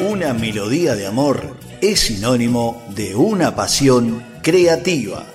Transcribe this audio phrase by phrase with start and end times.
[0.00, 5.26] Una melodía de amor es sinónimo de una pasión creativa.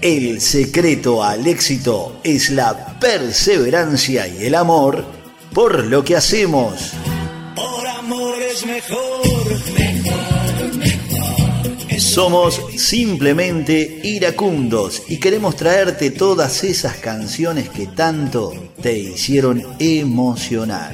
[0.00, 5.04] El secreto al éxito es la perseverancia y el amor
[5.52, 6.92] por lo que hacemos.
[7.54, 9.18] Por amor es mejor.
[11.98, 20.92] Somos simplemente iracundos y queremos traerte todas esas canciones que tanto te hicieron emocionar.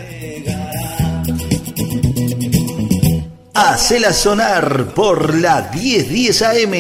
[3.56, 6.74] Hacela sonar por la 1010 AM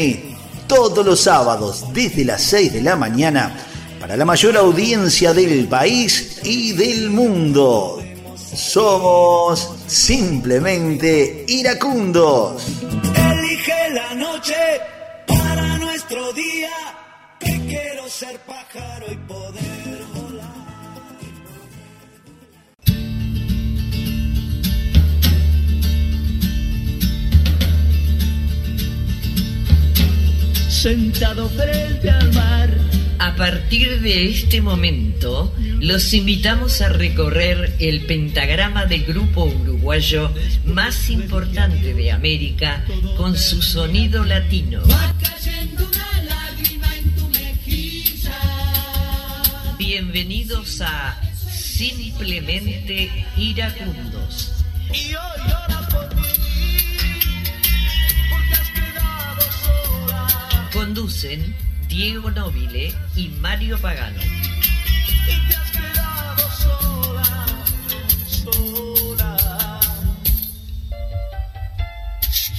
[0.66, 3.56] todos los sábados desde las 6 de la mañana
[4.00, 8.02] para la mayor audiencia del país y del mundo.
[8.56, 12.66] Somos simplemente iracundos.
[12.82, 14.56] Elige la noche
[15.28, 16.70] para nuestro día,
[17.38, 19.53] que quiero ser pájaro y poder
[30.84, 32.68] Sentado frente al mar.
[33.18, 40.30] A partir de este momento, los invitamos a recorrer el pentagrama del grupo uruguayo
[40.66, 42.84] más importante de América
[43.16, 44.82] con su sonido latino.
[49.78, 51.18] Bienvenidos a
[51.50, 54.52] Simplemente Iracundos.
[54.92, 55.54] Y hoy
[55.90, 56.43] por
[61.04, 61.54] Conducen
[61.86, 64.18] Diego Nobile y Mario Pagano.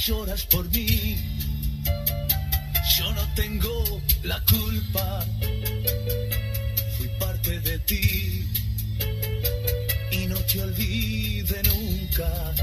[0.05, 1.17] Lloras por mí,
[2.99, 5.25] yo no tengo la culpa.
[6.97, 8.47] Fui parte de ti
[10.11, 12.53] y no te olvide nunca.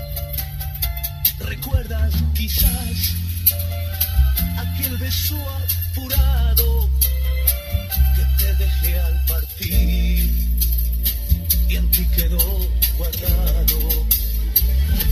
[1.41, 3.22] ¿Recuerdas quizás
[4.59, 5.37] aquel beso
[5.91, 6.89] apurado
[8.15, 10.31] que te dejé al partir
[11.69, 12.39] y en ti quedó
[12.97, 14.07] guardado?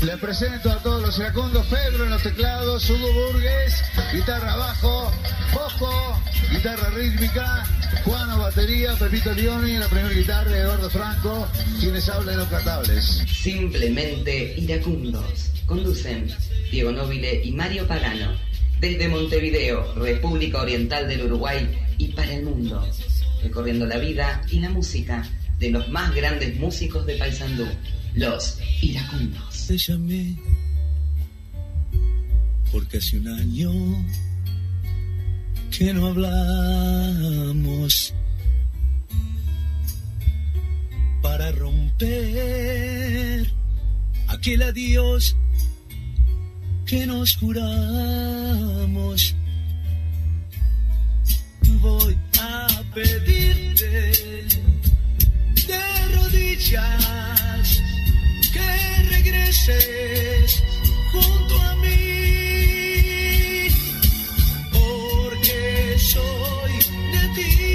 [0.02, 3.74] Les presento a todos los iracundos, Pedro en los teclados, Hugo Burgues,
[4.12, 5.12] guitarra bajo,
[5.52, 6.18] Bosco,
[6.50, 7.66] guitarra rítmica,
[8.04, 11.46] Juano batería, Pepito Leoni en la primera guitarra, Eduardo Franco,
[11.80, 13.24] quienes hablan los cantables.
[13.30, 15.50] Simplemente iracundos.
[15.66, 16.34] Conducen
[16.70, 18.49] Diego Nobile y Mario Pagano.
[18.80, 21.68] Desde Montevideo, República Oriental del Uruguay
[21.98, 22.82] y para el mundo.
[23.42, 27.66] Recorriendo la vida y la música de los más grandes músicos de Paysandú.
[28.14, 29.66] Los iracundos.
[29.66, 30.34] Te llamé
[32.72, 33.72] porque hace un año
[35.76, 37.34] que no hablamos
[41.20, 43.50] para romper
[44.28, 45.36] aquel adiós
[46.90, 49.36] que nos juramos.
[51.80, 54.12] Voy a pedirte
[55.68, 55.82] de
[56.16, 57.80] rodillas
[58.52, 58.68] que
[59.08, 60.64] regreses
[61.12, 63.68] junto a mí,
[64.72, 66.72] porque soy
[67.12, 67.69] de ti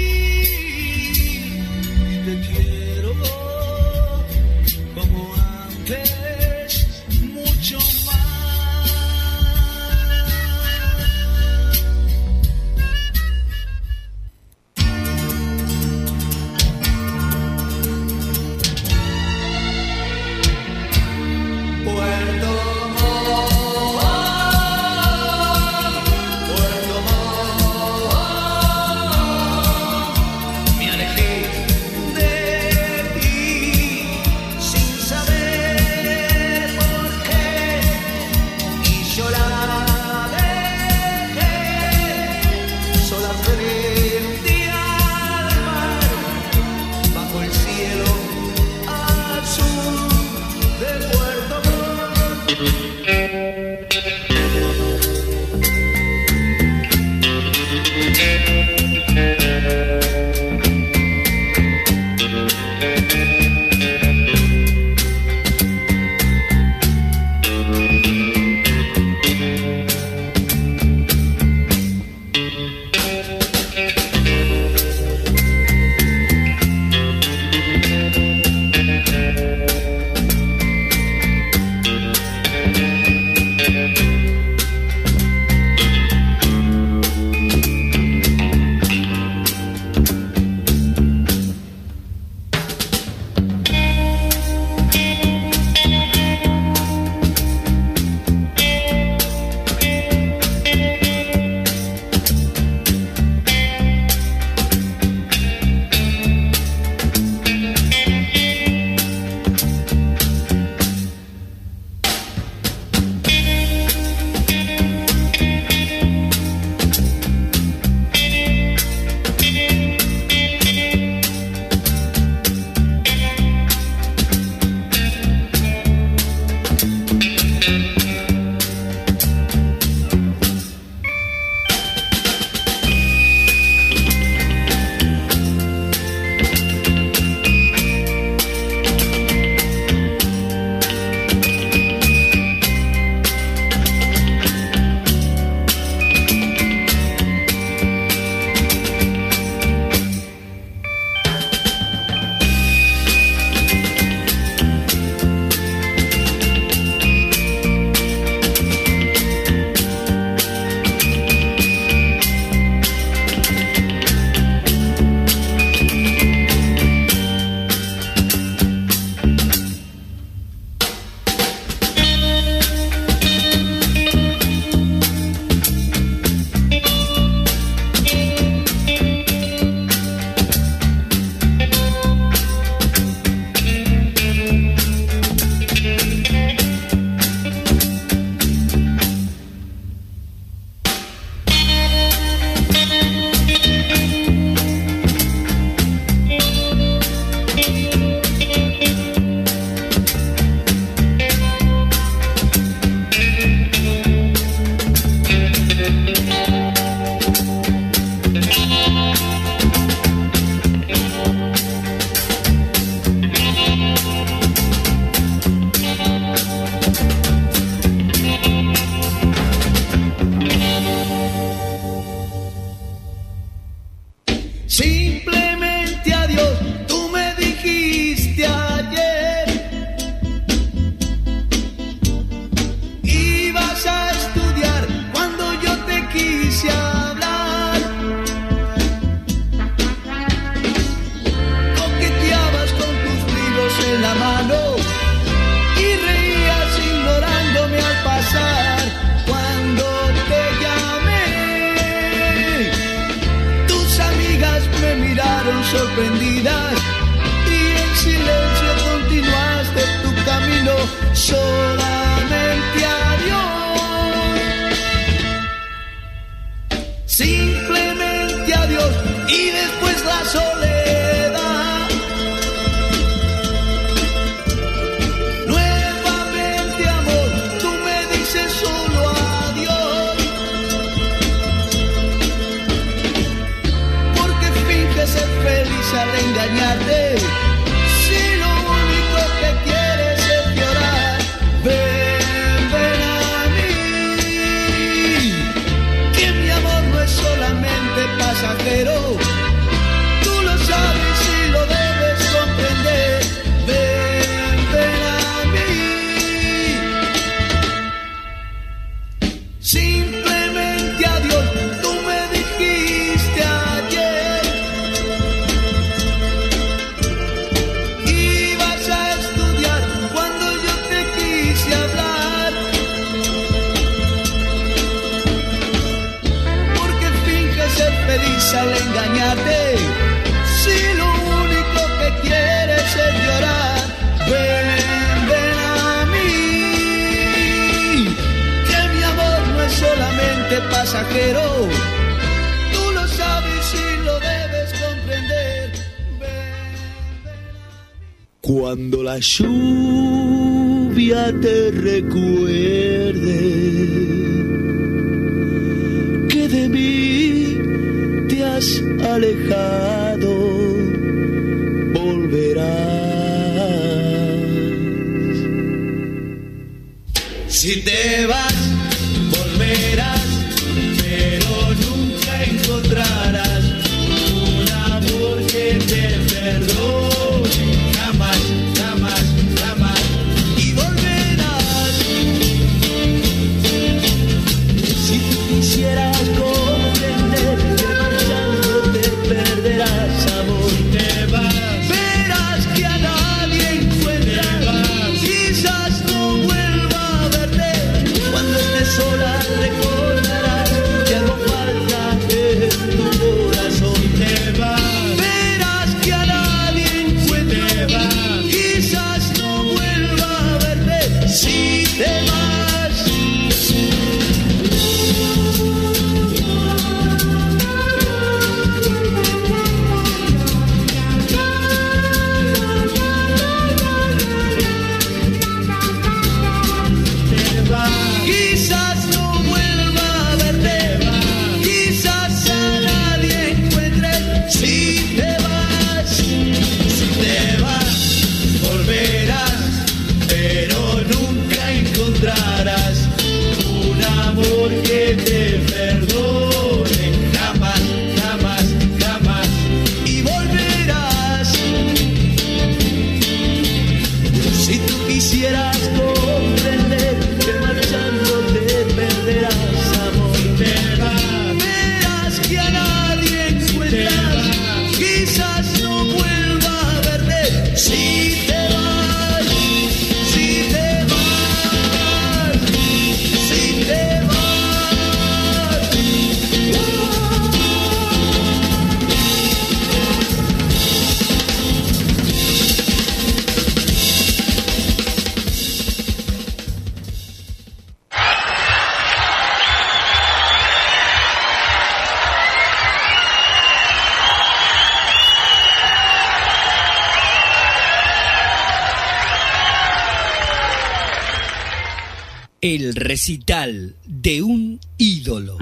[502.96, 505.58] recital de un ídolo.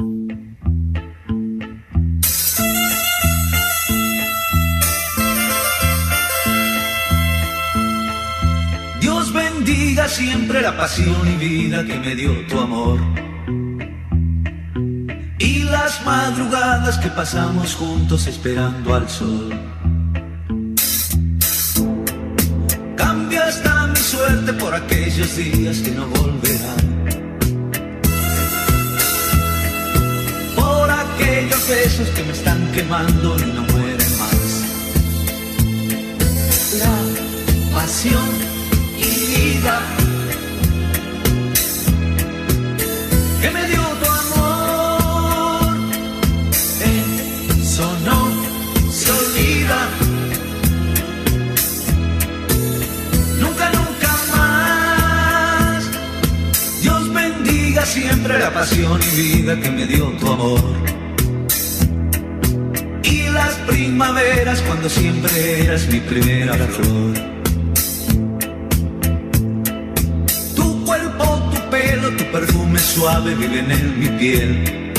[9.01, 12.99] Dios bendiga siempre la pasión y vida que me dio tu amor.
[15.39, 19.51] Y las madrugadas que pasamos juntos esperando al sol.
[22.97, 26.94] Cambia hasta mi suerte por aquellos días que no volverán.
[31.67, 34.65] excesos que me están quemando y no mueren más.
[36.79, 36.97] La
[37.75, 38.31] pasión
[38.99, 39.05] y
[39.35, 39.81] vida
[43.41, 45.77] que me dio tu amor,
[47.63, 48.19] eso no
[48.93, 49.89] se olvida.
[53.41, 55.85] Nunca, nunca más.
[56.83, 60.94] Dios bendiga siempre la pasión y vida que me dio tu amor
[63.67, 67.15] primaveras cuando siempre eras mi primera flor.
[70.55, 74.93] Tu cuerpo, tu pelo, tu perfume suave viven en mi piel.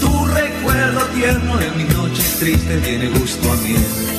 [0.00, 4.17] Tu recuerdo tierno en mis noches tristes tiene gusto a miel.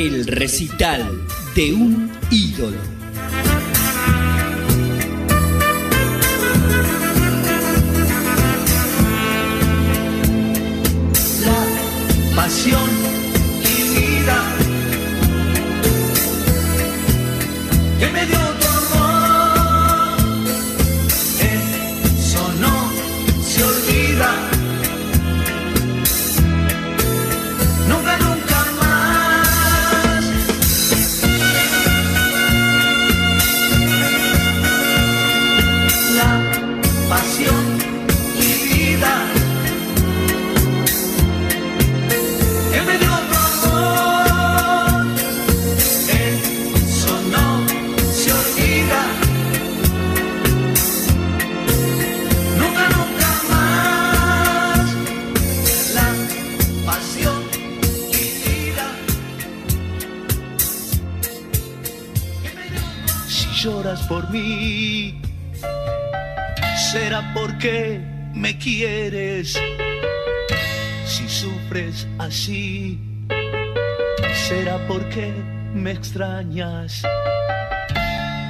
[0.00, 2.99] El recital de un ídolo.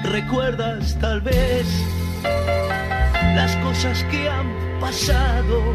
[0.04, 1.66] Recuerdas tal vez
[3.34, 4.48] las cosas que han
[4.80, 5.74] pasado,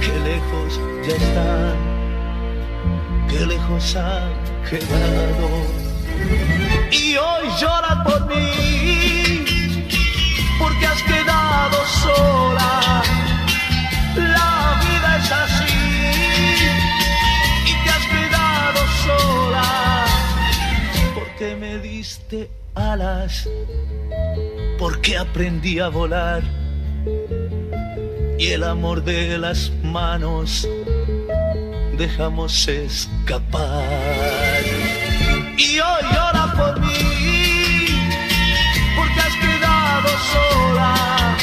[0.00, 1.76] que lejos ya están,
[3.28, 4.32] que lejos han
[4.68, 5.48] quedado.
[6.92, 7.37] Y hoy
[21.80, 23.48] diste alas,
[24.78, 26.42] porque aprendí a volar
[28.38, 30.68] y el amor de las manos
[31.96, 34.62] dejamos escapar.
[35.56, 37.86] Y hoy llora por mí,
[38.96, 41.36] porque has quedado sola.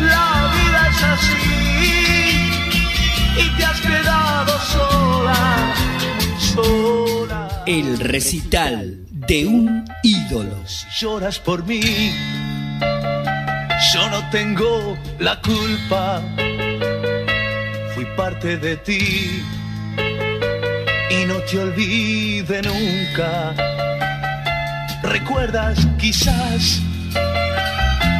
[0.00, 2.50] La vida es así,
[3.36, 5.74] y te has quedado sola,
[6.40, 7.62] sola.
[7.66, 10.56] El recital de un ídolo.
[10.66, 11.80] Si lloras por mí,
[13.92, 16.22] yo no tengo la culpa.
[17.94, 19.42] Fui parte de ti
[21.10, 23.54] y no te olvide nunca.
[25.02, 26.80] ¿Recuerdas quizás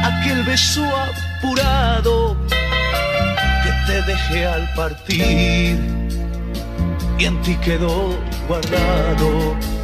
[0.03, 2.37] aquel beso apurado
[3.63, 5.79] que te dejé al partir
[7.17, 8.15] y en ti quedó
[8.47, 9.78] guardado?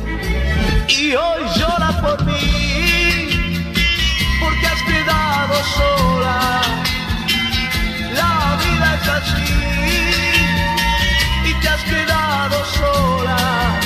[0.87, 3.29] Y hoy llora por mí
[4.39, 6.61] porque has quedado sola.
[8.13, 9.53] La vida es así
[11.49, 13.79] y te has quedado sola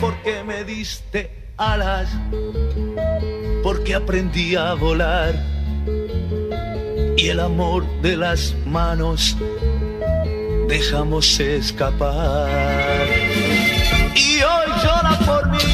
[0.00, 2.08] porque me diste alas,
[3.62, 5.34] porque aprendí a volar
[7.16, 9.36] y el amor de las manos
[10.68, 12.48] dejamos escapar.
[14.14, 15.69] Y hoy llora por mí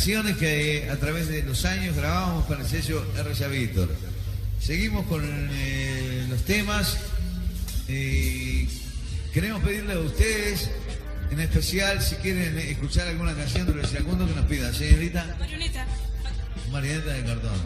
[0.00, 3.46] canciones que a través de los años grabamos para el sello R.C.
[3.48, 3.94] Víctor.
[4.58, 6.96] Seguimos con eh, los temas.
[7.86, 8.66] Eh,
[9.34, 10.70] queremos pedirle a ustedes,
[11.30, 14.72] en especial, si quieren escuchar alguna canción de los iracundos, que nos pidan.
[14.72, 15.36] Señorita.
[15.38, 15.86] Marioneta.
[16.72, 17.60] Marianeta de Cartón.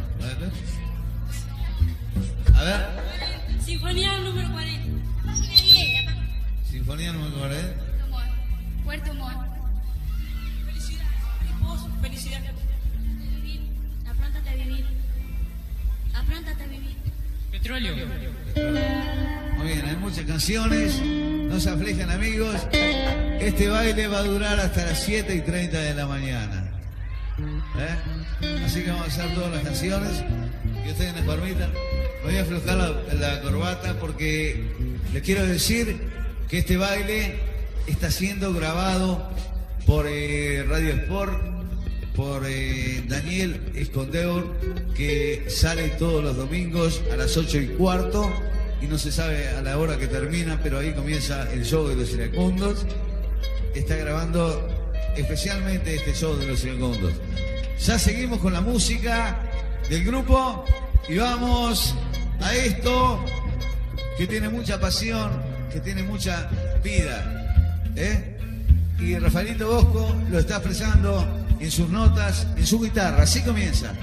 [20.46, 22.54] No se aflijan amigos.
[23.40, 26.70] Este baile va a durar hasta las 7 y 30 de la mañana.
[27.78, 28.62] ¿Eh?
[28.62, 30.22] Así que vamos a hacer todas las canciones.
[30.84, 31.70] Que ustedes nos permitan.
[32.24, 34.70] Voy a aflojar la, la corbata porque
[35.14, 35.96] les quiero decir
[36.50, 37.36] que este baile
[37.86, 39.26] está siendo grabado
[39.86, 41.42] por eh, Radio Sport,
[42.14, 44.44] por eh, Daniel Escondeur,
[44.94, 48.30] que sale todos los domingos a las 8 y cuarto
[48.84, 51.96] y no se sabe a la hora que termina, pero ahí comienza el show de
[51.96, 52.84] los iracundos.
[53.74, 54.68] Está grabando
[55.16, 57.14] especialmente este show de los iracundos.
[57.80, 59.40] Ya seguimos con la música
[59.88, 60.64] del grupo
[61.08, 61.94] y vamos
[62.40, 63.24] a esto
[64.18, 65.30] que tiene mucha pasión,
[65.72, 66.50] que tiene mucha
[66.82, 67.80] pida.
[67.96, 68.36] ¿eh?
[69.00, 71.26] Y Rafaelito Bosco lo está expresando
[71.58, 73.22] en sus notas, en su guitarra.
[73.22, 73.94] Así comienza.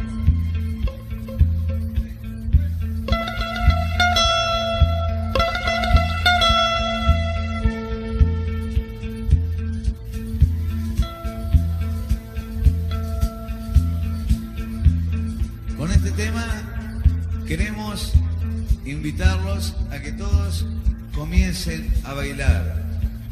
[22.12, 22.76] A bailar.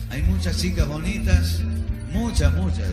[0.09, 1.59] Hay muchas chicas bonitas,
[2.13, 2.89] muchas, muchas.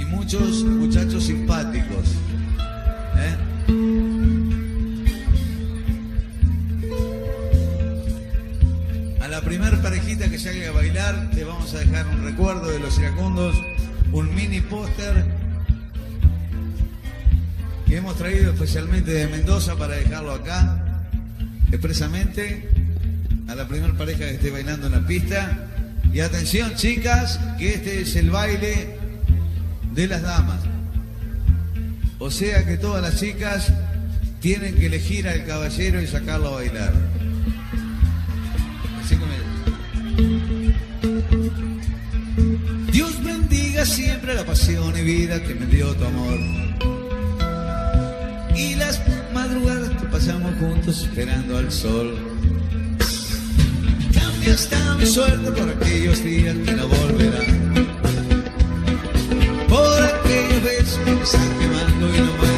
[0.00, 2.14] Y muchos muchachos simpáticos.
[3.16, 3.36] ¿eh?
[9.20, 12.78] A la primer parejita que salga a bailar, le vamos a dejar un recuerdo de
[12.78, 13.56] los iracundos,
[14.12, 15.24] un mini póster
[17.86, 20.81] que hemos traído especialmente de Mendoza para dejarlo acá,
[21.72, 22.68] expresamente
[23.48, 25.68] a la primera pareja que esté bailando en la pista.
[26.12, 28.98] Y atención chicas, que este es el baile
[29.94, 30.60] de las damas.
[32.18, 33.72] O sea que todas las chicas
[34.40, 36.92] tienen que elegir al caballero y sacarlo a bailar.
[39.02, 39.48] Así comienza.
[42.92, 46.61] Dios bendiga siempre la pasión y vida que me dio tu amor.
[50.62, 52.14] Juntos esperando al sol.
[54.14, 57.88] Cambia hasta mi suerte por aquellos días que no volverán.
[59.68, 62.51] Por aquellos besos que me están quemando y no más.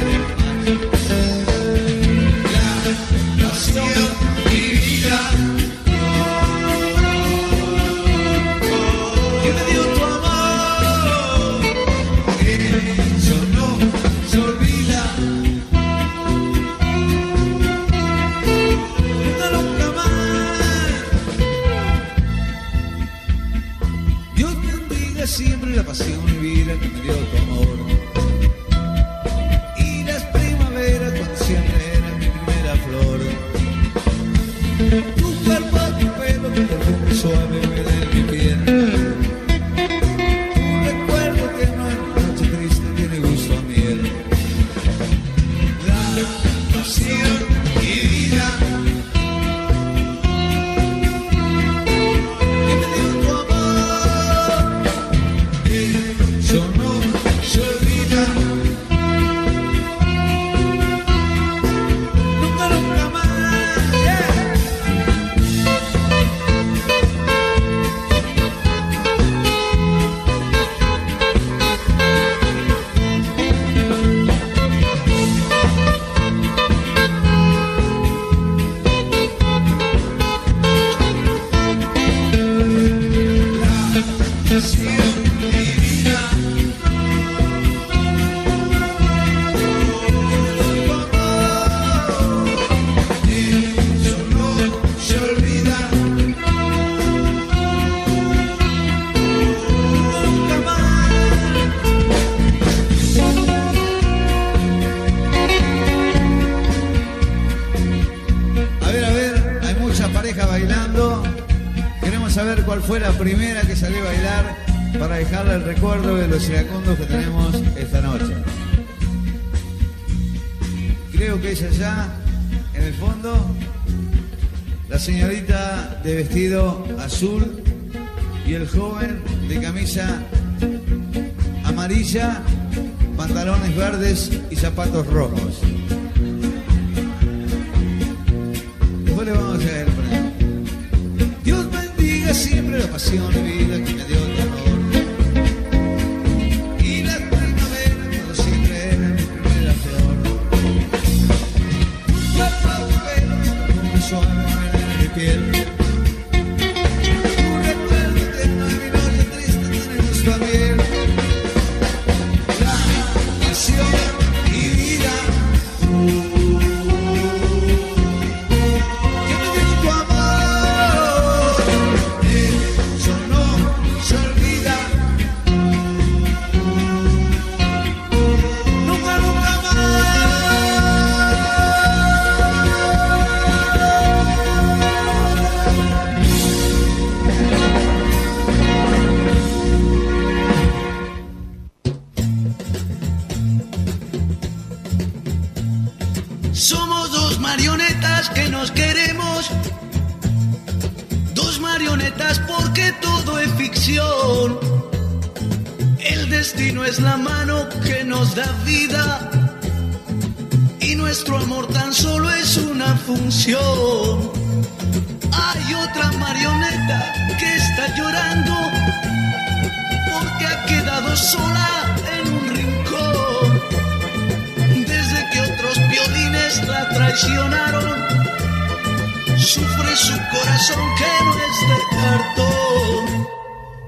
[229.44, 233.28] Sufre su corazón que no es de cartón.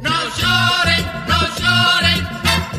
[0.01, 2.29] No lloren, no lloren,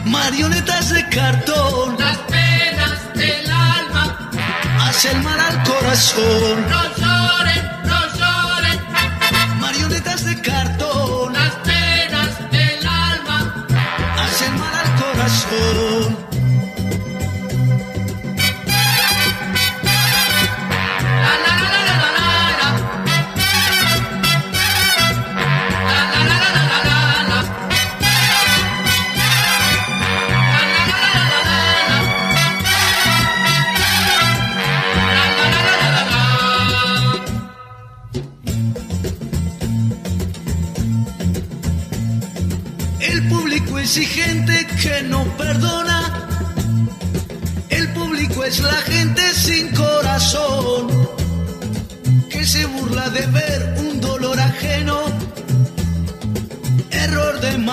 [0.05, 4.29] Marionetas de cartón las penas del alma.
[4.81, 6.65] hacen mal al corazón.
[6.69, 7.76] No lloren, no lloren,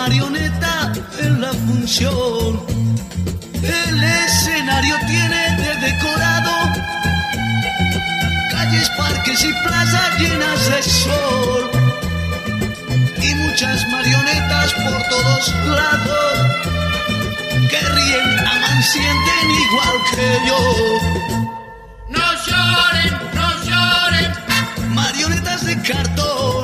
[0.04, 2.60] marioneta en la función.
[3.62, 6.52] El escenario tiene de decorado
[8.50, 11.70] calles, parques y plazas llenas de sol
[13.16, 16.34] y muchas marionetas por todos lados
[17.70, 20.60] que ríen, aman, sienten igual que yo.
[22.16, 26.63] No lloren, no lloren, Marionetas de cartón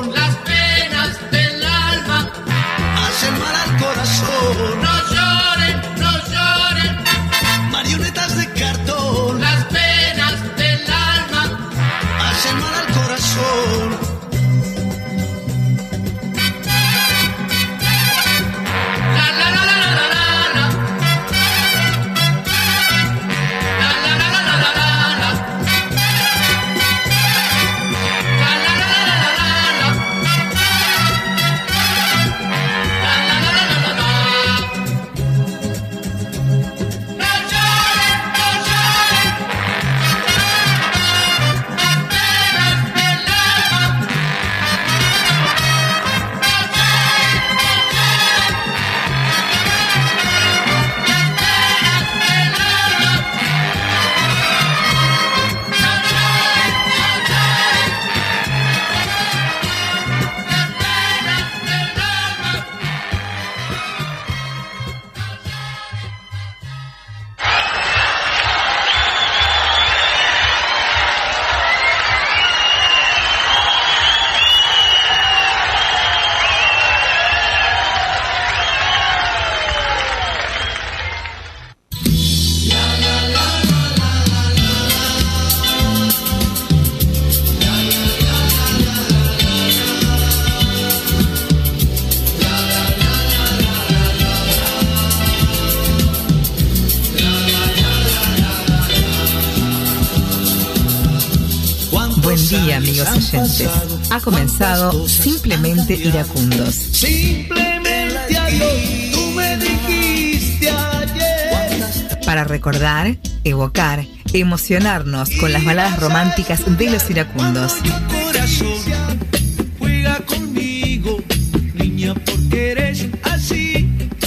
[105.07, 106.75] Simplemente Iracundos.
[106.75, 112.19] Simplemente adiós, tú me dijiste ayer.
[112.25, 117.73] Para recordar, evocar, emocionarnos con las baladas románticas de los iracundos.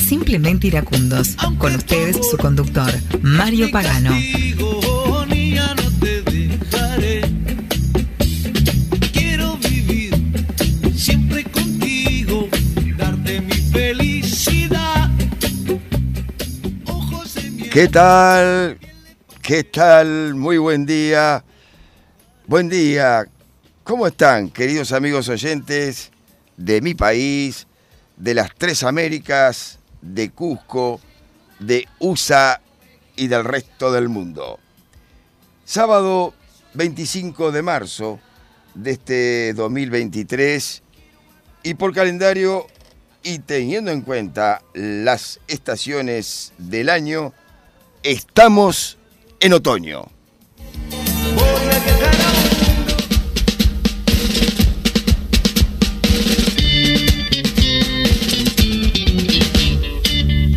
[0.09, 1.37] Simplemente Iracundos.
[1.59, 4.15] Con ustedes, su conductor, Mario Pagano.
[17.75, 18.79] ¿Qué tal?
[19.43, 20.37] ¿Qué tal?
[20.37, 21.45] Muy buen día.
[22.47, 23.27] Buen día.
[23.83, 26.13] ¿Cómo están, queridos amigos oyentes
[26.57, 27.67] de mi país,
[28.17, 31.01] de las tres Américas, de Cusco,
[31.59, 32.61] de USA
[33.17, 34.61] y del resto del mundo?
[35.65, 36.33] Sábado
[36.75, 38.21] 25 de marzo
[38.77, 40.81] de este 2023
[41.65, 42.69] y por calendario
[43.25, 47.35] y teniendo en cuenta las estaciones del año,
[48.05, 48.99] estamos
[49.41, 50.05] en otoño.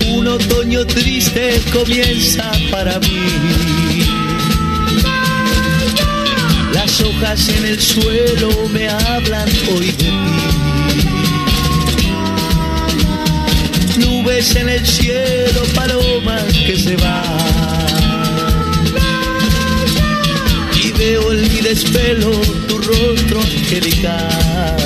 [0.09, 4.05] Un otoño triste comienza para mí.
[6.73, 10.46] Las hojas en el suelo me hablan hoy de
[14.27, 17.23] Nubes en el cielo, palomas que se van.
[20.83, 22.31] Y veo en mi despelo
[22.67, 24.76] tu rostro angelical.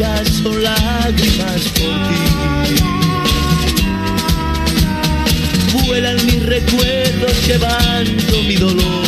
[0.00, 2.20] Frías son lágrimas por ti.
[5.86, 8.99] Vuelan mis recuerdos llevando mi dolor.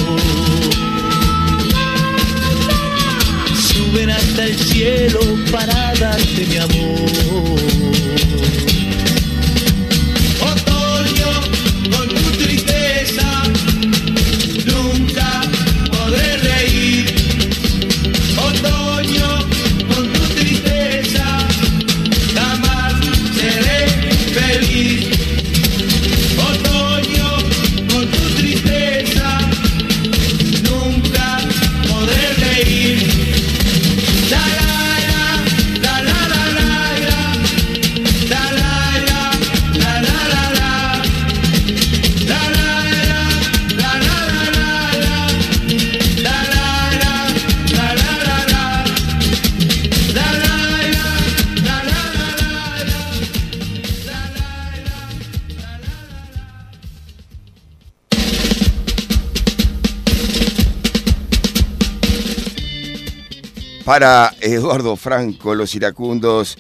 [63.93, 66.57] Para Eduardo Franco, los iracundos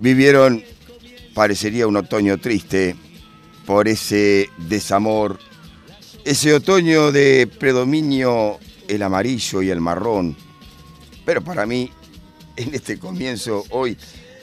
[0.00, 0.64] vivieron,
[1.32, 2.96] parecería un otoño triste,
[3.64, 5.38] por ese desamor,
[6.24, 10.36] ese otoño de predominio el amarillo y el marrón.
[11.24, 11.88] Pero para mí,
[12.56, 13.96] en este comienzo, hoy,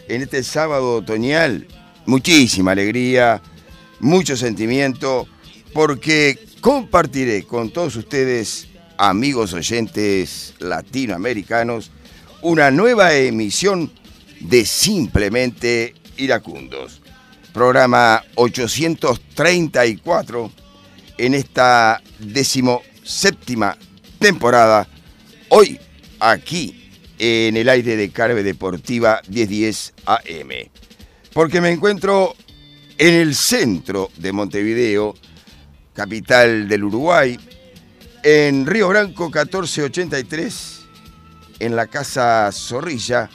[0.07, 1.67] en este sábado otoñal,
[2.05, 3.41] muchísima alegría,
[3.99, 5.27] mucho sentimiento,
[5.73, 11.91] porque compartiré con todos ustedes, amigos oyentes latinoamericanos,
[12.47, 13.91] una nueva emisión
[14.39, 17.01] de Simplemente Iracundos.
[17.51, 20.49] Programa 834
[21.17, 23.77] en esta decimoséptima
[24.17, 24.87] temporada.
[25.49, 25.77] Hoy,
[26.21, 26.89] aquí,
[27.19, 30.69] en el aire de Carve Deportiva 1010 AM.
[31.33, 32.33] Porque me encuentro
[32.97, 35.15] en el centro de Montevideo,
[35.91, 37.37] capital del Uruguay,
[38.23, 40.76] en Río Branco 1483,
[41.59, 43.31] en la Casa Zorrilla,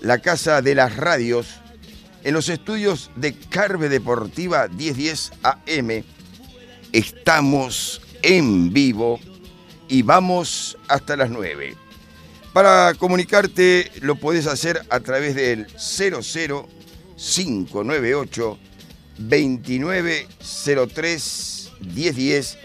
[0.00, 1.60] la Casa de las Radios,
[2.22, 6.04] en los estudios de Carve Deportiva 1010 AM.
[6.92, 9.18] Estamos en vivo
[9.88, 11.74] y vamos hasta las 9.
[12.52, 18.58] Para comunicarte lo puedes hacer a través del 00598
[19.18, 22.58] 2903 1010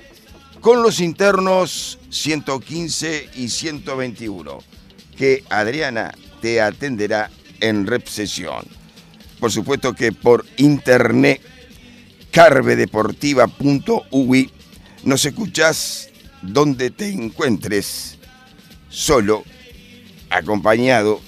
[0.61, 4.59] con los internos 115 y 121
[5.17, 8.65] que Adriana te atenderá en recepción.
[9.39, 11.41] Por supuesto que por internet
[12.31, 14.51] carvedeportiva.ui
[15.03, 16.09] nos escuchas
[16.41, 18.17] donde te encuentres,
[18.89, 19.43] solo,
[20.29, 21.21] acompañado,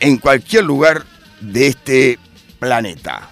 [0.00, 1.06] en cualquier lugar
[1.40, 2.18] de este
[2.58, 3.30] planeta.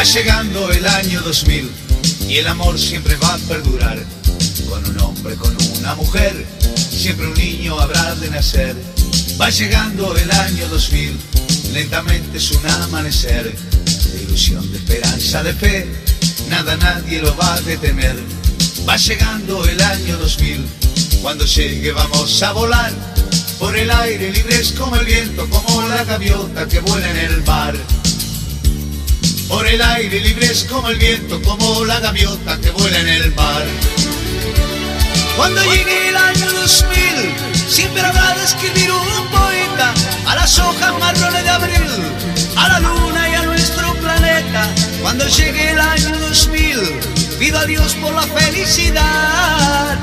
[0.00, 1.70] Va llegando el año 2000
[2.26, 4.02] y el amor siempre va a perdurar.
[4.66, 8.74] Con un hombre, con una mujer, siempre un niño habrá de nacer.
[9.38, 11.20] Va llegando el año 2000,
[11.74, 13.54] lentamente es un amanecer.
[13.54, 15.86] De ilusión, de esperanza, de fe,
[16.48, 18.16] nada nadie lo va a detener.
[18.88, 20.66] Va llegando el año 2000,
[21.20, 22.90] cuando llegue vamos a volar.
[23.58, 27.74] Por el aire libres como el viento, como la gaviota que vuela en el mar
[29.50, 33.64] por el aire libres como el viento, como la gaviota que vuela en el mar.
[35.36, 36.88] Cuando llegue el año 2000,
[37.68, 39.92] siempre habrá de escribir un poeta
[40.26, 41.90] a las hojas marrones de abril,
[42.56, 44.68] a la luna y a nuestro planeta.
[45.02, 46.78] Cuando llegue el año 2000,
[47.40, 49.98] pido a Dios por la felicidad.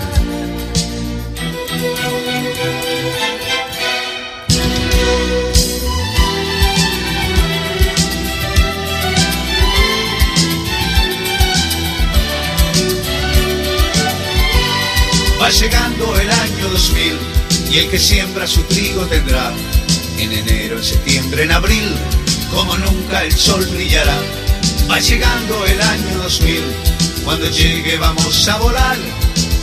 [15.47, 17.17] Va llegando el año 2000
[17.71, 19.53] y el que siembra su trigo tendrá
[20.17, 21.95] en enero, en septiembre, en abril,
[22.51, 24.17] como nunca el sol brillará.
[24.91, 26.63] Va llegando el año 2000,
[27.23, 28.97] cuando llegue vamos a volar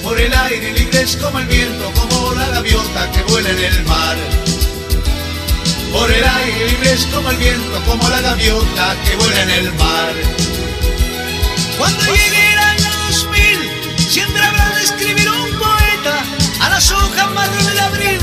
[0.03, 4.17] por el aire libres como el viento, como la gaviota que vuela en el mar.
[5.93, 10.15] Por el aire libres como el viento, como la gaviota que vuela en el mar.
[11.77, 13.59] Cuando llegue el año 2000,
[14.09, 15.24] siempre habrá de escribir
[16.75, 18.19] las hojas marrones de abril,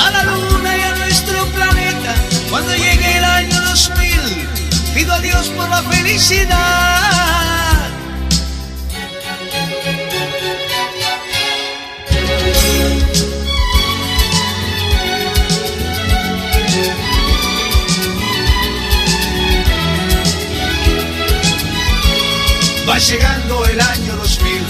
[0.00, 2.14] a la luna y a nuestro planeta.
[2.48, 4.48] Cuando llegue el año 2000,
[4.94, 6.48] pido a Dios por la felicidad.
[22.88, 24.62] Va llegando el año 2000,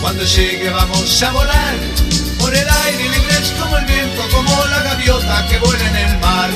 [0.00, 2.11] cuando llegue vamos a volar
[2.42, 6.50] por el aire libres como el viento, como la gaviota que vuela en el mar.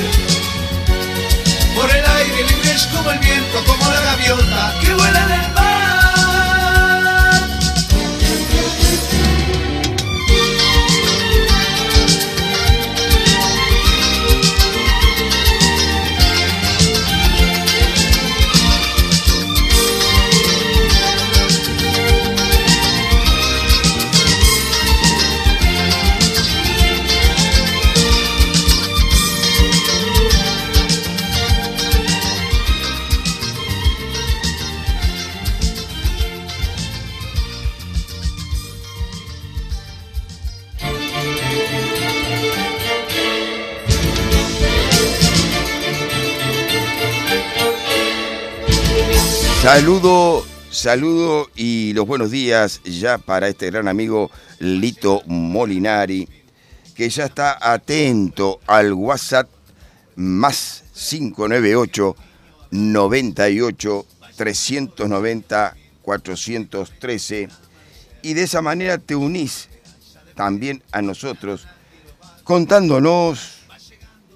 [1.75, 5.76] Por el aire libres como el viento, como la gaviota que vuela en el mar.
[50.87, 56.29] Saludo, y los buenos días ya para este gran amigo Lito Molinari,
[56.95, 59.49] que ya está atento al WhatsApp
[60.15, 62.15] más 598
[62.71, 64.05] 98
[64.37, 67.49] 390 413
[68.21, 69.67] y de esa manera te unís
[70.35, 71.67] también a nosotros
[72.45, 73.57] contándonos,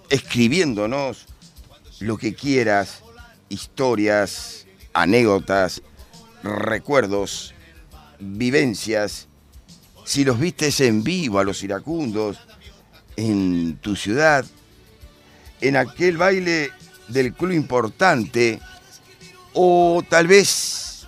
[0.09, 1.27] escribiéndonos
[2.01, 3.03] lo que quieras,
[3.47, 5.81] historias, anécdotas,
[6.43, 7.53] recuerdos,
[8.19, 9.27] vivencias.
[10.05, 12.37] Si los vistes en vivo a los iracundos,
[13.15, 14.45] en tu ciudad,
[15.61, 16.71] en aquel baile
[17.07, 18.59] del club importante,
[19.53, 21.05] o tal vez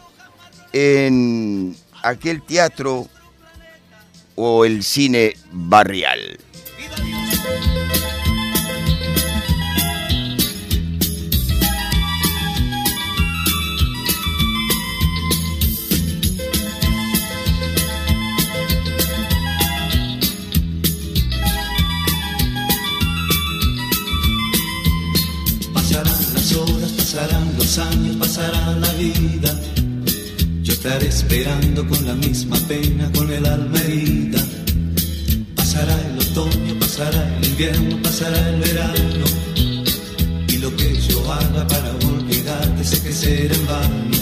[0.73, 3.07] en aquel teatro
[4.35, 6.39] o el cine barrial.
[27.77, 29.59] Años, pasará la vida.
[30.61, 34.39] Yo estaré esperando con la misma pena, con el alma herida.
[35.55, 39.25] Pasará el otoño, pasará el invierno, pasará el verano.
[40.47, 44.12] Y lo que yo haga para olvidarte sé que será en vano.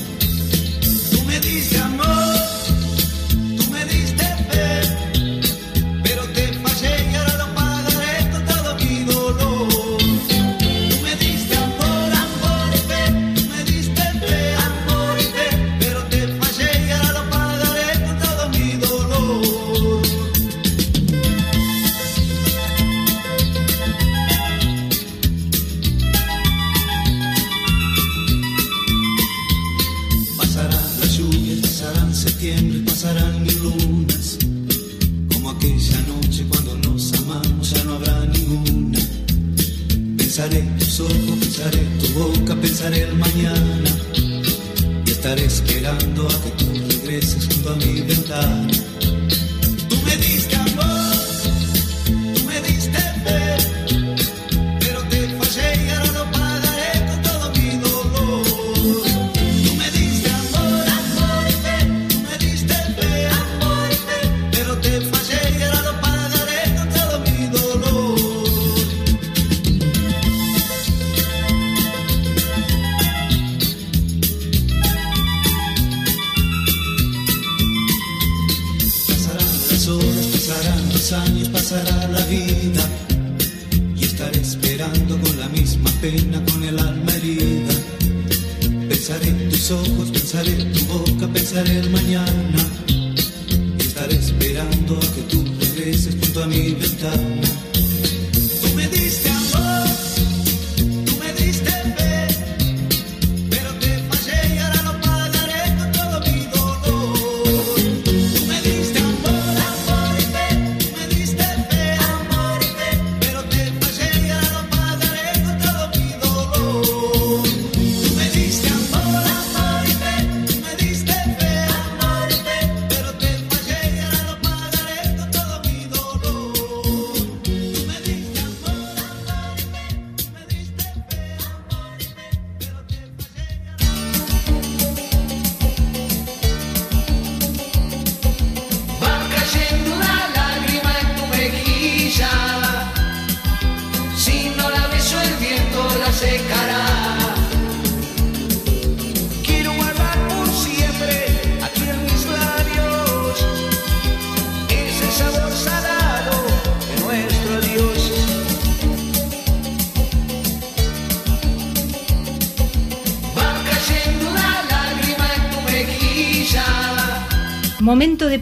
[42.81, 43.89] Pensaré el mañana.
[45.05, 48.70] Y estaré esperando a que tú regreses junto a mi ventana.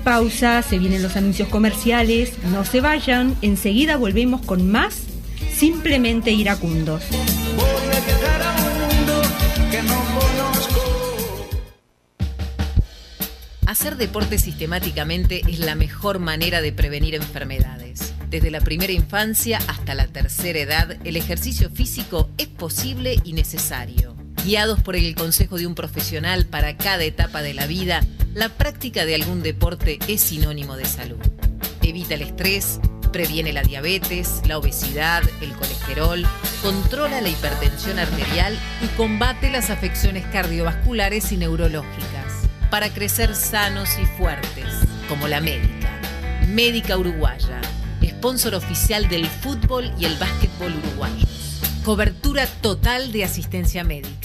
[0.10, 5.03] Pausa, se vienen los anuncios comerciales, no se vayan, enseguida volvemos con más
[5.53, 7.03] Simplemente Iracundos.
[7.55, 9.22] Voy a viajar a un mundo
[9.70, 11.49] que no conozco.
[13.68, 18.16] Hacer deporte sistemáticamente es la mejor manera de prevenir enfermedades.
[18.32, 24.16] Desde la primera infancia hasta la tercera edad, el ejercicio físico es posible y necesario.
[24.43, 28.01] Guiados por el consejo de un profesional para cada etapa de la vida,
[28.34, 31.19] la práctica de algún deporte es sinónimo de salud.
[31.82, 32.80] Evita el estrés,
[33.11, 36.25] previene la diabetes, la obesidad, el colesterol,
[36.61, 44.05] controla la hipertensión arterial y combate las afecciones cardiovasculares y neurológicas para crecer sanos y
[44.05, 44.65] fuertes,
[45.07, 45.89] como la médica.
[46.47, 47.61] Médica Uruguaya,
[48.19, 51.61] sponsor oficial del fútbol y el básquetbol uruguayos.
[51.84, 54.18] Cobertura total de asistencia médica.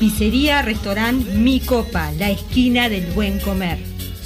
[0.01, 3.79] Pizzería Restaurante Mi Copa, la esquina del buen comer.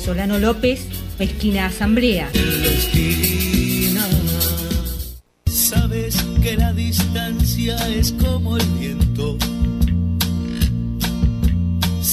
[0.03, 0.87] Solano López,
[1.19, 2.31] esquina Asamblea.
[5.47, 8.65] Sabes que la distancia es como el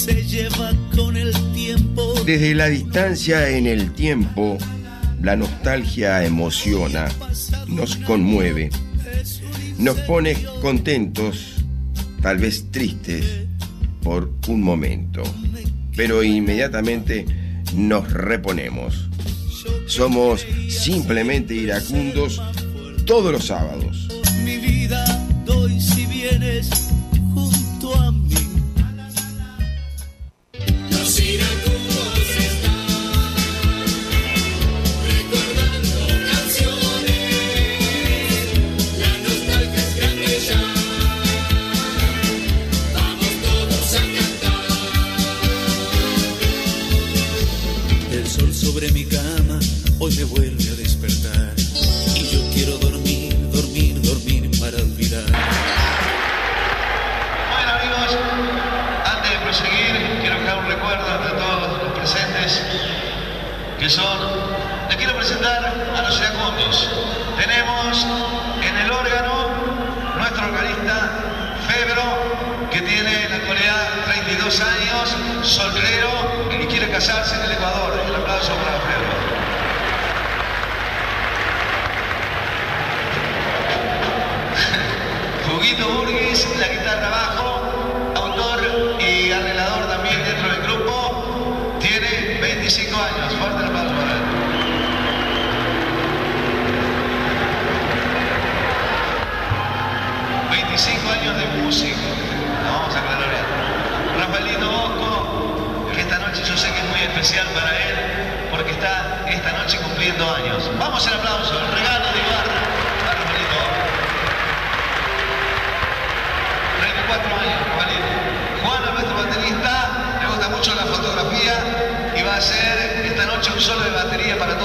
[0.03, 2.13] Se lleva con el tiempo.
[2.25, 4.57] Desde la distancia en el tiempo,
[5.21, 7.07] la nostalgia emociona,
[7.69, 8.69] nos conmueve,
[9.77, 11.63] nos pone contentos,
[12.21, 13.47] tal vez tristes,
[14.01, 15.23] por un momento,
[15.95, 17.25] pero inmediatamente
[17.73, 19.09] nos reponemos.
[19.87, 22.41] Somos simplemente iracundos
[23.05, 24.09] todos los sábados.
[24.43, 25.05] Mi vida
[25.45, 26.92] doy si vienes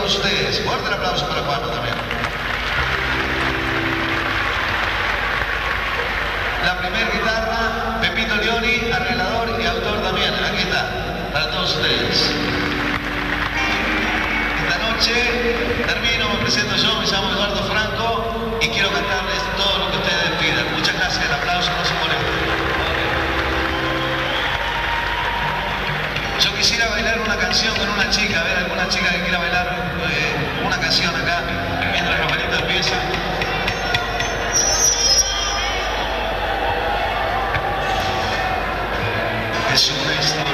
[0.09, 0.61] ustedes.
[0.61, 1.95] Fuerte el aplauso para Juan también.
[6.65, 10.33] La primera guitarra, Pepito Leoni, arreglador y autor también.
[10.35, 12.33] Aquí está, para todos ustedes.
[14.65, 15.15] Esta noche
[15.87, 19.98] termino, me presento yo, me llamo Eduardo Franco y quiero cantarles todo lo que
[27.49, 31.41] canción con una chica, a ver, alguna chica que quiera bailar eh, una canción acá,
[31.93, 32.95] mientras la paleta empieza.
[39.73, 40.48] Es una historia.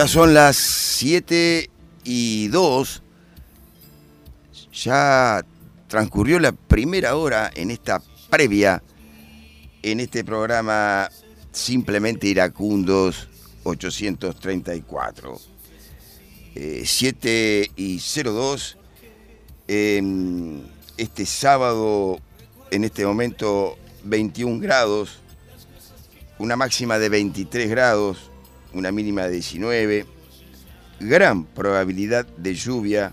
[0.00, 1.68] Ya son las 7
[2.04, 3.02] y 2.
[4.82, 5.44] Ya
[5.88, 8.82] transcurrió la primera hora en esta previa,
[9.82, 11.10] en este programa
[11.52, 13.28] Simplemente Iracundos
[13.64, 15.38] 834.
[16.54, 18.78] Eh, 7 y 02.
[19.68, 20.62] em,
[20.96, 22.18] este sábado,
[22.70, 25.18] en este momento, 21 grados,
[26.38, 28.29] una máxima de 23 grados,
[28.72, 30.06] una mínima de 19,
[31.00, 33.12] gran probabilidad de lluvia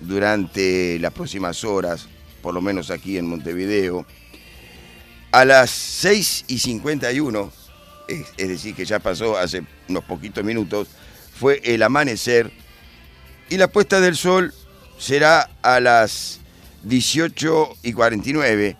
[0.00, 2.08] durante las próximas horas,
[2.42, 4.06] por lo menos aquí en Montevideo.
[5.32, 7.52] A las 6 y 51,
[8.08, 10.88] es, es decir, que ya pasó hace unos poquitos minutos,
[11.38, 12.52] fue el amanecer
[13.50, 14.54] y la puesta del sol
[14.98, 16.40] será a las
[16.84, 18.76] 18 y 49,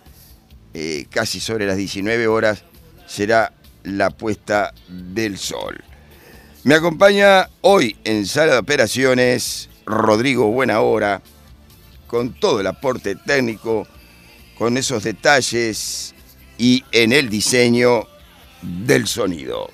[0.74, 2.64] eh, casi sobre las 19 horas,
[3.06, 3.52] será
[3.82, 5.82] la puesta del sol.
[6.64, 11.20] Me acompaña hoy en sala de operaciones Rodrigo Buenahora,
[12.06, 13.86] con todo el aporte técnico,
[14.56, 16.14] con esos detalles
[16.56, 18.06] y en el diseño
[18.62, 19.68] del sonido.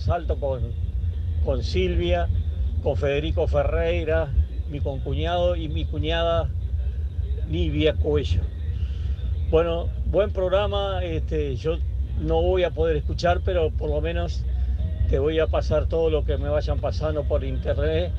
[0.00, 0.72] Viajando para Salto con,
[1.44, 2.28] con Silvia,
[2.82, 4.28] con Federico Ferreira,
[4.70, 6.48] mi concuñado y mi cuñada
[7.48, 8.42] Nivia Cuello.
[9.50, 11.02] Bueno, buen programa.
[11.02, 11.78] Este, yo
[12.20, 14.44] no voy a poder escuchar, pero por lo menos
[15.08, 18.12] te voy a pasar todo lo que me vayan pasando por internet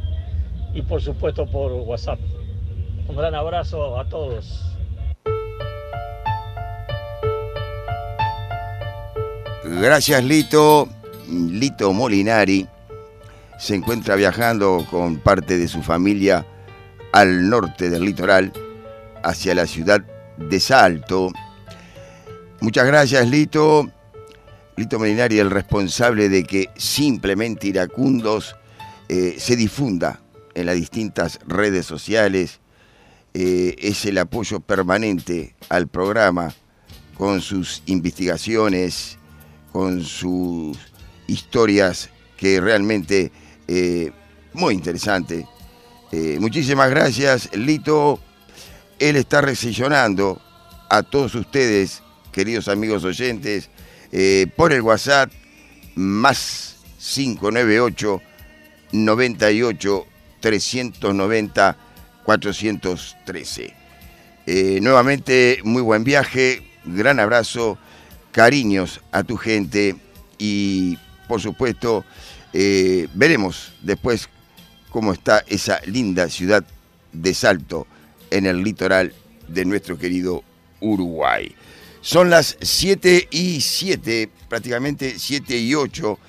[0.74, 2.20] y por supuesto por WhatsApp.
[3.08, 4.68] Un gran abrazo a todos.
[9.64, 10.90] Gracias Lito.
[11.32, 12.68] Lito Molinari
[13.58, 16.46] se encuentra viajando con parte de su familia
[17.14, 18.52] al norte del litoral,
[19.24, 20.02] hacia la ciudad
[20.38, 21.32] de Salto.
[22.60, 23.90] Muchas gracias Lito.
[24.78, 28.56] Lito Molinari, el responsable de que simplemente Iracundos
[29.10, 30.22] eh, se difunda
[30.54, 32.60] en las distintas redes sociales.
[33.34, 36.54] Eh, es el apoyo permanente al programa
[37.16, 39.18] con sus investigaciones,
[39.72, 40.78] con sus
[41.32, 43.32] historias que realmente
[43.68, 44.12] eh,
[44.54, 45.48] muy interesante.
[46.12, 48.20] Eh, muchísimas gracias, Lito.
[49.00, 50.42] Él está recepcionando
[50.90, 53.70] a todos ustedes, queridos amigos oyentes,
[54.12, 55.32] eh, por el WhatsApp
[55.96, 58.22] más 598
[58.92, 60.06] 98
[60.42, 61.78] 390
[62.26, 63.74] 413.
[64.82, 67.78] nuevamente, muy buen viaje, gran abrazo
[68.32, 69.96] cariños a tu gente
[70.38, 70.98] y
[71.32, 72.04] por supuesto
[72.52, 74.28] eh, veremos después
[74.90, 76.66] cómo está esa linda ciudad
[77.14, 77.88] de Salto
[78.30, 79.14] en el litoral
[79.48, 80.44] de nuestro querido
[80.82, 81.56] Uruguay.
[82.02, 86.20] Son las 7 y 7, prácticamente 7 y 8,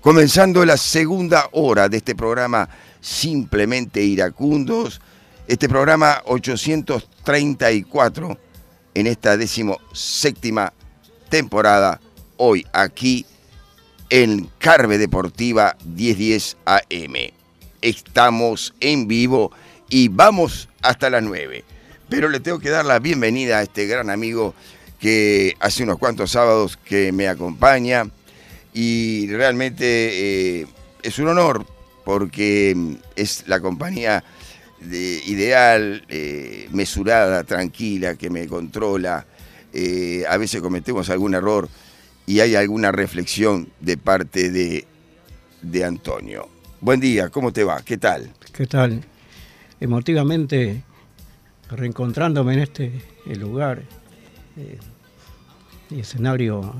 [0.00, 2.68] comenzando la segunda hora de este programa
[3.00, 5.00] Simplemente Iracundos,
[5.46, 8.38] este programa 834
[8.94, 10.72] en esta décimo séptima
[11.30, 12.00] temporada,
[12.38, 13.24] hoy aquí
[14.12, 17.32] en Carve Deportiva 1010 AM.
[17.80, 19.52] Estamos en vivo
[19.88, 21.64] y vamos hasta las 9.
[22.10, 24.54] Pero le tengo que dar la bienvenida a este gran amigo
[25.00, 28.10] que hace unos cuantos sábados que me acompaña
[28.74, 30.66] y realmente eh,
[31.02, 31.64] es un honor
[32.04, 34.22] porque mm, es la compañía
[34.78, 39.24] de, ideal, eh, mesurada, tranquila, que me controla,
[39.72, 41.70] eh, a veces cometemos algún error
[42.26, 44.86] y hay alguna reflexión de parte de,
[45.62, 46.48] de Antonio.
[46.80, 47.82] Buen día, ¿cómo te va?
[47.82, 48.32] ¿Qué tal?
[48.52, 49.02] ¿Qué tal?
[49.80, 50.82] Emotivamente,
[51.70, 53.02] reencontrándome en este
[53.38, 53.82] lugar
[54.56, 54.78] eh,
[55.90, 56.74] y escenario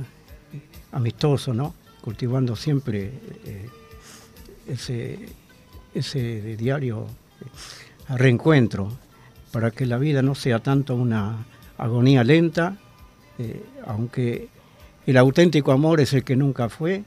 [0.92, 1.74] amistoso, ¿no?
[2.00, 3.12] Cultivando siempre
[3.44, 3.68] eh,
[4.66, 5.18] ese,
[5.94, 7.06] ese diario
[8.08, 8.90] reencuentro,
[9.52, 11.46] para que la vida no sea tanto una
[11.78, 12.78] agonía lenta,
[13.38, 14.48] eh, aunque
[15.06, 17.02] el auténtico amor es el que nunca fue,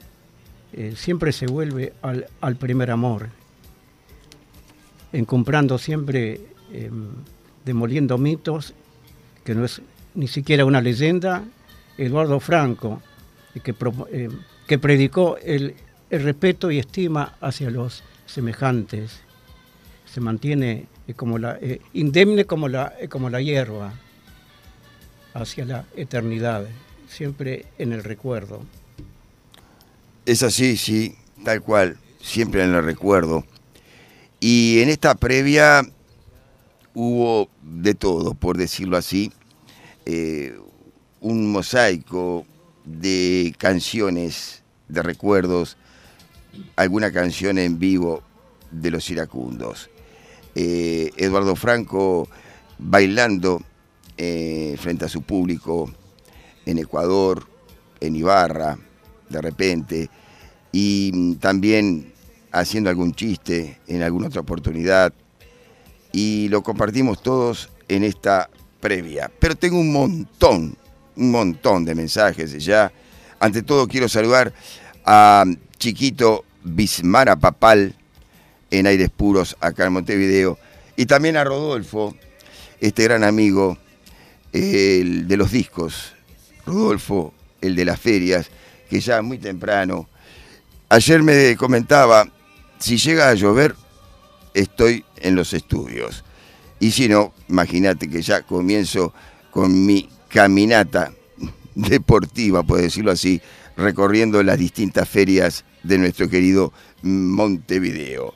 [0.72, 3.28] eh, siempre se vuelve al, primer amor,
[5.12, 6.40] encumbrando siempre,
[6.72, 7.08] em,
[7.64, 8.74] demoliendo mitos,
[9.44, 9.80] que no es
[10.14, 11.44] ni siquiera una leyenda,
[11.96, 13.00] Eduardo Franco,
[13.62, 13.74] que,
[14.12, 14.32] em,
[14.66, 15.74] que predicó el,
[16.08, 19.20] respeto y estima hacia los semejantes,
[20.04, 21.58] se mantiene eh, como la,
[21.94, 23.92] indemne como la, como la hierba
[25.34, 26.66] hacia la eternidad,
[27.08, 28.60] siempre en el recuerdo.
[30.24, 31.14] Es así, sí,
[31.44, 33.44] tal cual, siempre en el recuerdo.
[34.40, 35.82] Y en esta previa
[36.94, 39.32] hubo de todo, por decirlo así,
[40.04, 40.58] eh,
[41.20, 42.46] un mosaico
[42.84, 45.76] de canciones, de recuerdos,
[46.76, 48.22] alguna canción en vivo
[48.70, 49.90] de los iracundos.
[50.54, 52.28] Eh, Eduardo Franco
[52.78, 53.62] bailando
[54.16, 55.92] eh, frente a su público
[56.66, 57.46] en Ecuador,
[58.00, 58.78] en Ibarra,
[59.30, 60.10] de repente,
[60.72, 62.12] y también
[62.52, 65.14] haciendo algún chiste en alguna otra oportunidad,
[66.12, 69.30] y lo compartimos todos en esta previa.
[69.38, 70.76] Pero tengo un montón,
[71.16, 72.92] un montón de mensajes ya.
[73.38, 74.52] Ante todo quiero saludar
[75.04, 75.44] a
[75.78, 77.94] Chiquito Bismara Papal
[78.70, 80.58] en Aires Puros, acá en Montevideo,
[80.96, 82.16] y también a Rodolfo,
[82.80, 83.78] este gran amigo
[84.52, 86.15] de los discos,
[86.66, 88.50] Rodolfo, el de las ferias,
[88.90, 90.08] que ya muy temprano.
[90.88, 92.28] Ayer me comentaba,
[92.78, 93.74] si llega a llover,
[94.52, 96.24] estoy en los estudios.
[96.80, 99.14] Y si no, imagínate que ya comienzo
[99.50, 101.12] con mi caminata
[101.74, 103.40] deportiva, por decirlo así,
[103.76, 106.72] recorriendo las distintas ferias de nuestro querido
[107.02, 108.34] Montevideo.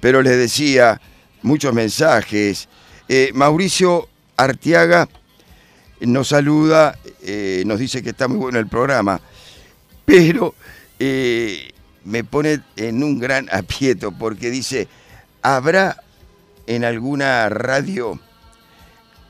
[0.00, 1.00] Pero les decía,
[1.42, 2.68] muchos mensajes.
[3.08, 5.08] Eh, Mauricio Artiaga
[6.00, 9.18] nos saluda, eh, nos dice que está muy bueno el programa,
[10.04, 10.54] pero
[10.98, 11.70] eh,
[12.04, 14.88] me pone en un gran aprieto porque dice,
[15.42, 16.02] ¿habrá
[16.66, 18.20] en alguna radio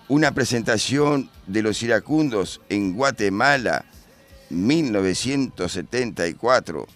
[0.08, 3.84] una presentación de los iracundos en Guatemala
[4.50, 6.86] 1974?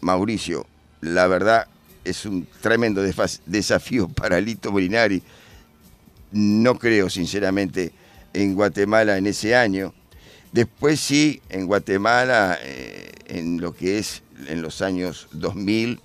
[0.00, 0.64] Mauricio,
[1.00, 1.66] la verdad
[2.04, 3.02] es un tremendo
[3.46, 5.22] desafío para Lito Molinari.
[6.30, 7.92] No creo, sinceramente,
[8.42, 9.92] en Guatemala en ese año.
[10.52, 16.00] Después sí, en Guatemala, eh, en lo que es en los años 2000,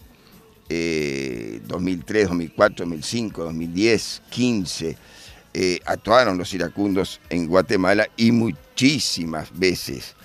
[0.70, 4.98] eh, 2003, 2004, 2005, 2010, 15,
[5.54, 10.16] eh, actuaron los iracundos en Guatemala y muchísimas veces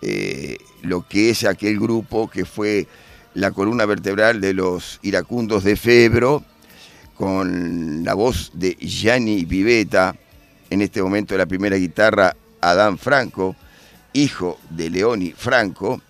[0.00, 2.86] eh, lo que es aquel grupo que fue
[3.34, 6.44] la columna vertebral de los iracundos de Febro,
[7.16, 10.14] con la voz de Gianni Viveta,
[10.70, 13.56] en este momento la primera guitarra Adán Franco,
[14.12, 16.00] hijo de Leoni Franco,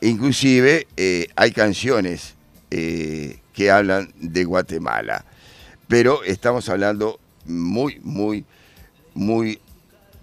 [0.00, 2.34] inclusive eh, hay canciones
[2.70, 5.24] eh, que hablan de Guatemala,
[5.88, 8.44] pero estamos hablando muy, muy,
[9.14, 9.60] muy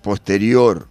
[0.02, 0.88] posterior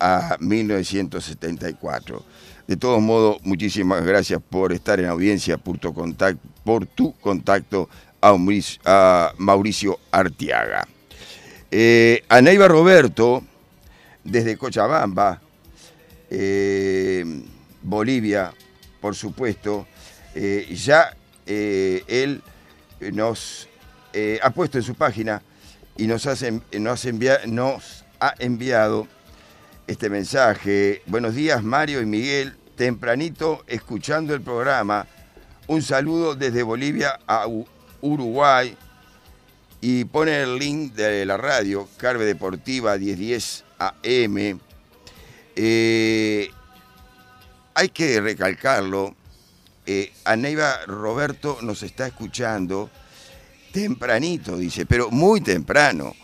[0.00, 2.24] a 1974.
[2.66, 7.88] De todos modos, muchísimas gracias por estar en audiencia, por tu contacto, por tu contacto
[8.20, 10.86] a Mauricio Artiaga.
[11.70, 13.44] Eh, a Neiva Roberto,
[14.24, 15.40] desde Cochabamba,
[16.30, 17.24] eh,
[17.82, 18.52] Bolivia,
[19.00, 19.86] por supuesto,
[20.34, 21.14] eh, ya
[21.46, 22.42] eh, él
[23.12, 23.68] nos
[24.42, 25.40] ha puesto en su página
[25.96, 29.06] y nos, hace- nos, ha enviado
[29.86, 31.02] este mensaje.
[31.06, 32.56] Buenos días, Mario y Miguel.
[32.76, 35.06] Tempranito escuchando el programa.
[35.68, 37.46] Un saludo desde Bolivia a
[38.00, 38.76] Uruguay.
[39.80, 44.60] Y pone el link de la radio, Carve Deportiva 1010 AM.
[45.54, 46.50] Eh,
[47.74, 49.14] hay que recalcarlo.
[49.86, 52.90] eh, Aneiva Roberto nos está escuchando
[53.72, 56.14] tempranito, dice, pero muy temprano,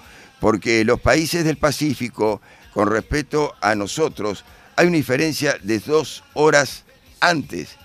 [0.41, 2.41] porque los países del Pacífico,
[2.73, 4.45] con respecto a nosotros,
[4.77, 6.85] hay una diferencia de dos horas
[7.21, 7.77] antes.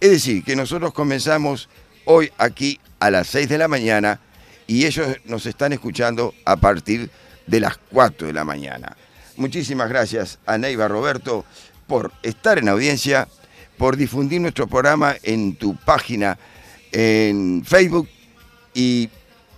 [0.00, 1.68] Es decir, que nosotros comenzamos
[2.06, 4.20] hoy aquí a las 6 de la mañana
[4.68, 7.10] y ellos nos están escuchando a partir
[7.46, 8.96] de las 4 de la mañana.
[9.36, 11.44] Muchísimas gracias a Neiva Roberto
[11.88, 13.26] por estar en audiencia,
[13.76, 16.38] por difundir nuestro programa en tu página
[16.92, 18.08] en Facebook
[18.74, 19.08] y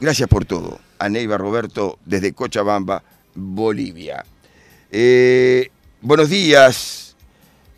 [0.01, 0.81] gracias por todo.
[0.99, 3.03] A Neiva Roberto desde Cochabamba,
[3.35, 4.25] Bolivia.
[4.93, 5.71] Eh,
[6.03, 7.17] buenos días,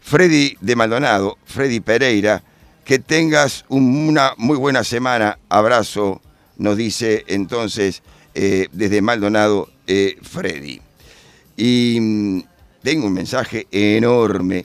[0.01, 2.43] Freddy de Maldonado, Freddy Pereira.
[2.85, 5.39] Que tengas un- una muy buena semana.
[5.49, 6.21] Abrazo,
[6.63, 8.03] nos dice entonces
[8.35, 10.81] eh, desde Maldonado eh, Freddy.
[11.57, 12.43] Y mm,
[12.83, 14.65] tengo un mensaje enorme,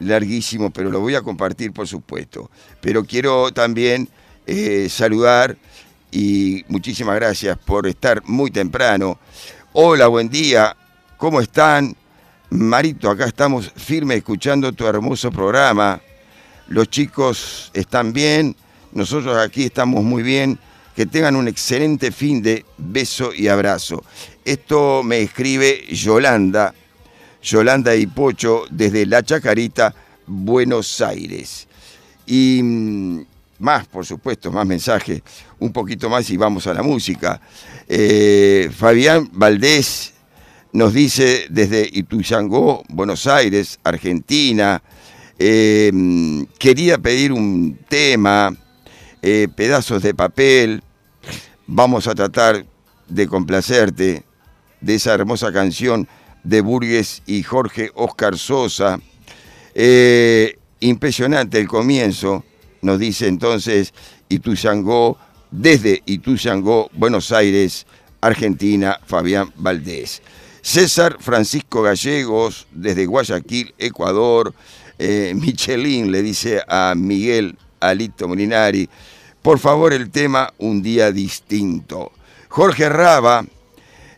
[0.00, 2.50] larguísimo, pero lo voy a compartir por supuesto.
[2.80, 4.08] Pero quiero también
[4.46, 5.56] eh, saludar
[6.10, 9.18] y muchísimas gracias por estar muy temprano.
[9.74, 10.74] Hola, buen día,
[11.18, 11.94] ¿cómo están?
[12.48, 16.00] Marito, acá estamos firmes escuchando tu hermoso programa.
[16.68, 18.56] Los chicos están bien,
[18.92, 20.58] nosotros aquí estamos muy bien.
[20.94, 24.04] Que tengan un excelente fin de beso y abrazo.
[24.44, 26.74] Esto me escribe Yolanda,
[27.42, 29.94] Yolanda y Pocho desde La Chacarita,
[30.26, 31.66] Buenos Aires.
[32.26, 33.24] Y mm,
[33.58, 35.22] más, por supuesto, más mensajes,
[35.58, 37.40] un poquito más y vamos a la música.
[37.88, 40.12] Eh, Fabián Valdés
[40.72, 44.82] nos dice desde Ituzangó, Buenos Aires, Argentina,
[45.38, 48.54] eh, mm, quería pedir un tema,
[49.26, 50.82] eh, pedazos de papel,
[51.66, 52.66] vamos a tratar
[53.08, 54.22] de complacerte
[54.82, 56.06] de esa hermosa canción
[56.42, 59.00] de Burgues y Jorge Oscar Sosa.
[59.74, 62.44] Eh, impresionante el comienzo,
[62.82, 63.94] nos dice entonces
[64.28, 65.16] Ituzangó,
[65.50, 67.86] desde Ituzangó, Buenos Aires,
[68.20, 70.20] Argentina, Fabián Valdés.
[70.60, 74.52] César Francisco Gallegos, desde Guayaquil, Ecuador.
[74.98, 78.88] Eh, Michelin le dice a Miguel Alito Molinari,
[79.44, 82.12] por favor el tema Un día distinto.
[82.48, 83.44] Jorge Raba,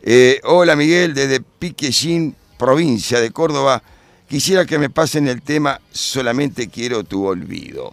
[0.01, 3.82] eh, hola Miguel, desde Piquellín, provincia de Córdoba.
[4.28, 7.93] Quisiera que me pasen el tema Solamente quiero tu olvido.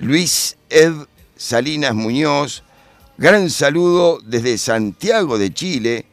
[0.00, 0.92] Luis Ed
[1.36, 2.64] Salinas Muñoz,
[3.16, 6.04] gran saludo desde Santiago de Chile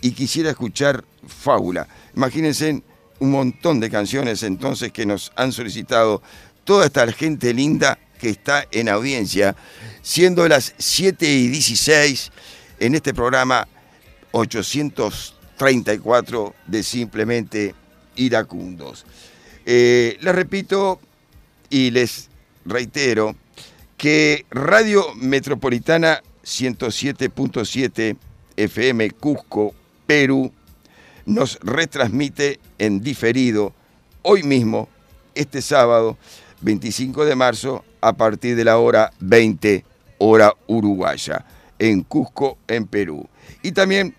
[0.00, 1.86] y quisiera escuchar Fábula.
[2.16, 2.82] Imagínense
[3.18, 6.22] un montón de canciones entonces que nos han solicitado
[6.64, 9.56] toda esta gente linda que está en audiencia,
[10.10, 12.32] siendo las 7 y 16
[12.80, 13.68] en este programa
[15.56, 17.76] 34 de simplemente
[18.16, 19.06] iracundos.
[19.64, 20.98] Eh, les repito
[21.68, 22.28] y les
[22.64, 23.36] reitero
[23.96, 28.16] que Radio Metropolitana 107.7
[28.56, 29.76] FM Cusco,
[30.08, 30.52] Perú,
[31.24, 33.72] nos retransmite en diferido
[34.22, 34.88] hoy mismo,
[35.36, 36.18] este sábado
[36.62, 39.84] 25 de marzo, a partir de la hora 20,
[40.20, 41.44] hora uruguaya,
[41.78, 43.26] en Cusco, en Perú.
[43.62, 44.14] Y también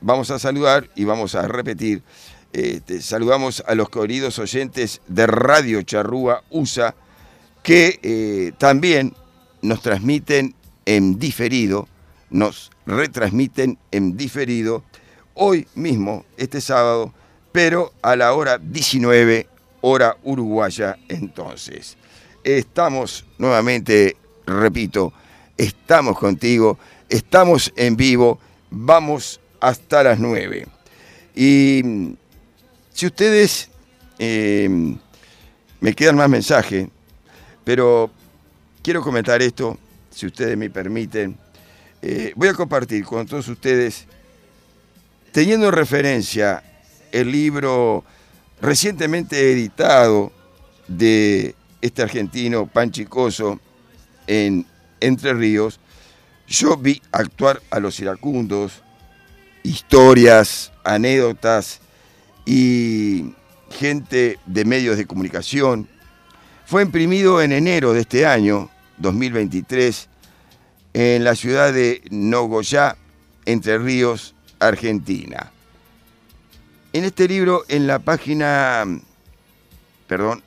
[0.00, 2.02] vamos a saludar y vamos a repetir,
[2.52, 6.94] este, saludamos a los queridos oyentes de Radio Charrúa USA,
[7.62, 9.14] que eh, también
[9.62, 10.54] nos transmiten
[10.84, 11.88] en diferido,
[12.30, 14.84] nos retransmiten en diferido
[15.34, 17.12] hoy mismo, este sábado,
[17.50, 19.48] pero a la hora 19,
[19.80, 21.96] hora uruguaya entonces.
[22.44, 24.16] Estamos nuevamente,
[24.46, 25.12] repito,
[25.56, 26.78] estamos contigo,
[27.08, 28.38] estamos en vivo,
[28.70, 30.66] vamos hasta las 9.
[31.34, 32.12] Y mm,
[32.92, 33.68] si ustedes,
[34.18, 34.68] eh,
[35.80, 36.88] me quedan más mensajes,
[37.64, 38.10] pero
[38.82, 39.78] quiero comentar esto,
[40.10, 41.36] si ustedes me permiten.
[42.00, 44.06] Eh, voy a compartir con todos ustedes,
[45.32, 46.62] teniendo en referencia
[47.12, 48.04] el libro
[48.60, 50.32] recientemente editado
[50.88, 53.60] de este argentino Panchicoso
[54.26, 54.66] en
[55.00, 55.80] Entre Ríos,
[56.46, 58.82] yo vi actuar a los iracundos,
[59.62, 61.80] historias, anécdotas
[62.44, 63.34] y
[63.70, 65.88] gente de medios de comunicación.
[66.64, 70.08] Fue imprimido en enero de este año, 2023,
[70.94, 72.96] en la ciudad de Nogoyá,
[73.44, 75.52] Entre Ríos, Argentina.
[76.92, 78.84] En este libro, en la página,
[80.06, 80.42] perdón,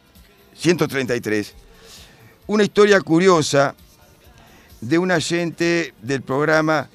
[0.56, 1.54] 133,
[2.48, 3.76] una historia curiosa
[4.82, 6.90] de un agente del programa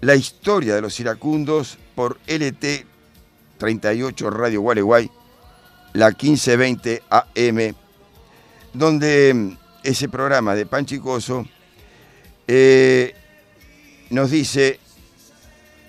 [0.00, 2.86] La historia de los iracundos por LT
[3.58, 5.10] 38 Radio Gualeguay,
[5.92, 7.74] la 1520 AM,
[8.72, 11.46] donde mm, ese programa de Panchicoso
[12.46, 13.14] eh,
[14.10, 14.78] nos dice,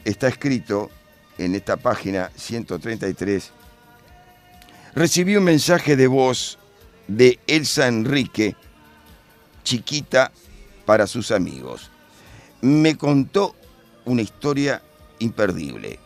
[0.04, 0.90] está escrito
[1.38, 3.52] en esta página 133,
[4.96, 6.58] recibí un mensaje de voz
[7.08, 8.56] de Elsa Enrique,
[9.64, 10.32] chiquita
[10.90, 11.92] para sus amigos.
[12.62, 13.56] Me contó
[14.06, 14.82] una historia
[15.20, 16.00] imperdible,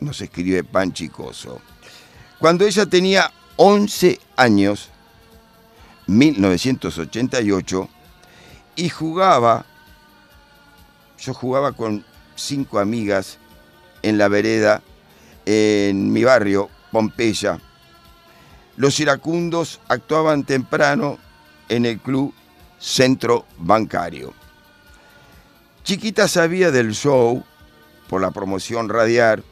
[0.00, 1.60] nos escribe Panchicoso.
[2.38, 4.88] Cuando ella tenía 11 años,
[6.06, 7.86] 1988,
[8.76, 9.66] y jugaba,
[11.18, 12.02] yo jugaba con
[12.34, 13.36] cinco amigas
[14.00, 14.80] en la vereda,
[15.44, 17.58] en mi barrio, Pompeya.
[18.78, 21.18] Los iracundos actuaban temprano
[21.68, 22.32] en el club
[22.80, 24.32] Centro Bancario.
[25.84, 27.44] Chiquita sabía del show
[28.08, 29.44] por la promoción radial,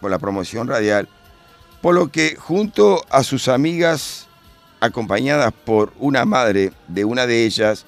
[0.00, 1.08] por la promoción radial,
[1.80, 4.26] por lo que junto a sus amigas,
[4.80, 7.86] acompañadas por una madre de una de ellas,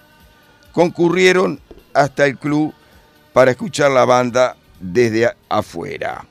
[0.72, 1.60] concurrieron
[1.92, 2.72] hasta el club
[3.32, 6.26] para escuchar la banda desde afuera.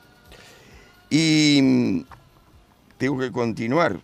[1.10, 2.06] Y mm,
[2.98, 4.00] tengo que continuar.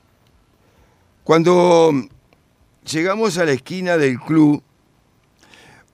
[1.24, 1.92] Cuando
[2.92, 4.64] llegamos a la esquina del club,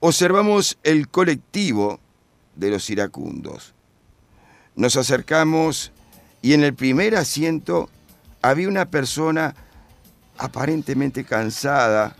[0.00, 2.00] observamos el colectivo
[2.54, 3.74] de los iracundos.
[4.74, 5.92] Nos acercamos
[6.42, 7.90] y en el primer asiento
[8.42, 9.54] había una persona
[10.38, 12.16] aparentemente cansada.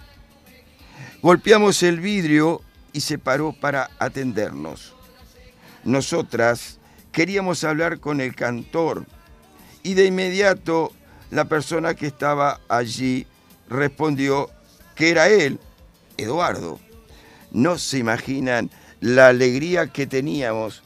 [1.22, 2.62] Golpeamos el vidrio
[2.92, 4.94] y se paró para atendernos.
[5.84, 6.78] Nosotras
[7.12, 9.06] queríamos hablar con el cantor
[9.82, 10.92] y de inmediato
[11.30, 13.26] la persona que estaba allí
[13.68, 14.50] respondió
[14.96, 15.60] que era él,
[16.16, 16.80] Eduardo.
[17.52, 18.70] No se imaginan
[19.00, 20.82] la alegría que teníamos.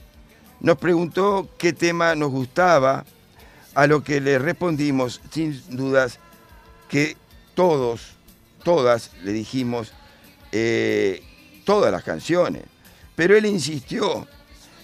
[0.61, 3.07] Nos preguntó qué tema nos gustaba,
[3.74, 6.19] a lo que le respondimos sin dudas
[6.89, 7.16] que
[7.55, 8.15] todos,
[8.65, 9.93] todas le dijimos
[10.53, 11.23] eh,
[11.65, 12.65] todas las canciones.
[13.15, 14.27] Pero él insistió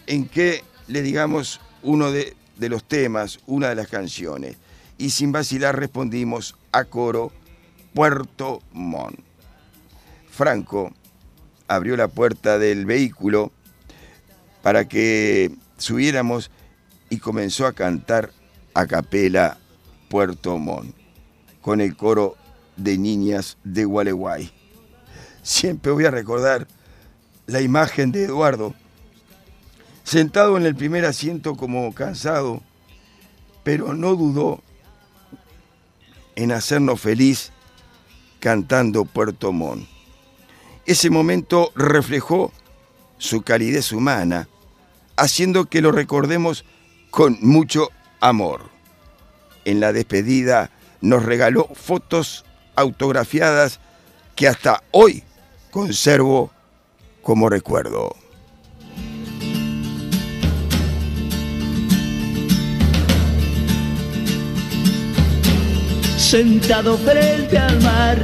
[0.06, 4.56] en que le digamos uno de, de los temas, una de las canciones.
[4.98, 7.32] Y sin vacilar respondimos a coro
[7.96, 9.18] Puerto Montt.
[10.28, 10.92] Franco
[11.66, 13.52] abrió la puerta del vehículo
[14.60, 16.50] para que subiéramos
[17.08, 18.32] y comenzó a cantar
[18.74, 19.56] a capela
[20.10, 20.94] Puerto Montt
[21.62, 22.36] con el coro
[22.76, 24.52] de niñas de Gualeguay.
[25.42, 26.68] Siempre voy a recordar
[27.46, 28.74] la imagen de Eduardo
[30.04, 32.60] sentado en el primer asiento como cansado,
[33.64, 34.60] pero no dudó
[36.34, 37.52] en hacernos feliz
[38.40, 39.88] cantando Puerto Montt.
[40.84, 42.52] Ese momento reflejó
[43.18, 44.48] su calidez humana,
[45.16, 46.64] haciendo que lo recordemos
[47.10, 47.90] con mucho
[48.20, 48.70] amor.
[49.64, 52.44] En la despedida nos regaló fotos
[52.76, 53.80] autografiadas
[54.36, 55.24] que hasta hoy
[55.70, 56.52] conservo
[57.22, 58.14] como recuerdo.
[66.26, 68.18] Sentado frente al mar.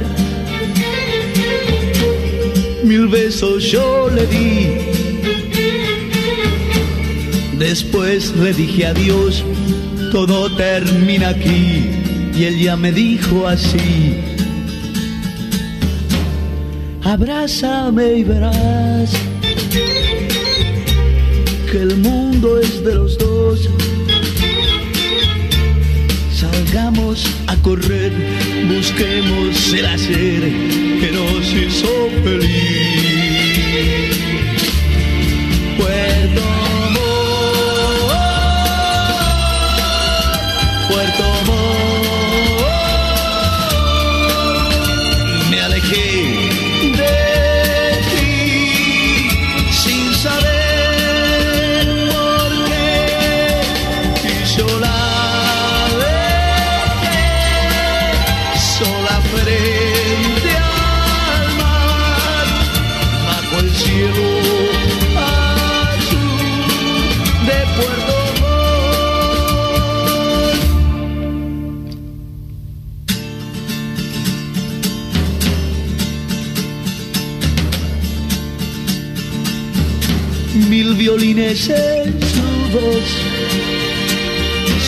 [2.83, 4.77] Mil besos yo le di.
[7.57, 9.45] Después le dije adiós,
[10.11, 11.91] todo termina aquí.
[12.35, 14.17] Y él ya me dijo así.
[17.03, 19.11] Abrázame y verás
[21.71, 23.69] que el mundo es de los dos.
[26.33, 27.25] Salgamos
[27.63, 28.11] correr,
[28.67, 30.41] busquemos el hacer
[30.99, 32.93] que nos hizo feliz.
[81.53, 82.41] En su
[82.73, 83.09] voz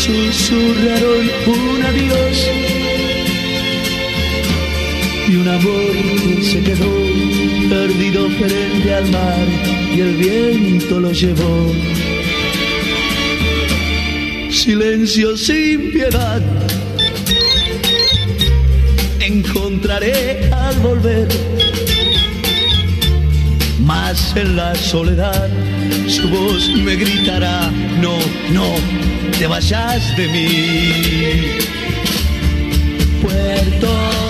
[0.02, 2.50] susurraron un adiós
[5.30, 5.96] y un amor
[6.42, 6.90] se quedó
[7.70, 9.48] perdido frente al mar
[9.96, 11.72] y el viento lo llevó.
[14.50, 16.42] Silencio sin piedad
[19.20, 21.28] encontraré al volver.
[23.82, 25.65] Más en la soledad
[26.08, 27.72] su voz me gritará,
[28.02, 28.18] no,
[28.52, 28.76] no,
[29.38, 31.58] te vayas de mí.
[33.22, 34.25] Puerto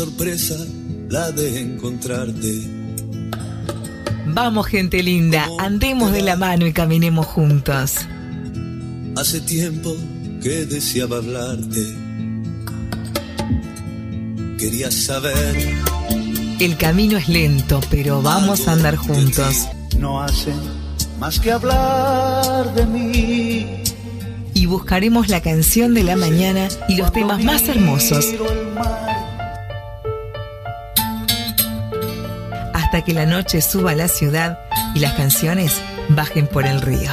[0.00, 0.56] sorpresa
[1.10, 2.66] la de encontrarte.
[4.28, 7.96] Vamos, gente linda, andemos de la mano y caminemos juntos.
[9.14, 9.94] Hace tiempo
[10.42, 11.84] que deseaba hablarte.
[14.58, 15.74] Quería saber
[16.58, 19.68] El camino es lento, pero vamos a andar juntos.
[19.98, 20.56] no hacen
[21.18, 23.66] más que hablar de mí.
[24.54, 28.24] Y buscaremos la canción de la mañana y los temas más hermosos.
[33.00, 34.58] Hasta que la noche suba a la ciudad
[34.94, 37.10] y las canciones bajen por el río.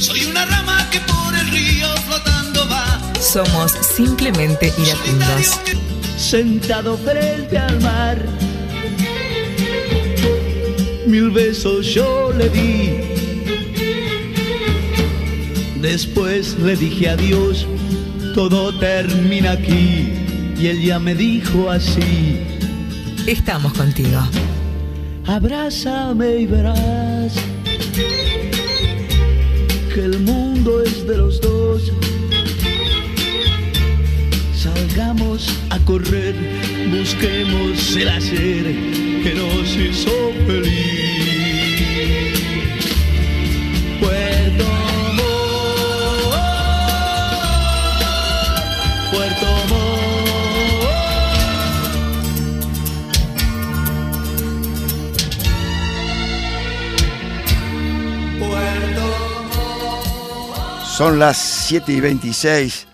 [0.00, 2.98] Soy una rama que por el río flotando va.
[3.20, 5.60] Somos simplemente iracundos.
[6.16, 8.24] Sentado frente al mar.
[11.04, 13.05] Mil besos yo le di.
[15.80, 17.66] Después le dije adiós,
[18.34, 20.12] todo termina aquí.
[20.58, 22.40] Y él ya me dijo así.
[23.26, 24.20] Estamos contigo.
[25.26, 27.34] Abrázame y verás
[29.92, 31.92] que el mundo es de los dos.
[34.96, 36.34] salgamos a correr,
[36.90, 38.64] busquemos el hacer
[39.22, 41.25] que nos hizo feliz.
[60.96, 62.86] Son las 7 y 26.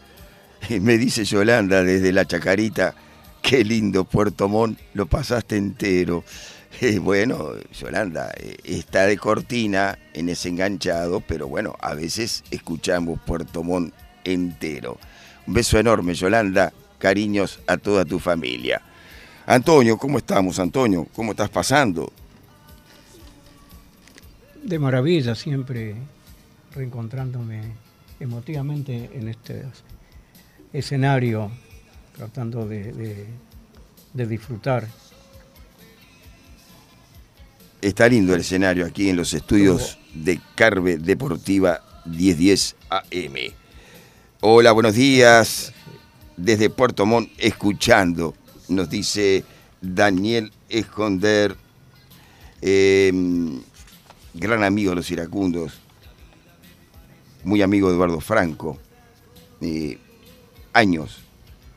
[0.71, 2.97] Y me dice Yolanda desde la Chacarita,
[3.41, 6.25] qué lindo Puerto Montt, lo pasaste entero.
[6.81, 13.21] Eh, bueno, Yolanda, eh, está de cortina en ese enganchado, pero bueno, a veces escuchamos
[13.21, 14.99] Puerto Montt entero.
[15.47, 16.73] Un beso enorme, Yolanda.
[16.99, 18.81] Cariños a toda tu familia.
[19.47, 21.07] Antonio, ¿cómo estamos, Antonio?
[21.15, 22.11] ¿Cómo estás pasando?
[24.65, 25.95] De maravilla, siempre
[26.75, 27.82] reencontrándome
[28.23, 29.65] emotivamente en este
[30.73, 31.51] escenario,
[32.17, 33.27] tratando de, de-
[34.15, 34.87] de disfrutar.
[37.81, 43.35] Está lindo el escenario aquí en los estudios de Carve Deportiva 1010 AM.
[44.41, 45.73] Hola, buenos días.
[46.37, 48.35] Desde Puerto Montt, escuchando,
[48.69, 49.45] nos dice
[49.81, 51.57] Daniel Esconder,
[52.61, 53.13] eh,
[54.35, 55.81] gran amigo de los iracundos,
[57.45, 58.79] muy amigo de Eduardo Franco,
[60.73, 61.23] años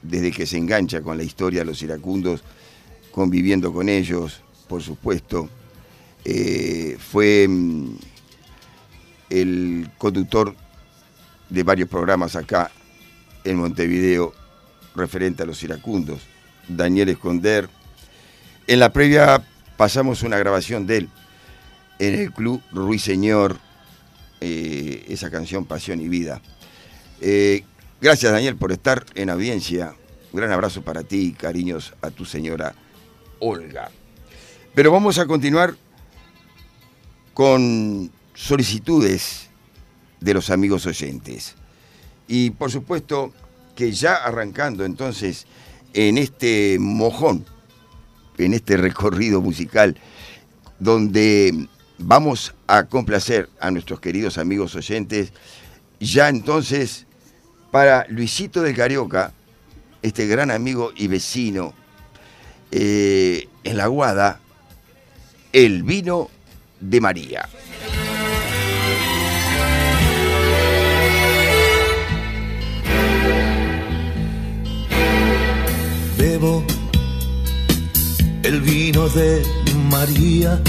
[0.01, 2.43] desde que se engancha con la historia de los iracundos,
[3.11, 5.49] conviviendo con ellos, por supuesto.
[6.23, 7.95] Eh, fue mm,
[9.29, 10.55] el conductor
[11.49, 12.71] de varios programas acá
[13.43, 14.33] en Montevideo
[14.95, 16.21] referente a los iracundos,
[16.67, 17.69] Daniel Esconder.
[18.67, 19.43] En la previa
[19.77, 21.09] pasamos una grabación de él
[21.99, 23.57] en el club Ruiseñor,
[24.47, 26.39] eh, esa canción Pasión y Vida.
[27.19, 27.63] Eh,
[27.99, 29.95] gracias Daniel por estar en audiencia.
[30.31, 32.76] Un gran abrazo para ti y cariños a tu señora
[33.39, 33.89] Olga.
[34.76, 35.76] Pero vamos a continuar
[37.34, 39.49] con solicitudes
[40.22, 41.55] de los amigos oyentes.
[42.27, 43.34] Y por supuesto
[43.76, 45.47] que ya arrancando entonces
[45.95, 47.45] en este mojón,
[48.38, 49.97] en este recorrido musical,
[50.77, 51.67] donde
[51.97, 55.31] vamos a complacer a nuestros queridos amigos oyentes,
[55.99, 57.05] ya entonces
[57.72, 59.34] para Luisito del Carioca,
[60.01, 61.73] este gran amigo y vecino,
[62.72, 64.39] eh, en la Guada,
[65.51, 66.30] el vino
[66.80, 67.49] de María.
[76.17, 76.63] Bebo
[78.45, 79.43] el vino de
[79.89, 80.61] María.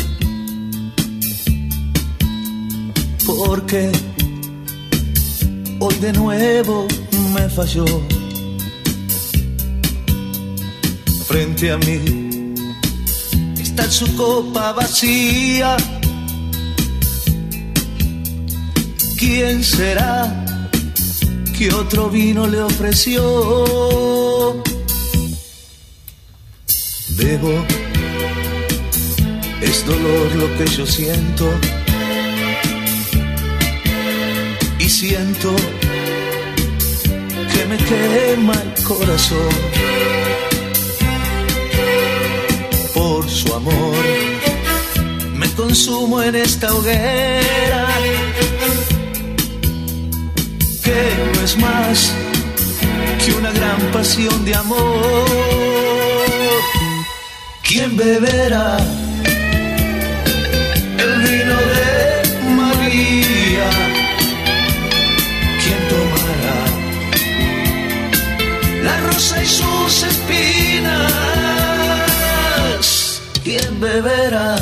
[3.26, 3.90] Porque
[5.80, 6.86] hoy de nuevo
[7.34, 7.84] me falló.
[11.26, 12.54] Frente a mí
[13.58, 15.76] está su copa vacía.
[19.18, 20.46] ¿Quién será
[21.58, 23.22] que otro vino le ofreció?
[27.16, 27.64] Bebo,
[29.60, 31.50] es dolor lo que yo siento.
[34.86, 35.52] Y siento
[37.52, 39.48] que me quema el corazón
[42.94, 43.96] por su amor.
[45.34, 47.88] Me consumo en esta hoguera
[50.84, 51.00] que
[51.34, 52.14] no es más
[53.24, 55.26] que una gran pasión de amor.
[57.64, 58.78] ¿Quién beberá
[69.46, 71.12] sus espinas?
[73.44, 74.56] ¿Quién beberá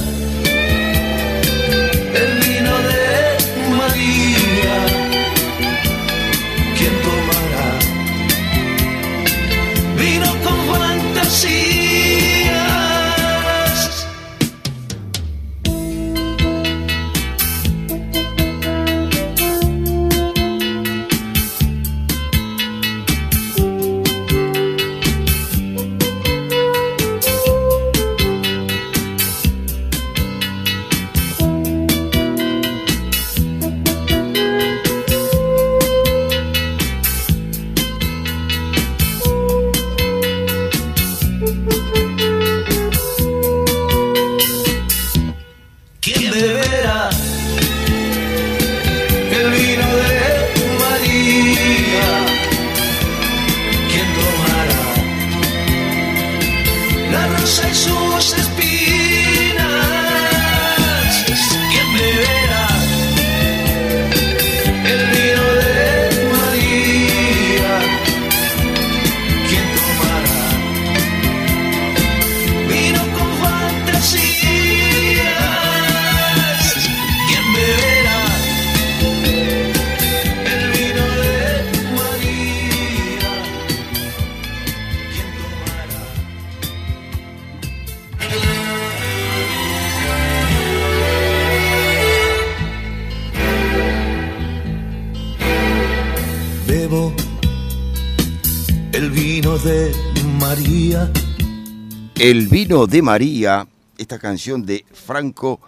[102.25, 103.69] El vino de María,
[103.99, 105.61] esta canción de Franco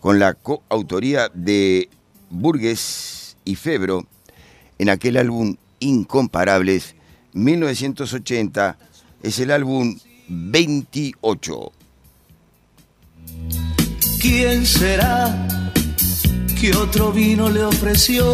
[0.00, 1.90] con la coautoría de
[2.30, 4.06] Burgues y Febro
[4.78, 6.94] en aquel álbum Incomparables
[7.34, 8.78] 1980
[9.22, 9.98] es el álbum
[10.28, 11.72] 28.
[14.18, 15.70] ¿Quién será
[16.58, 18.24] que otro vino le ofreció?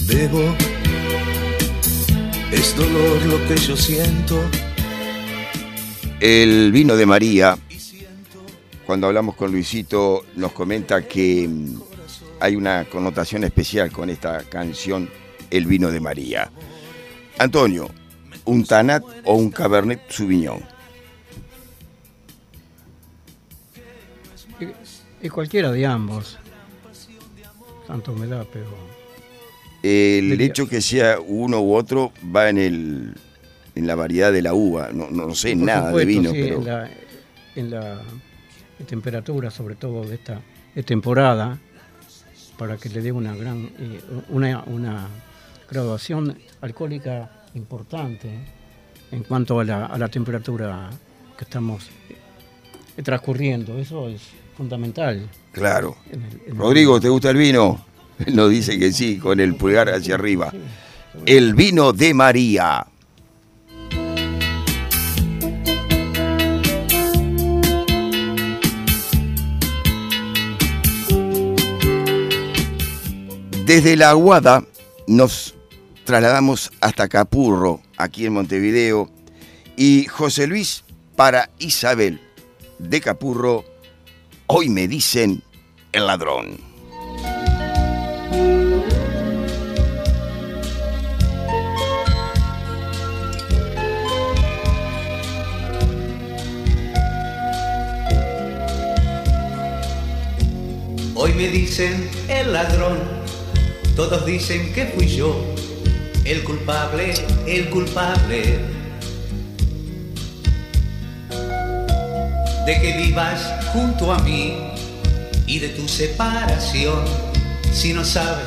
[0.00, 0.54] Bebo,
[2.52, 4.40] es dolor lo que yo siento.
[6.20, 7.58] El vino de María,
[8.86, 11.80] cuando hablamos con Luisito, nos comenta que mm,
[12.40, 15.10] hay una connotación especial con esta canción,
[15.50, 16.50] El vino de María.
[17.38, 17.90] Antonio,
[18.44, 20.60] ¿un Tanat o un Cabernet Sauvignon?
[24.60, 26.38] Y, y cualquiera de ambos.
[27.86, 28.85] Tanto me da, pero
[29.82, 33.14] El hecho que sea uno u otro va en, el,
[33.74, 34.90] en la variedad de la uva.
[34.92, 36.90] No, no sé Por nada de vino, sí, pero En la,
[37.56, 38.02] en la
[38.86, 40.40] temperatura, sobre todo de esta
[40.84, 41.58] temporada,
[42.58, 44.00] para que le dé una gran eh,
[44.30, 45.08] una, una
[45.70, 48.28] graduación alcohólica importante
[49.12, 50.90] en cuanto a la, a la temperatura
[51.36, 51.88] que estamos
[52.96, 53.78] eh, transcurriendo.
[53.78, 54.22] Eso es
[54.56, 55.28] fundamental.
[55.52, 55.96] claro.
[56.10, 57.84] En el- en el- Rodrigo, ¿te gusta el vino?
[58.32, 60.52] Nos dice que sí, con el pulgar hacia arriba.
[61.24, 62.86] El vino de María.
[73.66, 74.64] Desde la Aguada
[75.08, 75.56] nos
[76.04, 79.10] trasladamos hasta Capurro, aquí en Montevideo,
[79.76, 80.84] y José Luis
[81.16, 82.20] para Isabel
[82.78, 83.64] de Capurro,
[84.46, 85.42] hoy me dicen
[85.92, 86.65] el ladrón.
[101.18, 102.98] Hoy me dicen el ladrón,
[103.96, 105.34] todos dicen que fui yo,
[106.26, 107.14] el culpable,
[107.46, 108.58] el culpable.
[112.66, 114.58] De que vivas junto a mí
[115.46, 117.02] y de tu separación,
[117.72, 118.44] si no saben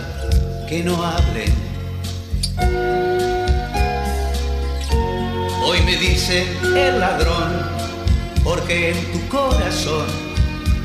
[0.70, 1.52] que no hablen.
[5.64, 6.46] Hoy me dicen
[6.78, 7.50] el ladrón,
[8.44, 10.29] porque en tu corazón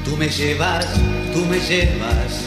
[0.05, 0.87] Tú me llevas,
[1.33, 2.45] tú me llevas.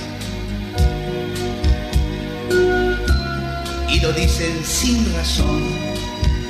[3.90, 5.64] Y lo dicen sin razón,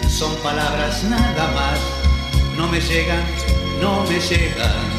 [0.09, 1.79] son palabras nada más.
[2.57, 3.23] No me llegan,
[3.81, 4.97] no me llegan.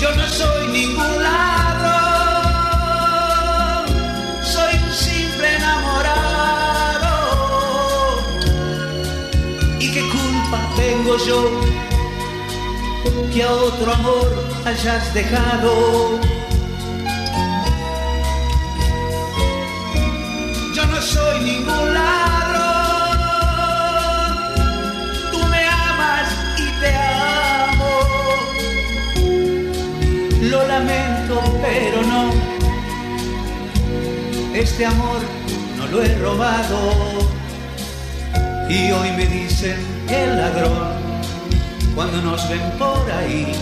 [0.00, 1.86] Yo no soy ningún ladrón,
[4.42, 7.06] soy un simple enamorado.
[9.78, 11.75] ¿Y qué culpa tengo yo?
[13.32, 14.26] Que a otro amor
[14.64, 16.18] hayas dejado.
[20.74, 23.18] Yo no soy ningún ladrón,
[25.30, 26.28] tú me amas
[26.58, 26.94] y te
[27.68, 27.92] amo.
[30.42, 32.30] Lo lamento, pero no,
[34.54, 35.20] este amor
[35.78, 37.36] no lo he robado.
[38.68, 39.78] Y hoy me dicen
[40.08, 40.95] el ladrón
[41.96, 43.52] cuando nos ven por ahí,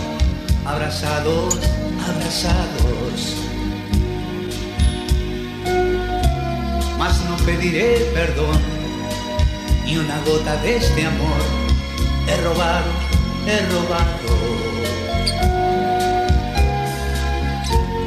[0.67, 1.57] abrazados,
[2.05, 3.37] abrazados.
[6.99, 8.59] Mas no pediré perdón,
[9.85, 11.43] ni una gota de este amor.
[12.27, 12.91] He robado,
[13.47, 14.35] he robado.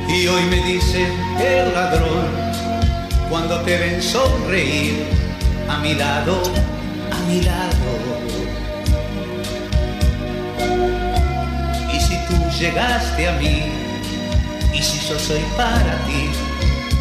[0.09, 2.27] Y hoy me dicen el ladrón,
[3.29, 5.05] cuando te ven sonreír,
[5.69, 6.41] a mi lado,
[7.11, 8.26] a mi lado.
[12.59, 13.71] Llegaste a mí,
[14.73, 16.31] y si yo soy para ti,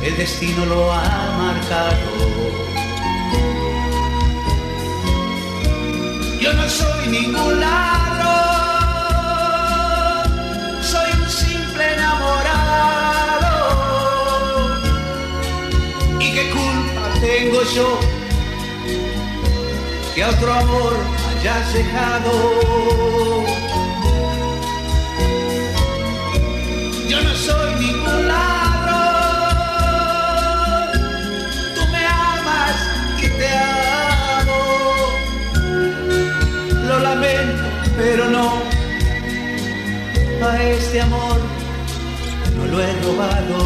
[0.03, 2.11] el destino lo ha marcado.
[6.41, 8.27] Yo no soy ningún ladrón,
[10.83, 13.47] soy un simple enamorado.
[16.20, 17.99] ¿Y qué culpa tengo yo
[20.15, 20.97] que otro amor
[21.31, 23.56] hayas dejado?
[37.97, 38.52] Pero no,
[40.43, 41.40] a este amor
[42.56, 43.56] no lo he robado.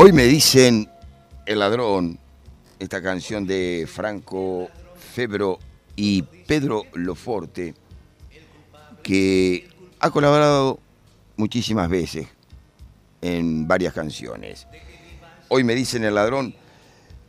[0.00, 0.88] Hoy me dicen
[1.44, 2.20] El ladrón,
[2.78, 5.58] esta canción de Franco Febro
[5.96, 7.74] y Pedro Loforte,
[9.02, 9.68] que
[9.98, 10.78] ha colaborado
[11.36, 12.28] muchísimas veces
[13.22, 14.68] en varias canciones.
[15.48, 16.54] Hoy me dicen El ladrón,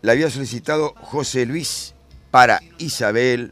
[0.03, 1.95] la había solicitado José Luis
[2.29, 3.51] para Isabel,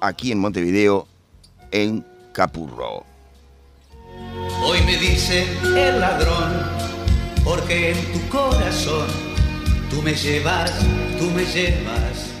[0.00, 1.08] aquí en Montevideo,
[1.72, 3.04] en Capurro.
[4.62, 6.75] Hoy me dicen el ladrón,
[7.46, 9.06] porque en tu corazón
[9.88, 10.72] tú me llevas,
[11.16, 12.32] tú me llevas.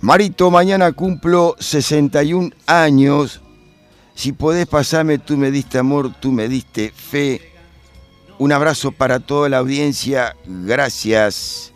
[0.00, 3.40] Marito, mañana cumplo 61 años.
[4.14, 7.52] Si podés pasarme, tú me diste amor, tú me diste fe.
[8.38, 10.36] Un abrazo para toda la audiencia.
[10.46, 11.72] Gracias.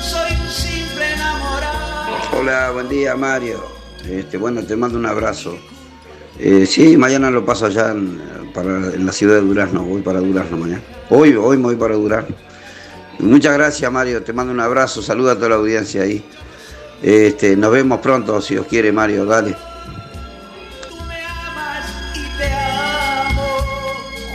[0.00, 2.38] Soy un simple enamorado.
[2.38, 3.79] Hola, buen día Mario.
[4.08, 5.58] Este, bueno, te mando un abrazo.
[6.38, 8.20] Eh, sí, mañana lo paso allá en,
[9.04, 10.82] la ciudad de Durazno, voy para Durazno mañana.
[11.10, 12.34] Hoy, hoy me voy para Durazno.
[13.18, 16.24] Muchas gracias Mario, te mando un abrazo, saluda a toda la audiencia ahí.
[17.02, 19.56] Este, nos vemos pronto, si os quiere Mario, dale.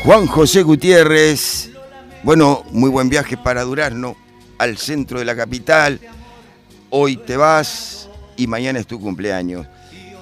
[0.03, 1.71] Juan José Gutiérrez.
[2.21, 4.15] Bueno, muy buen viaje para Durazno,
[4.59, 5.99] al centro de la capital.
[6.91, 8.04] Hoy te vas
[8.37, 9.67] y mañana es tu cumpleaños.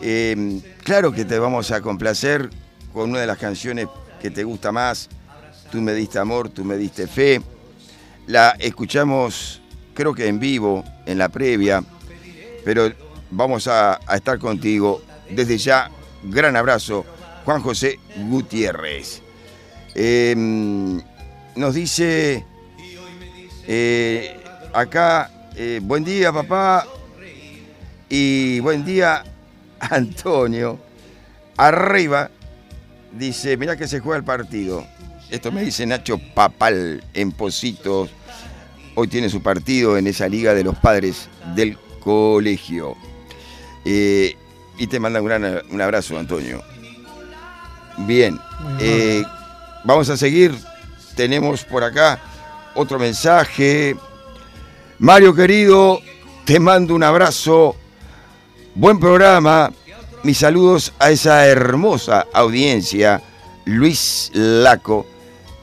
[0.01, 2.49] Eh, claro que te vamos a complacer
[2.93, 3.87] con una de las canciones
[4.21, 5.09] que te gusta más.
[5.71, 7.41] Tú me diste amor, tú me diste fe.
[8.27, 9.61] La escuchamos,
[9.93, 11.83] creo que en vivo, en la previa,
[12.63, 12.91] pero
[13.31, 15.01] vamos a, estar contigo.
[15.29, 15.89] Desde ya,
[16.23, 17.05] gran abrazo,
[17.45, 17.99] Juan José
[18.29, 19.21] Gutiérrez.
[19.95, 20.35] Eh,
[21.55, 22.45] nos dice
[23.67, 26.85] eh, acá, eh, buen día papá
[28.15, 29.23] y buen día
[29.79, 30.79] Antonio.
[31.57, 32.29] Arriba
[33.11, 34.85] dice, mira que se juega el partido.
[35.31, 38.11] Esto me dice Nacho Papal en Positos.
[38.93, 42.95] Hoy tiene su partido en esa liga de los padres del colegio.
[43.83, 44.37] Eh,
[44.77, 46.61] y te manda un, gran, un abrazo, Antonio.
[47.97, 48.39] Bien,
[48.79, 49.23] eh,
[49.85, 50.55] vamos a seguir.
[51.15, 52.19] Tenemos por acá
[52.75, 53.95] otro mensaje.
[54.99, 55.99] Mario querido,
[56.45, 57.75] te mando un abrazo.
[58.75, 59.71] Buen programa.
[60.23, 63.21] Mis saludos a esa hermosa audiencia.
[63.65, 65.05] Luis Laco.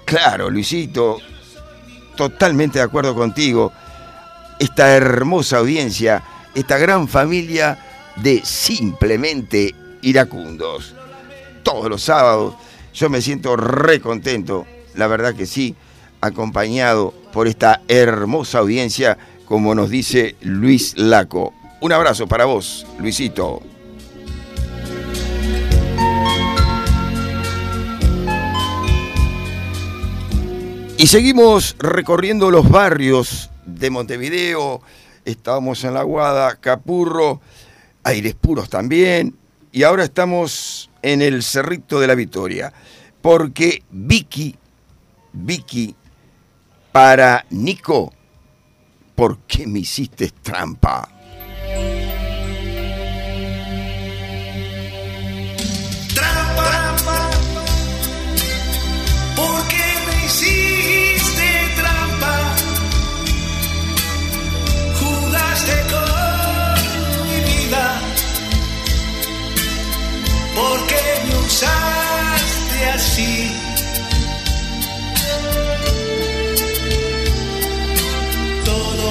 [0.05, 1.19] Claro, Luisito,
[2.17, 3.73] totalmente de acuerdo contigo.
[4.61, 6.23] Esta hermosa audiencia,
[6.55, 10.95] esta gran familia de simplemente iracundos.
[11.65, 12.55] Todos los sábados
[12.95, 15.75] yo me siento re contento, la verdad que sí,
[16.21, 21.60] acompañado por esta hermosa audiencia, como nos dice Luis Laco.
[21.81, 23.63] Un abrazo para vos, Luisito.
[30.99, 34.83] Y seguimos recorriendo los barrios de Montevideo.
[35.25, 37.41] Estábamos en La Guada, Capurro,
[38.05, 39.35] Aires Puros también.
[39.73, 42.71] Y ahora estamos en el Cerrito de la Victoria.
[43.23, 44.55] Porque Vicky,
[45.33, 45.95] Vicky,
[46.93, 48.13] para Nico,
[49.15, 51.20] ¿por qué me hiciste trampa?
[70.61, 73.35] ¿Por qué me usaste así?
[78.71, 79.11] Todo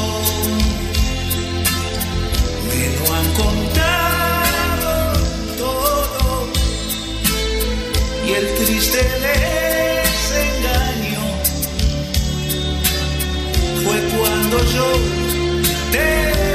[2.68, 4.92] me lo han contado
[5.64, 6.30] todo
[8.28, 9.02] y el triste
[10.06, 11.24] desengaño
[13.84, 14.88] fue cuando yo
[15.94, 16.49] te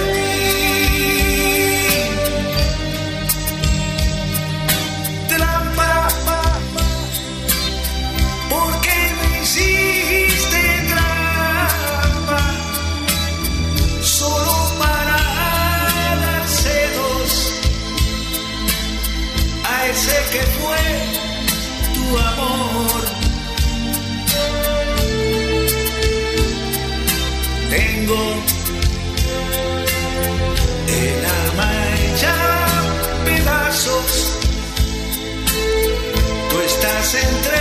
[37.14, 37.60] entre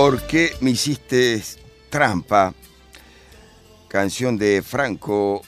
[0.00, 1.44] ¿Por qué me hiciste
[1.90, 2.54] trampa?
[3.86, 5.42] Canción de Franco,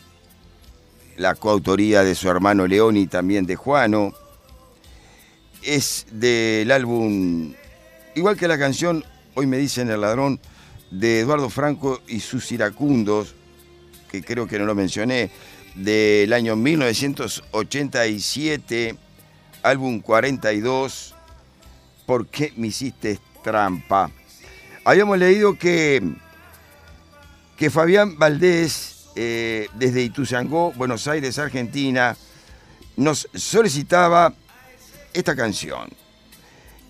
[1.17, 4.13] la coautoría de su hermano León y también de Juano.
[5.63, 7.55] Es del álbum,
[8.15, 10.39] igual que la canción Hoy me dicen el ladrón,
[10.91, 13.35] de Eduardo Franco y sus iracundos,
[14.11, 15.31] que creo que no lo mencioné,
[15.77, 18.97] del año 1987,
[19.63, 21.15] álbum 42,
[22.05, 24.11] ¿Por qué me hiciste trampa?
[24.85, 26.03] Habíamos leído que,
[27.57, 32.17] que Fabián Valdés, eh, desde Ituzangó, Buenos Aires, Argentina,
[32.97, 34.35] nos solicitaba
[35.15, 35.89] esta canción.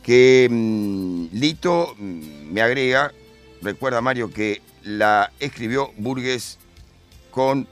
[0.02, 3.12] Que mm, Lito mm, me agrega,
[3.60, 6.58] recuerda Mario que la escribió Burgues
[7.30, 7.68] con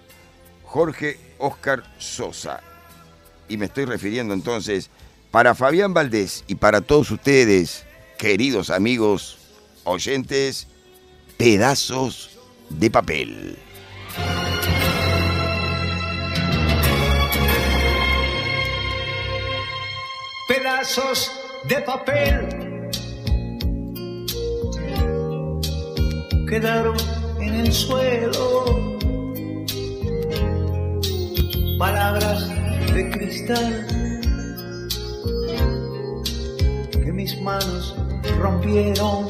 [0.64, 2.60] Jorge Oscar Sosa.
[3.48, 4.90] Y me estoy refiriendo entonces
[5.30, 7.86] para Fabián Valdés y para todos ustedes,
[8.18, 9.39] queridos amigos
[9.84, 10.66] oyentes,
[11.36, 12.30] pedazos
[12.68, 13.58] de papel.
[20.50, 21.30] pedazos
[21.68, 22.48] de papel.
[26.48, 26.96] Quedaron
[27.40, 28.64] en el suelo,
[31.78, 32.48] palabras
[32.92, 33.86] de cristal.
[36.90, 37.94] Que mis manos
[38.38, 39.26] rompieron,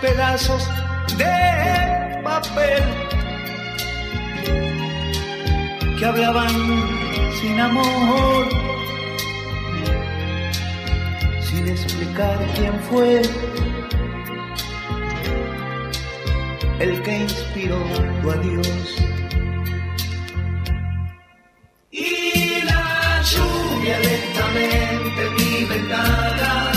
[0.00, 0.68] pedazos
[1.16, 2.84] de papel
[5.98, 6.48] que hablaban
[7.40, 8.48] sin amor,
[11.40, 13.22] sin explicar quién fue
[16.80, 17.78] el que inspiró
[18.22, 18.96] tu adiós.
[21.90, 24.97] Y la lluvia lentamente
[25.66, 26.67] en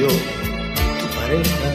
[0.00, 1.70] yo tu pareja.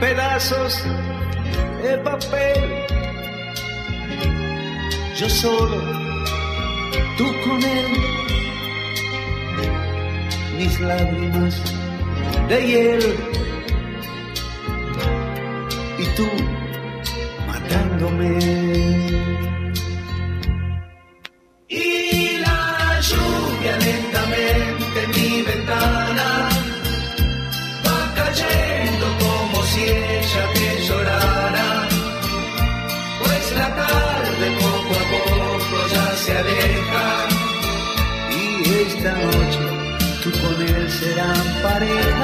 [0.00, 0.82] Pedazos
[1.82, 2.64] de papel.
[5.18, 5.80] Yo solo,
[7.16, 7.92] tú con él,
[10.58, 11.54] mis lágrimas
[12.48, 13.04] de hiel.
[15.98, 16.28] Y tú
[17.46, 19.55] matándome.
[25.42, 26.48] Ventana
[27.86, 31.88] va cayendo como si ella te llorara.
[33.22, 37.06] Pues la tarde poco a poco ya se aleja
[38.30, 38.42] y
[38.86, 39.64] esta noche
[40.22, 42.15] tú con él serán pareja.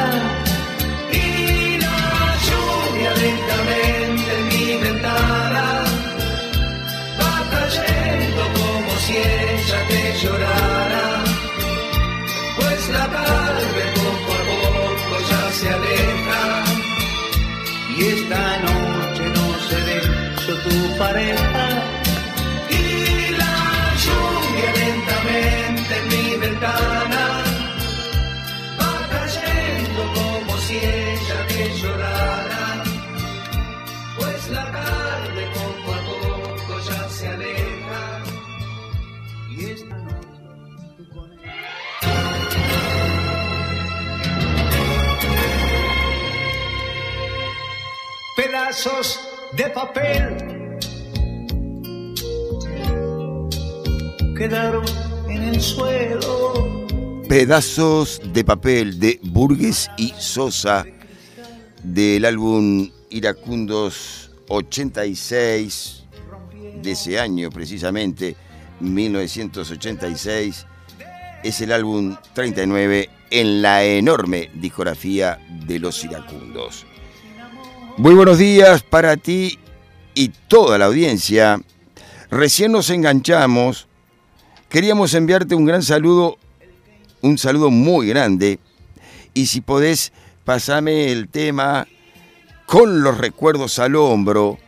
[18.32, 20.00] Esta noche no seré
[20.46, 21.71] yo tu pareja.
[48.72, 49.20] Pedazos
[49.52, 50.78] de papel
[54.34, 54.82] quedaron
[55.28, 56.86] en el suelo.
[57.28, 60.86] Pedazos de papel de Burgues y Sosa
[61.82, 66.04] del álbum Iracundos 86
[66.82, 68.36] de ese año precisamente,
[68.80, 70.66] 1986.
[71.44, 76.86] Es el álbum 39 en la enorme discografía de los iracundos.
[77.98, 79.58] Muy buenos días para ti
[80.14, 81.60] y toda la audiencia.
[82.30, 83.86] Recién nos enganchamos.
[84.70, 86.38] Queríamos enviarte un gran saludo,
[87.20, 88.58] un saludo muy grande.
[89.34, 90.12] Y si podés,
[90.44, 91.86] pasame el tema
[92.64, 94.58] con los recuerdos al hombro,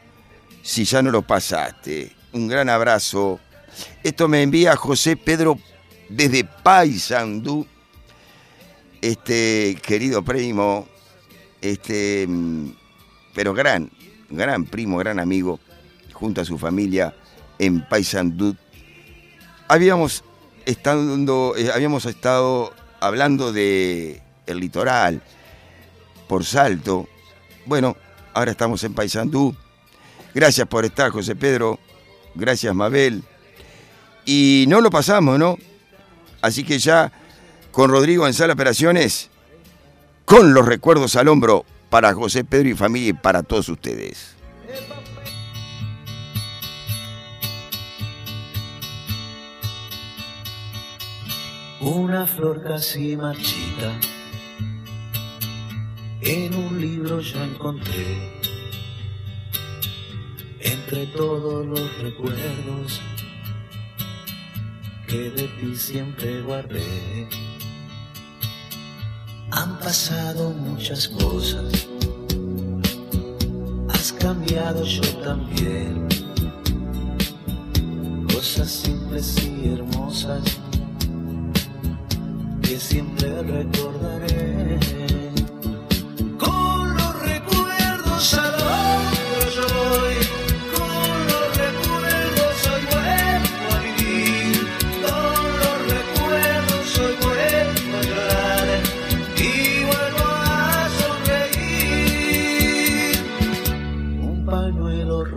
[0.63, 2.13] si ya no lo pasaste.
[2.35, 3.41] Un gran abrazo.
[4.03, 5.59] Esto me envía José Pedro
[6.11, 7.67] desde Paysandú.
[9.01, 10.87] Este querido primo,
[11.63, 12.84] este, mm,
[13.35, 13.91] pero gran,
[14.31, 15.61] gran primo, gran amigo,
[16.13, 17.15] junto a su familia
[17.59, 18.57] en Paysandú.
[19.69, 20.25] Habíamos
[20.67, 25.23] estado, eh, habíamos estado hablando de el litoral
[26.29, 27.09] por Salto.
[27.67, 27.97] Bueno,
[28.33, 29.55] ahora estamos en Paysandú.
[30.35, 31.79] Gracias por estar, José Pedro.
[32.35, 33.23] Gracias, Mabel.
[34.25, 35.59] Y no lo pasamos, ¿no?
[36.41, 37.13] Así que ya
[37.71, 39.31] con Rodrigo en Sala Operaciones,
[40.25, 41.65] con los recuerdos al hombro
[41.95, 44.35] para José Pedro y familia y para todos ustedes.
[51.81, 53.93] Una flor casi marchita,
[56.23, 58.43] en un libro yo encontré,
[60.63, 63.01] entre todos los recuerdos
[65.07, 67.54] que de ti siempre guardé.
[69.57, 71.87] Han pasado muchas cosas,
[73.89, 76.09] has cambiado yo también,
[78.33, 80.43] cosas simples y hermosas
[82.63, 84.94] que siempre recordaré.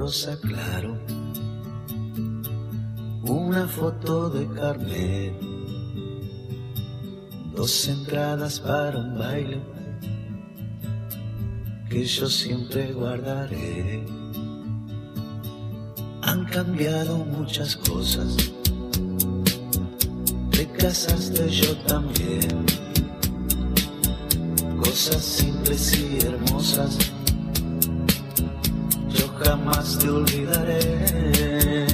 [0.07, 0.97] Rosa claro,
[3.23, 5.33] una foto de carnet
[7.53, 9.59] dos entradas para un baile
[11.89, 14.05] que yo siempre guardaré.
[16.21, 18.37] Han cambiado muchas cosas,
[20.51, 22.65] te casaste yo también.
[24.79, 26.97] Cosas simples y hermosas,
[29.43, 31.86] jamás te olvidaré.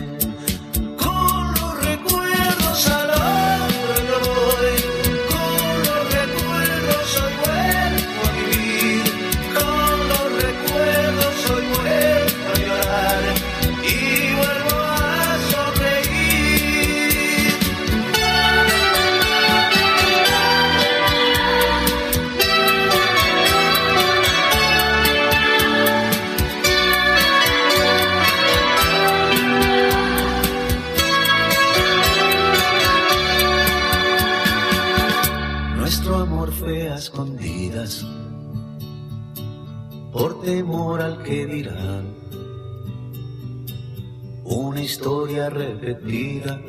[45.03, 46.61] Historia repetida,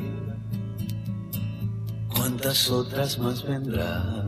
[2.13, 4.27] cuántas otras más vendrán.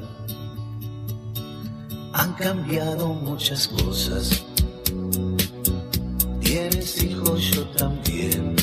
[2.13, 4.45] Han cambiado muchas cosas,
[6.39, 8.55] tienes hijos yo también.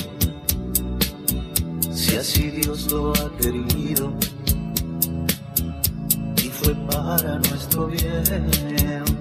[1.92, 4.14] Si así Dios lo ha querido
[6.42, 9.13] y fue para nuestro bien.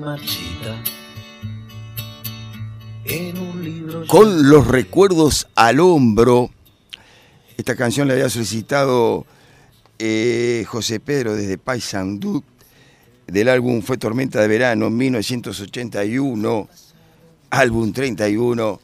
[0.00, 0.82] Marchita
[3.04, 6.48] en un libro Con los recuerdos al hombro.
[7.58, 9.26] Esta canción la había solicitado
[9.98, 12.42] eh, José Pedro desde Paysandú.
[13.26, 16.68] Del álbum Fue Tormenta de Verano, 1981.
[17.50, 18.80] Álbum 31.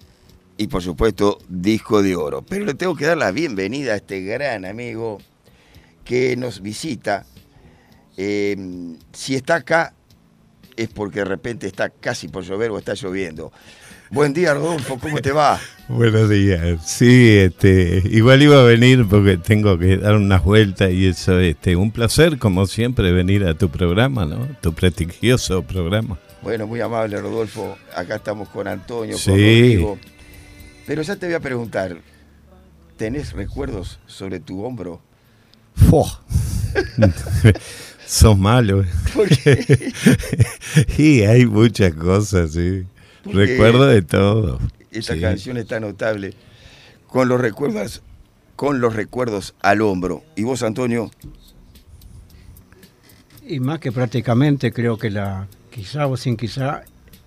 [0.59, 2.43] Y por supuesto, disco de oro.
[2.43, 5.23] Pero le tengo que dar la bienvenida a este gran amigo
[6.05, 7.25] que nos visita.
[8.19, 8.57] Eh,
[9.15, 9.95] si está acá,
[10.77, 13.53] es porque de repente está casi por llover o está lloviendo.
[14.09, 15.59] Buen día, Rodolfo, ¿cómo te va?
[15.89, 16.79] Buenos días.
[16.87, 21.75] Sí, este, igual iba a venir porque tengo que dar unas vueltas y eso, este,
[21.75, 24.47] un placer como siempre venir a tu programa, ¿no?
[24.61, 26.19] Tu prestigioso programa.
[26.43, 27.77] Bueno, muy amable, Rodolfo.
[27.97, 29.31] Acá estamos con Antonio, con Sí.
[29.33, 29.99] Rodrigo.
[30.87, 31.97] Pero ya te voy a preguntar,
[32.97, 35.03] ¿tenés recuerdos sobre tu hombro?
[35.75, 36.07] Fo.
[38.07, 38.85] Sos malo.
[39.15, 39.93] ¿Por qué?
[40.99, 42.85] y hay muchas cosas, sí.
[43.25, 44.61] Porque Recuerdo de todo.
[44.91, 45.21] Esta Sí.
[45.21, 46.35] canción está notable.
[47.09, 48.03] Con los recuerdos,
[48.55, 50.23] con los recuerdos al hombro.
[50.37, 51.11] ¿Y vos, Antonio?
[53.47, 56.83] Y más que prácticamente creo que la, quizá o sin quizá,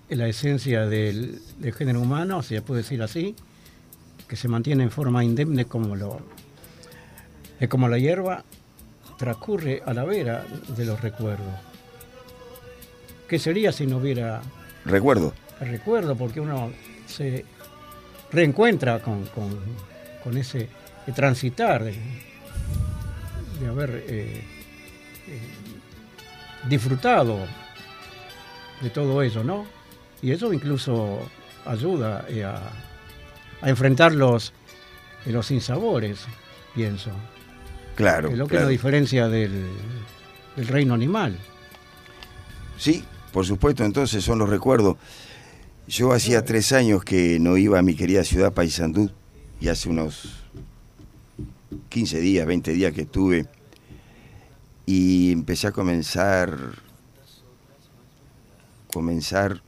[0.08, 3.34] la esencia del, del género humano, si se puede decir así,
[4.28, 6.20] que se mantiene en forma indemne como lo
[7.58, 8.44] es como la hierba,
[9.20, 11.54] transcurre a la vera de los recuerdos.
[13.28, 14.40] ¿Qué sería si no hubiera
[14.86, 15.34] Recuerdo.
[15.60, 16.16] recuerdo?
[16.16, 16.72] Porque uno
[17.06, 17.44] se
[18.32, 19.60] reencuentra con, con-
[20.24, 20.68] con ese
[21.14, 21.92] transitar de,
[23.60, 24.42] de haber eh,
[25.28, 25.40] eh,
[26.68, 27.38] disfrutado
[28.80, 29.66] de todo eso, ¿no?
[30.22, 31.18] Y eso incluso
[31.66, 32.58] ayuda eh, a,
[33.60, 34.54] a enfrentar los,
[35.26, 36.24] eh, los sinsabores,
[36.74, 37.10] pienso.
[38.00, 38.30] Claro.
[38.30, 38.64] Es lo que claro.
[38.64, 39.68] nos diferencia del,
[40.56, 41.38] del reino animal.
[42.78, 44.96] Sí, por supuesto, entonces son los recuerdos.
[45.86, 49.10] Yo hacía tres años que no iba a mi querida ciudad Paysandú
[49.60, 50.44] y hace unos
[51.88, 53.46] 15 días, 20 días que estuve
[54.86, 56.56] y empecé a comenzar
[58.90, 59.62] comenzar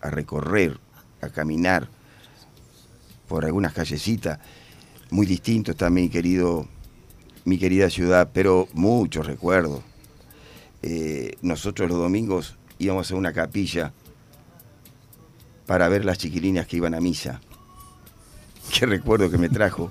[0.00, 0.78] a recorrer,
[1.20, 1.88] a caminar
[3.26, 4.38] por algunas callecitas.
[5.10, 6.68] Muy distinto está mi querido
[7.48, 9.80] mi querida ciudad, pero muchos recuerdos.
[10.82, 13.92] Eh, nosotros los domingos íbamos a una capilla
[15.66, 17.40] para ver las chiquilinas que iban a misa.
[18.78, 19.90] Qué recuerdo que me trajo.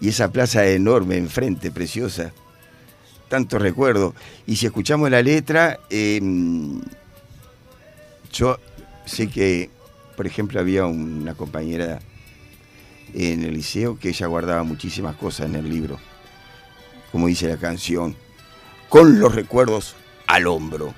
[0.00, 2.32] Y esa plaza enorme enfrente, preciosa.
[3.28, 4.14] Tanto recuerdo.
[4.46, 6.20] Y si escuchamos la letra, eh,
[8.32, 8.58] yo
[9.04, 9.70] sé que,
[10.16, 12.00] por ejemplo, había una compañera
[13.14, 15.98] en el liceo que ella guardaba muchísimas cosas en el libro.
[17.12, 18.16] Como dice la canción,
[18.88, 19.96] con los recuerdos
[20.26, 20.94] al hombro.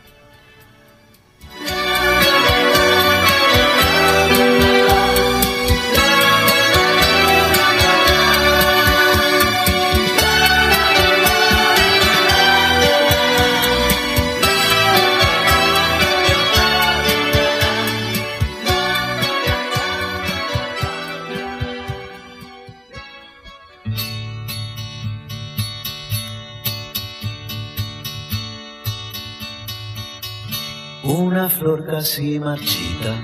[31.33, 33.23] Una flor casi marchita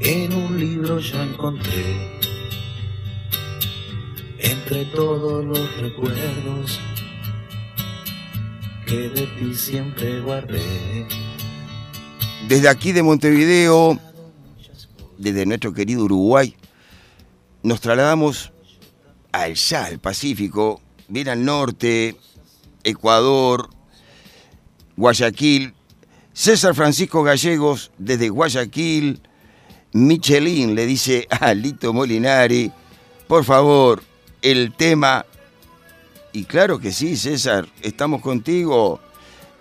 [0.00, 2.20] en un libro yo encontré.
[4.38, 6.78] Entre todos los recuerdos
[8.86, 11.06] que de ti siempre guardé.
[12.48, 13.98] Desde aquí de Montevideo,
[15.16, 16.54] desde nuestro querido Uruguay,
[17.62, 18.52] nos trasladamos
[19.32, 22.14] allá, al Pacífico, bien al norte,
[22.84, 23.70] Ecuador,
[24.94, 25.77] Guayaquil.
[26.38, 29.20] César Francisco Gallegos, desde Guayaquil,
[29.92, 32.70] Michelin le dice a Lito Molinari,
[33.26, 34.04] por favor,
[34.40, 35.26] el tema.
[36.32, 39.00] Y claro que sí, César, estamos contigo.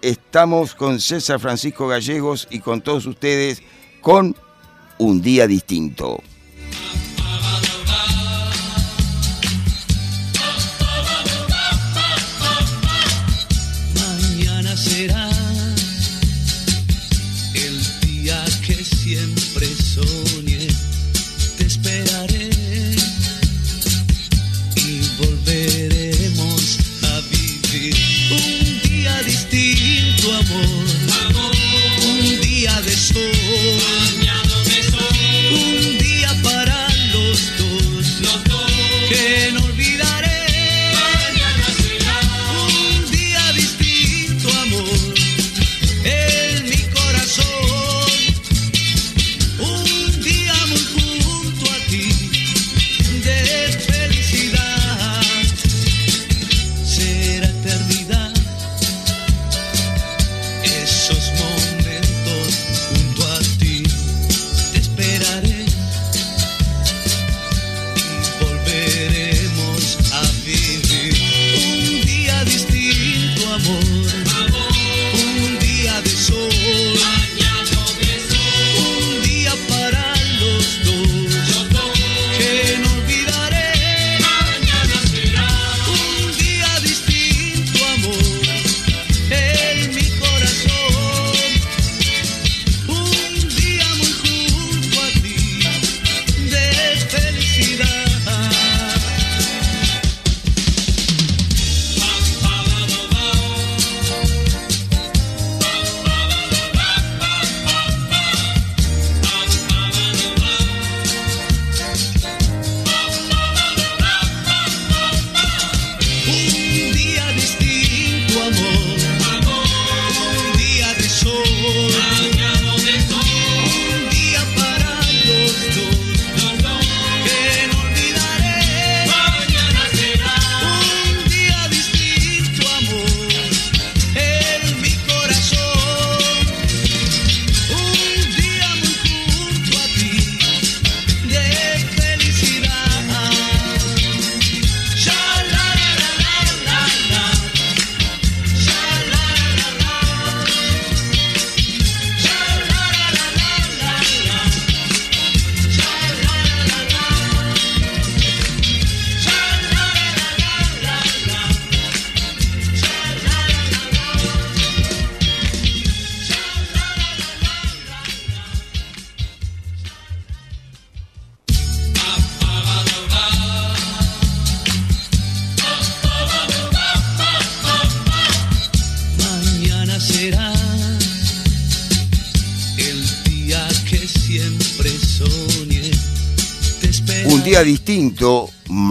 [0.03, 3.63] Estamos con César Francisco Gallegos y con todos ustedes
[3.99, 4.35] con
[4.99, 6.21] Un Día Distinto.
[13.95, 15.26] Mañana será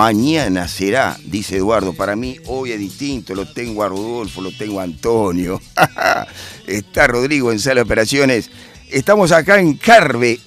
[0.07, 1.93] mañana será, dice Eduardo.
[1.93, 5.61] Para mí hoy es distinto, lo tengo a Rodolfo, lo tengo a Antonio.
[6.69, 8.49] Está Rodrigo en sala de operaciones.
[8.89, 10.39] Estamos acá en Carve,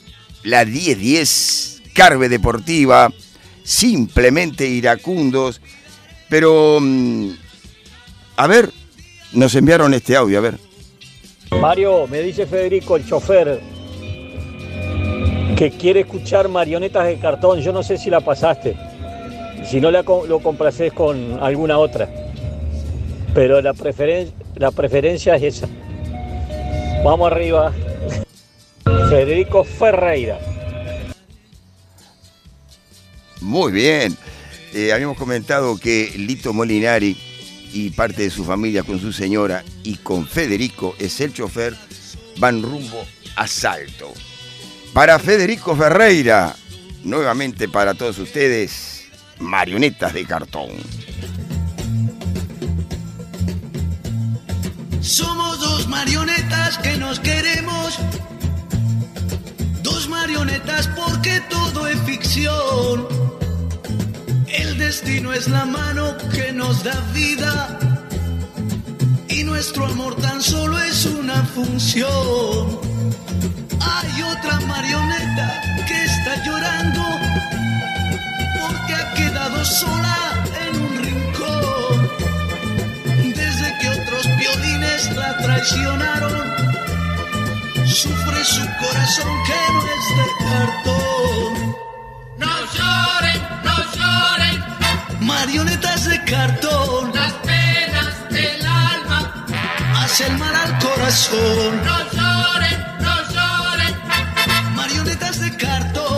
[0.44, 3.12] la 1010, Carve Deportiva,
[3.62, 5.60] simplemente iracundos.
[6.30, 7.32] Pero, mm,
[8.38, 8.72] a ver,
[9.34, 10.58] nos enviaron este audio, a ver.
[11.60, 13.60] Mario, me dice Federico, el chofer,
[15.58, 17.60] que quiere escuchar marionetas de cartón.
[17.60, 18.89] Yo no sé si la pasaste.
[19.66, 22.10] Si no la lo complaces con alguna otra.
[23.34, 25.68] Pero la, preferen- la preferencia es esa.
[27.04, 27.72] Vamos arriba.
[29.10, 30.40] Federico Ferreira.
[33.42, 34.18] Muy bien.
[34.74, 37.18] Eh, habíamos comentado que Lito Molinari
[37.74, 41.76] y parte de su familia con su señora y con Federico, es el chofer,
[42.38, 43.04] van rumbo
[43.36, 44.12] a Salto.
[44.94, 46.56] Para Federico Ferreira,
[47.04, 48.99] nuevamente para todos ustedes,
[49.40, 50.70] marionetas de cartón.
[55.02, 58.00] Somos dos marionetas que nos queremos.
[59.82, 63.08] Dos marionetas porque todo es ficción.
[64.48, 67.80] El destino es la mano que nos da vida
[69.30, 72.80] y nuestro amor tan solo es una función.
[73.80, 77.69] Hay otra marioneta que está llorando
[78.60, 80.18] porque ha quedado sola
[80.66, 82.10] en un rincón.
[83.36, 86.44] Desde que otros violines la traicionaron,
[87.86, 91.76] sufre su corazón que no es de cartón.
[92.38, 94.58] No lloren, no lloren,
[95.20, 99.46] Marionetas de cartón las penas del alma.
[100.04, 101.72] hacen mal al corazón.
[101.90, 103.94] No lloren, no lloren,
[104.76, 106.09] Marionetas de cartón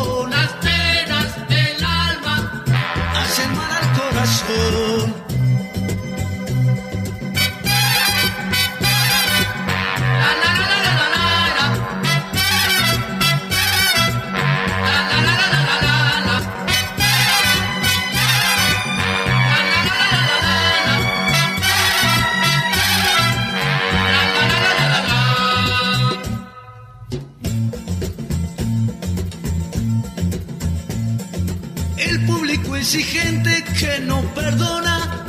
[33.81, 35.25] que no perdona.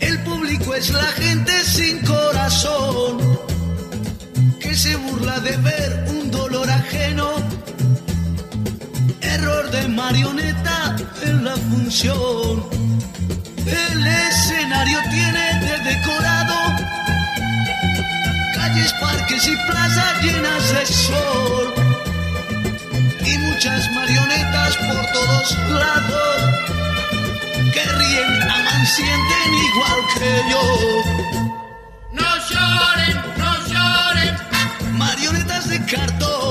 [0.00, 3.12] El público es la gente sin corazón.
[4.58, 7.28] Que se burla de ver un dolor ajeno.
[9.20, 12.64] Error de marioneta en la función.
[13.64, 16.56] El escenario tiene de decorado
[18.56, 21.74] calles, parques y plazas llenas de sol
[23.24, 26.64] y muchas marionetas por todos lados
[27.74, 30.62] que ríen, aman, sienten igual que yo.
[32.12, 34.34] No lloren, no lloren,
[34.96, 36.43] Marionetas de cartón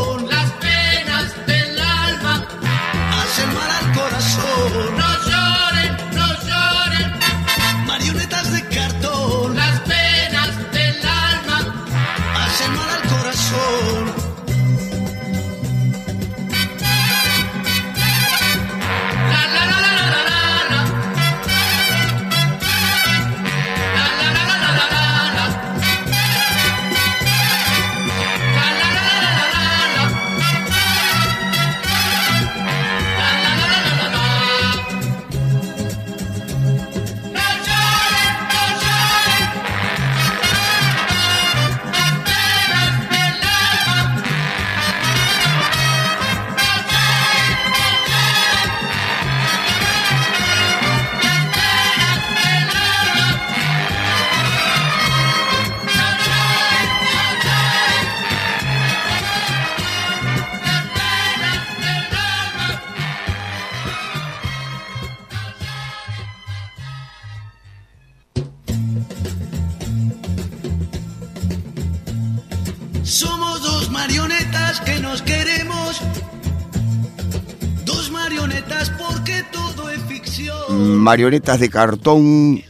[81.04, 82.64] Marionetas de cartón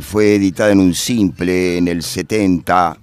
[0.00, 2.98] fue editada en un simple en el 70.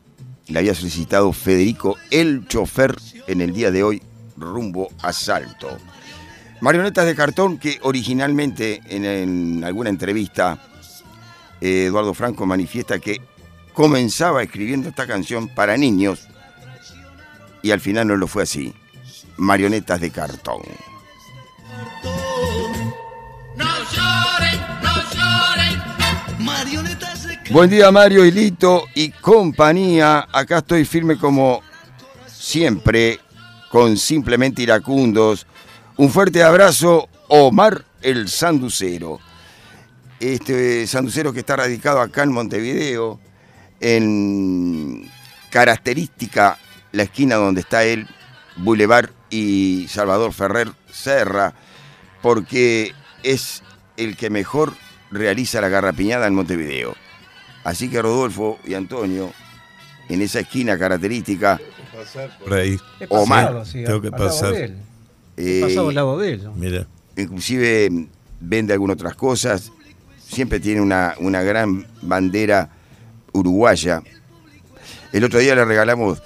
[0.50, 2.98] La había solicitado Federico el chofer
[3.28, 4.02] en el día de hoy
[4.36, 5.70] rumbo a Salto.
[6.60, 10.60] Marionetas de cartón que originalmente en, en alguna entrevista
[11.62, 13.22] Eduardo Franco manifiesta que
[13.72, 16.28] comenzaba escribiendo esta canción para niños
[17.62, 18.74] y al final no lo fue así.
[19.38, 20.60] Marionetas de cartón.
[27.52, 30.28] Buen día Mario, Hilito y compañía.
[30.32, 31.64] Acá estoy firme como
[32.28, 33.20] siempre
[33.72, 35.48] con simplemente iracundos.
[35.98, 39.20] Un fuerte abrazo, Omar el Sanducero.
[40.20, 43.20] Este sanducero que está radicado acá en Montevideo,
[43.80, 45.10] en
[45.50, 46.60] característica
[46.92, 48.08] la esquina donde está él,
[48.58, 51.56] Boulevard y Salvador Ferrer Serra,
[52.22, 52.94] porque
[53.24, 53.64] es
[53.98, 54.76] el que mejor
[55.10, 57.09] realiza la garrapiñada en Montevideo.
[57.64, 59.32] Así que Rodolfo y Antonio,
[60.08, 61.60] en esa esquina característica,
[62.44, 62.78] Por ahí.
[63.10, 63.46] Omar.
[63.48, 64.54] pasado, sí, Tengo que al lado pasar.
[64.54, 64.78] de él.
[65.38, 66.50] eh, pasado al lado de él.
[66.56, 66.88] Mira.
[67.18, 68.06] inclusive mm,
[68.40, 69.72] vende algunas otras cosas,
[70.18, 72.70] siempre tiene una, una gran bandera
[73.34, 74.02] uruguaya.
[75.12, 76.22] El otro día le regalamos,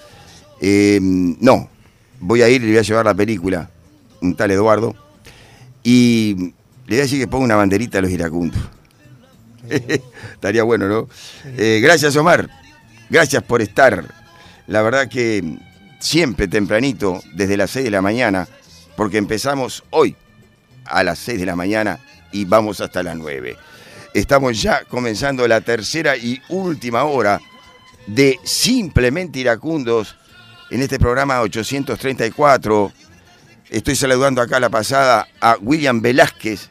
[0.61, 1.69] eh, no,
[2.19, 3.69] voy a ir y le voy a llevar la película,
[4.21, 4.95] un tal Eduardo,
[5.83, 6.35] y
[6.85, 8.61] le voy a decir que ponga una banderita a los iracundos.
[10.33, 11.09] Estaría bueno, ¿no?
[11.57, 12.49] Eh, gracias, Omar.
[13.09, 14.05] Gracias por estar.
[14.67, 15.57] La verdad que
[15.99, 18.47] siempre tempranito, desde las 6 de la mañana,
[18.95, 20.15] porque empezamos hoy
[20.85, 21.99] a las 6 de la mañana
[22.31, 23.57] y vamos hasta las 9.
[24.13, 27.39] Estamos ya comenzando la tercera y última hora
[28.05, 30.15] de Simplemente Iracundos
[30.69, 32.91] en este programa 834.
[33.69, 36.69] Estoy saludando acá a la pasada a William Velázquez,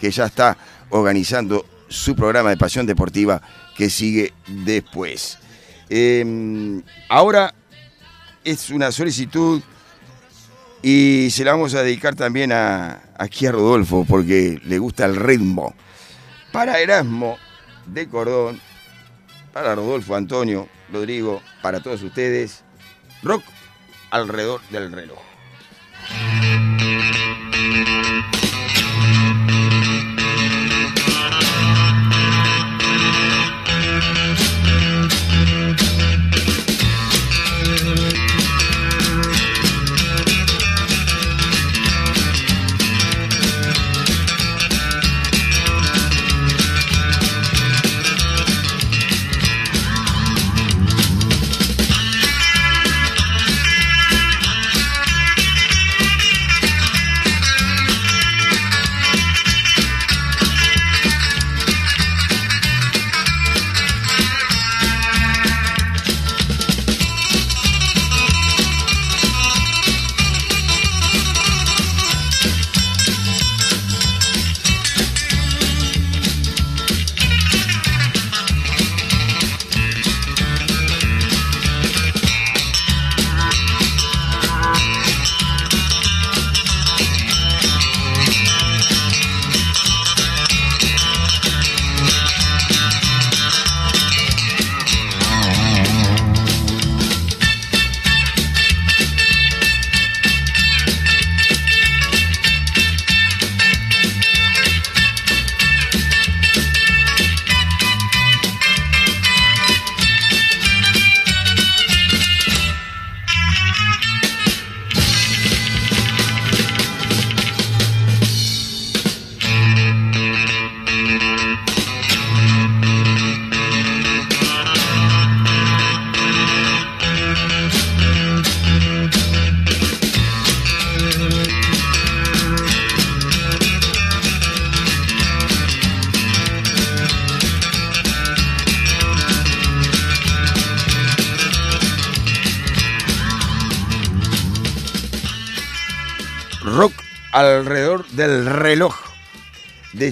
[0.00, 0.56] que ya está
[0.90, 3.40] organizando su programa de Pasión Deportiva
[3.76, 5.38] que sigue después.
[5.88, 7.54] Eh, ahora
[8.44, 9.62] es una solicitud
[10.82, 15.16] y se la vamos a dedicar también a, aquí a Rodolfo porque le gusta el
[15.16, 15.74] ritmo.
[16.50, 17.38] Para Erasmo
[17.86, 18.60] de Cordón,
[19.52, 22.64] para Rodolfo, Antonio, Rodrigo, para todos ustedes,
[23.22, 23.42] rock
[24.10, 25.18] alrededor del reloj.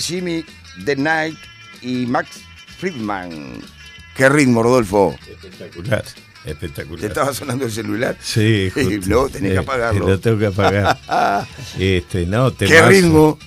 [0.00, 0.44] De Jimmy
[0.84, 1.36] The Night
[1.82, 2.40] y Max
[2.78, 3.60] Friedman.
[4.16, 5.16] ¿Qué ritmo, Rodolfo?
[5.28, 6.04] Espectacular,
[6.44, 7.00] espectacular.
[7.00, 8.16] ¿Te estaba sonando el celular?
[8.20, 9.00] Sí, Y justo.
[9.08, 10.06] luego tenés que Eh, apagarlo.
[10.08, 10.98] Lo tengo que apagar.
[11.78, 13.38] este, no, ¿Qué ritmo?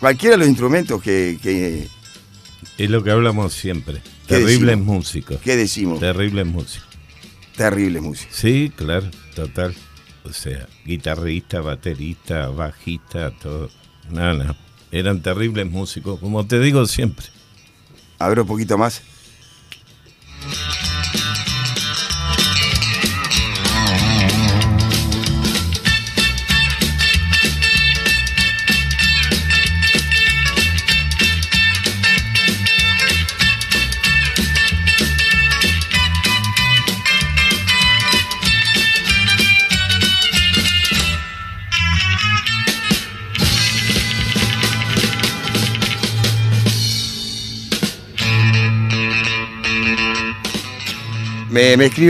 [0.00, 1.86] Cualquiera de los instrumentos que, que-
[2.78, 4.02] Es lo que hablamos siempre.
[4.26, 5.38] ¿Qué Terribles músicos.
[5.42, 6.00] ¿Qué decimos?
[6.00, 6.88] Terribles músicos.
[7.56, 8.30] Terrible música.
[8.32, 9.74] Sí, claro, total.
[10.24, 13.70] O sea, guitarrista, baterista, bajista, todo.
[14.10, 14.56] No, no.
[14.92, 17.26] Eran terribles músicos, como te digo siempre.
[18.18, 19.02] A ver un poquito más.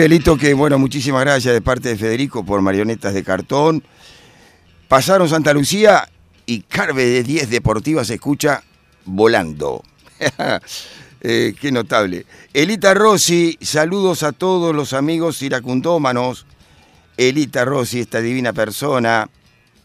[0.01, 3.85] Escribe que, bueno, muchísimas gracias de parte de Federico por marionetas de cartón.
[4.89, 6.09] Pasaron Santa Lucía
[6.47, 8.63] y Carve de 10 Deportiva se escucha
[9.05, 9.83] volando.
[11.25, 12.27] Eh, qué notable.
[12.53, 16.47] Elita Rossi, saludos a todos los amigos iracundómanos.
[17.17, 19.31] Elita Rossi, esta divina persona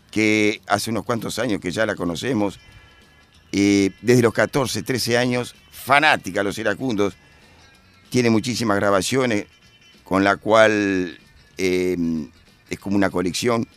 [0.09, 2.59] que hace unos cuantos años que ya la conocemos,
[3.51, 7.13] eh, desde los 14, 13 años, fanática a los iracundos,
[8.09, 9.45] tiene muchísimas grabaciones
[10.07, 11.19] con la cual
[11.57, 11.97] eh,
[12.69, 13.67] es como una colección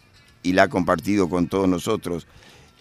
[0.45, 2.27] y la ha compartido con todos nosotros,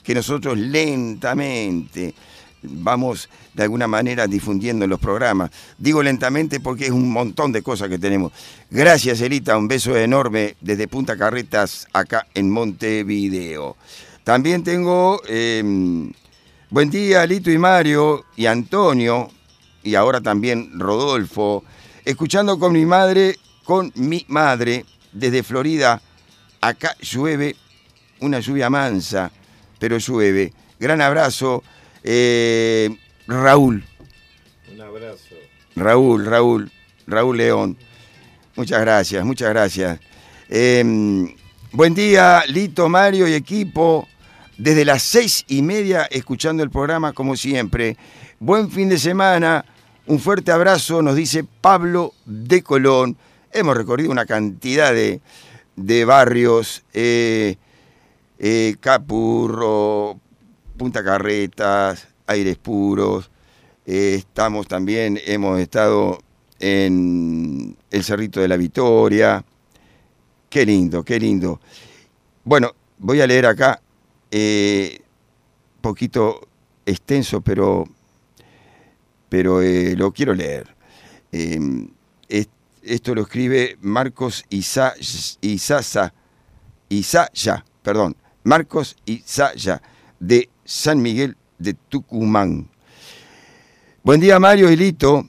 [0.03, 2.13] que nosotros lentamente
[2.61, 5.49] vamos de alguna manera difundiendo en los programas.
[5.79, 8.31] Digo lentamente porque es un montón de cosas que tenemos.
[8.69, 13.77] Gracias, Elita, un beso enorme desde Punta Carretas, acá en Montevideo.
[14.23, 15.63] También tengo, eh,
[16.69, 19.27] buen día, Lito y Mario y Antonio,
[19.81, 21.63] y ahora también Rodolfo,
[22.09, 26.01] escuchando con mi madre, con mi madre, desde Florida.
[26.59, 27.55] Acá llueve,
[28.21, 29.31] una lluvia mansa,
[29.77, 30.51] pero llueve.
[30.79, 31.63] Gran abrazo,
[32.03, 32.89] eh,
[33.27, 33.85] Raúl.
[34.73, 35.35] Un abrazo.
[35.75, 36.71] Raúl, Raúl,
[37.05, 37.77] Raúl León.
[38.55, 39.99] Muchas gracias, muchas gracias.
[40.49, 40.83] Eh,
[41.71, 44.07] buen día, Lito, Mario y equipo.
[44.57, 47.97] Desde las seis y media escuchando el programa como siempre.
[48.39, 49.63] Buen fin de semana.
[50.09, 53.15] Un fuerte abrazo, nos dice Pablo de Colón.
[53.51, 55.21] Hemos recorrido una cantidad de,
[55.75, 56.83] de barrios.
[56.95, 57.57] eh,
[58.39, 60.19] eh, Capurro,
[60.77, 63.29] Punta Carretas, Aires Puros.
[63.85, 66.17] Eh, estamos también, hemos estado
[66.59, 69.45] en el Cerrito de la Victoria.
[70.49, 71.61] Qué lindo, qué lindo.
[72.45, 73.79] Bueno, voy a leer acá,
[75.81, 76.47] poquito
[76.83, 77.87] extenso, pero,
[79.29, 80.75] pero eh, lo quiero leer.
[81.31, 82.49] Es-
[82.81, 84.95] esto lo escribe Marcos Isa-
[86.89, 89.81] Isaya, perdón, Marcos Isaya,
[90.19, 92.69] de San Miguel de Tucumán.
[94.03, 95.27] Buen día, Mario y Lito.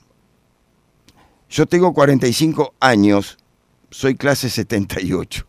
[1.49, 3.37] Yo tengo 45 años,
[3.89, 5.45] soy clase 78.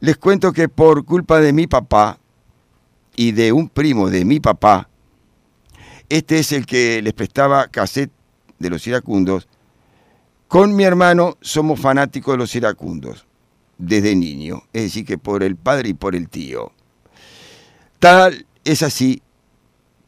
[0.00, 2.18] Les cuento que por culpa de mi papá
[3.14, 4.88] y de un primo de mi papá,
[6.12, 8.12] este es el que les prestaba cassette
[8.58, 9.48] de los iracundos,
[10.46, 13.24] con mi hermano somos fanáticos de los iracundos
[13.78, 16.70] desde niño, es decir, que por el padre y por el tío.
[17.98, 19.22] Tal es así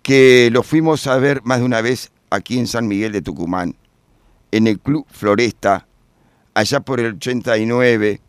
[0.02, 3.74] que lo fuimos a ver más de una vez aquí en San Miguel de Tucumán,
[4.50, 5.86] en el Club Floresta,
[6.52, 8.20] allá por el 89.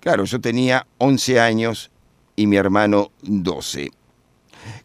[0.00, 1.90] Claro, yo tenía 11 años
[2.36, 3.90] y mi hermano 12.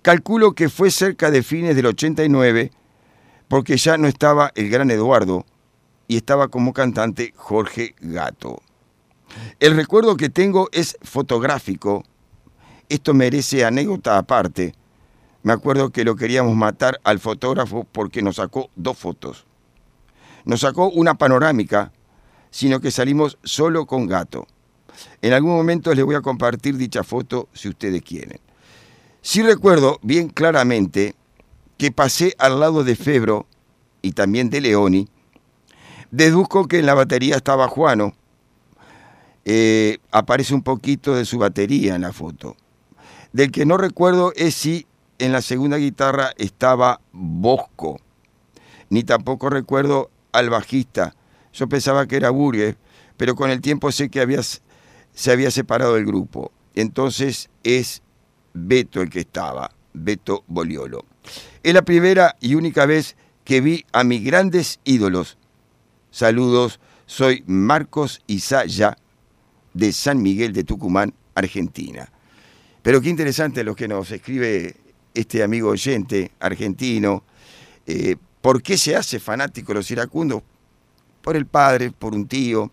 [0.02, 2.72] Calculo que fue cerca de fines del 89,
[3.48, 5.46] porque ya no estaba el gran Eduardo
[6.08, 8.62] y estaba como cantante Jorge Gato.
[9.60, 12.04] El recuerdo que tengo es fotográfico.
[12.90, 14.74] Esto merece anécdota aparte.
[15.44, 19.46] Me acuerdo que lo queríamos matar al fotógrafo porque nos sacó dos fotos.
[20.46, 21.92] Nos sacó una panorámica,
[22.50, 24.48] sino que salimos solo con gato.
[25.22, 28.40] En algún momento les voy a compartir dicha foto si ustedes quieren.
[29.30, 31.14] Sí recuerdo bien claramente
[31.78, 33.46] que pasé al lado de Febro
[34.02, 35.08] y también de Leoni.
[36.10, 38.16] Deduzco que en la batería estaba Juano.
[39.46, 42.58] Eh, aparece un poquito de su batería en la foto.
[43.32, 44.88] Del que no recuerdo es si
[45.20, 48.00] en la segunda guitarra estaba Bosco.
[48.90, 51.14] Ni tampoco recuerdo al bajista.
[51.54, 52.78] Yo pensaba que era Burgues,
[53.16, 56.52] pero con el tiempo sé que había, se había separado del grupo.
[56.74, 58.02] Entonces es
[58.54, 61.06] Beto el que estaba, Beto Boliolo.
[61.64, 65.38] Es la primera y única vez que vi a mis grandes ídolos.
[66.12, 68.98] Saludos, soy Marcos Isaya
[69.74, 72.12] de San Miguel de Tucumán, Argentina.
[72.82, 74.76] Pero qué interesante lo que nos escribe
[75.14, 77.24] este amigo oyente argentino.
[77.86, 80.44] Eh, ¿Por qué se hace fanático los iracundos?
[81.22, 82.72] Por el padre, por un tío.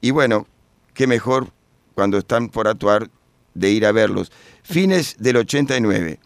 [0.00, 0.46] Y bueno,
[0.92, 1.52] qué mejor
[1.94, 3.08] cuando están por actuar
[3.54, 4.30] de ir a verlos.
[4.62, 6.18] Fines del 89.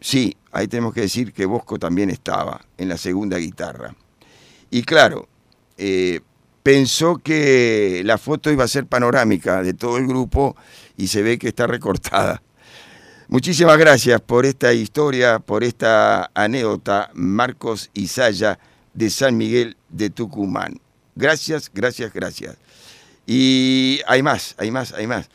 [0.00, 3.94] Sí, ahí tenemos que decir que Bosco también estaba en la segunda guitarra.
[4.70, 5.28] Y claro,
[5.78, 6.20] eh,
[6.62, 10.56] pensó que la foto iba a ser panorámica de todo el grupo
[10.96, 12.42] y se ve que está recortada.
[13.28, 18.58] Muchísimas gracias por esta historia, por esta anécdota, Marcos Isaya
[18.94, 20.80] de San Miguel de Tucumán.
[21.16, 22.56] Gracias, gracias, gracias.
[23.26, 25.28] Y hay más, hay más, hay más.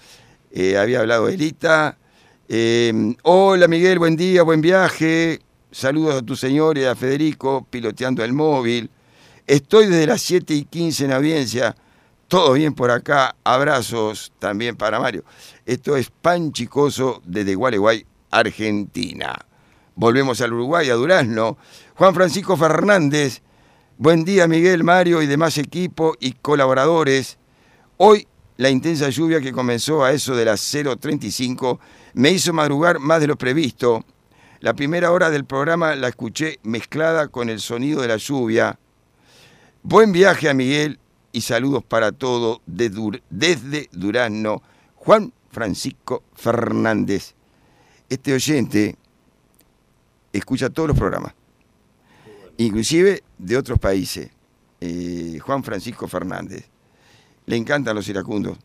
[0.54, 1.98] Eh, había hablado Elita.
[2.50, 5.40] Eh, hola Miguel, buen día, buen viaje.
[5.72, 8.90] Saludos a tu señor y a Federico, piloteando el móvil.
[9.48, 11.76] Estoy desde las 7 y 15 en audiencia.
[12.28, 13.36] Todo bien por acá.
[13.46, 15.24] Abrazos también para Mario.
[15.66, 19.34] Esto es Pan Chicoso desde Gualeguay, Argentina.
[19.96, 21.58] Volvemos al Uruguay, a Durazno.
[21.96, 23.42] Juan Francisco Fernández.
[23.98, 27.38] Buen día, Miguel, Mario y demás equipo y colaboradores.
[27.96, 28.28] Hoy
[28.62, 31.80] la intensa lluvia que comenzó a eso de las 0.35
[32.14, 34.06] me hizo madrugar más de lo previsto.
[34.60, 38.78] La primera hora del programa la escuché mezclada con el sonido de la lluvia.
[39.82, 41.00] Buen viaje a Miguel
[41.32, 44.62] y saludos para todo de Dur- desde Durazno.
[44.94, 47.34] Juan Francisco Fernández.
[48.10, 48.96] Este oyente
[50.34, 51.34] escucha todos los programas,
[52.58, 54.30] inclusive de otros países.
[54.80, 56.71] Eh, Juan Francisco Fernández.
[57.46, 58.58] Le encantan los iracundos,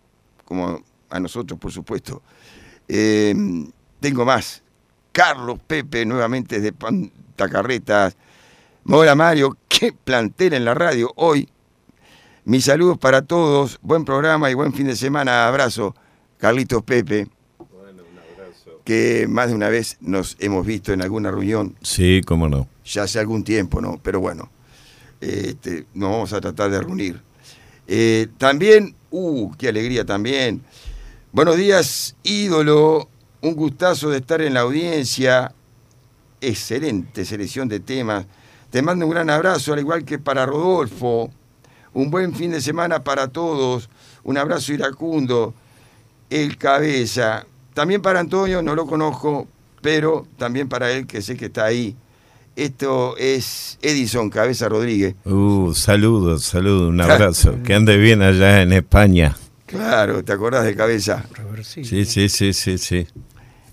[0.45, 0.81] como
[1.11, 2.23] a nosotros, por supuesto.
[2.89, 3.35] Eh,
[4.01, 4.63] tengo más.
[5.13, 8.17] Carlos Pepe, nuevamente de Pantacarretas.
[8.89, 11.49] Hola Mario, qué plantel en la radio hoy.
[12.45, 15.49] Mis saludos para todos, buen programa y buen fin de semana.
[15.49, 15.97] Abrazo,
[16.39, 17.29] Carlitos Pepe.
[18.85, 22.69] Que más de una vez nos hemos visto en alguna reunión, Sí, cómo no.
[22.85, 23.99] ya hace algún tiempo, ¿no?
[24.01, 24.49] Pero bueno,
[25.21, 27.21] este, nos vamos a tratar de reunir.
[27.89, 30.63] Eh, también, uh, qué alegría también.
[31.33, 33.09] Buenos días, ídolo.
[33.43, 35.53] Un gustazo de estar en la audiencia.
[36.41, 38.27] Excelente selección de temas.
[38.71, 41.31] Te mando un gran abrazo, al igual que para Rodolfo.
[41.93, 43.89] Un buen fin de semana para todos.
[44.25, 45.55] Un abrazo iracundo.
[46.29, 47.47] El cabeza.
[47.75, 49.47] También para Antonio, no lo conozco,
[49.83, 51.95] pero también para él, que sé que está ahí.
[52.57, 55.15] Esto es Edison Cabeza Rodríguez.
[55.27, 57.59] Uh, saludos, saludos, un abrazo.
[57.63, 59.37] Que ande bien allá en España.
[59.67, 61.27] Claro, ¿te acordás de Cabeza?
[61.63, 63.07] Sí, sí, sí, sí, sí.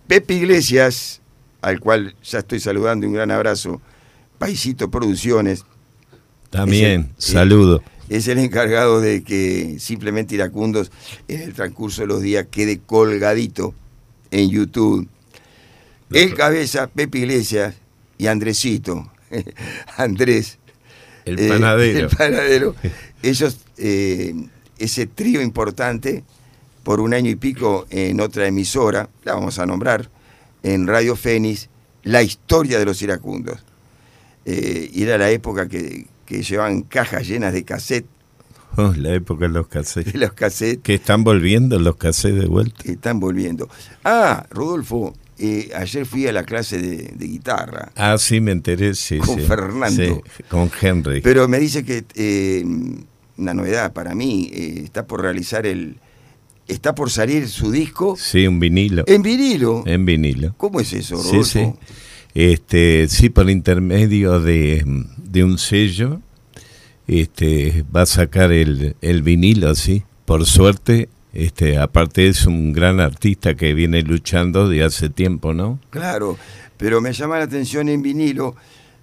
[0.07, 1.21] Pepe Iglesias,
[1.61, 3.81] al cual ya estoy saludando, un gran abrazo.
[4.37, 5.63] Paisito Producciones.
[6.49, 7.83] También, Es el- saludo.
[8.09, 10.91] Es el encargado de que simplemente Iracundos
[11.29, 13.73] en el transcurso de los días quede colgadito
[14.29, 15.07] en YouTube.
[16.11, 17.75] El cabeza, Pepe Iglesias
[18.17, 19.11] y Andresito.
[19.97, 20.59] Andrés.
[21.25, 21.99] El eh, panadero.
[22.09, 22.75] el panadero.
[23.23, 24.33] Ellos, eh,
[24.77, 26.23] ese trío importante,
[26.83, 30.09] por un año y pico en otra emisora, la vamos a nombrar,
[30.63, 31.69] en Radio Fénix,
[32.03, 33.63] la historia de los iracundos.
[34.45, 38.05] Eh, y era la época que, que llevaban cajas llenas de cassette,
[38.75, 40.13] Oh, la época de los cassettes.
[40.13, 42.83] de los cassettes Que están volviendo los cassettes de vuelta.
[42.83, 43.69] que están volviendo.
[44.03, 48.93] Ah, Rodolfo, eh, ayer fui a la clase de, de guitarra, Ah, sí, me enteré,
[48.95, 49.17] sí.
[49.17, 49.45] Con sí.
[49.45, 50.21] Fernando.
[50.37, 51.21] Sí, con Henry.
[51.21, 52.63] pero me dice que eh,
[53.37, 55.97] una novedad para mí, eh, está por realizar el...
[56.65, 59.03] Está por salir su disco Sí, un vinilo.
[59.07, 59.83] en vinilo.
[59.85, 60.53] En vinilo.
[60.57, 61.43] ¿Cómo es eso, Sí, Rodolfo?
[61.43, 61.93] sí.
[62.35, 64.83] Este, sí, por intermedio de,
[65.17, 66.21] de un sello,
[67.07, 70.03] este, va a sacar el, el vinilo, sí.
[70.25, 75.79] Por suerte, este, aparte es un gran artista que viene luchando de hace tiempo, ¿no?
[75.89, 76.37] Claro,
[76.77, 78.55] pero me llama la atención en vinilo,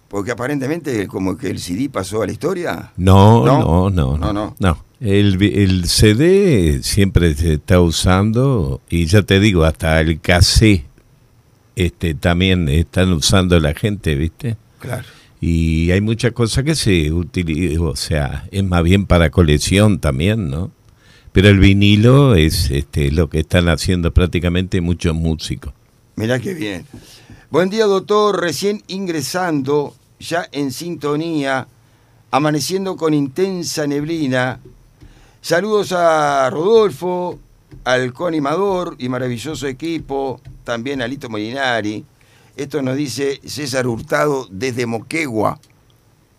[0.09, 2.93] porque aparentemente como que el CD pasó a la historia.
[2.97, 3.61] No, ¿No?
[3.61, 4.57] no, no, No, no.
[4.59, 4.85] no.
[5.01, 10.85] El, el CD siempre se está usando y ya te digo, hasta el cassette
[11.75, 14.57] este, también están usando la gente, ¿viste?
[14.79, 15.05] Claro.
[15.41, 20.51] Y hay muchas cosas que se utilizan, o sea, es más bien para colección también,
[20.51, 20.71] ¿no?
[21.33, 25.73] Pero el vinilo es este, lo que están haciendo prácticamente muchos músicos.
[26.17, 26.85] Mirá qué bien.
[27.51, 28.41] Buen día, doctor.
[28.41, 31.69] Recién ingresando, ya en sintonía,
[32.31, 34.61] amaneciendo con intensa neblina.
[35.41, 37.39] Saludos a Rodolfo,
[37.85, 42.05] al conimador y maravilloso equipo, también a Lito Molinari.
[42.57, 45.61] Esto nos dice César Hurtado desde Moquegua,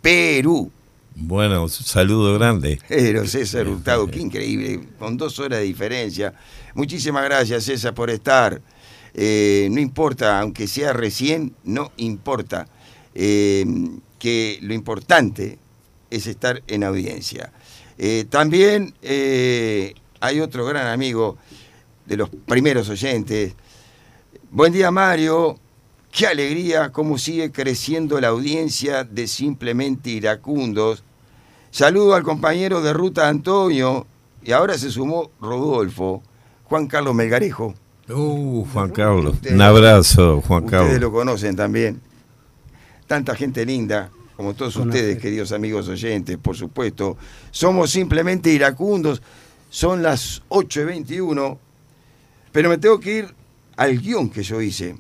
[0.02, 0.70] Perú.
[1.15, 2.80] Bueno, saludo grande.
[2.88, 6.33] Pero César Hurtado, qué increíble, con dos horas de diferencia.
[6.73, 8.61] Muchísimas gracias, César, por estar.
[9.14, 12.67] Eh, no importa, aunque sea recién, no importa.
[13.14, 13.65] Eh,
[14.17, 15.57] que lo importante
[16.09, 17.51] es estar en audiencia.
[17.98, 18.93] Eh, también
[20.22, 21.38] hay otro gran amigo
[22.06, 23.53] de los primeros oyentes.
[24.49, 25.59] Buen día, Mario.
[26.11, 31.03] Qué alegría cómo sigue creciendo la audiencia de Simplemente Iracundos.
[31.72, 34.06] Saludo al compañero de ruta Antonio
[34.43, 36.22] y ahora se sumó Rodolfo,
[36.65, 37.73] Juan Carlos Melgarejo.
[38.09, 39.35] Uh, Juan Carlos.
[39.35, 40.99] Ustedes- Un abrazo, Juan Ustedes Carlos.
[41.01, 42.01] lo conocen también.
[43.07, 47.17] Tanta gente linda, como todos ustedes, queridos amigos oyentes, por supuesto.
[47.51, 49.22] Somos simplemente iracundos.
[49.69, 51.57] Son las 8.21,
[52.51, 53.35] pero me tengo que ir
[53.77, 54.95] al guion que yo hice.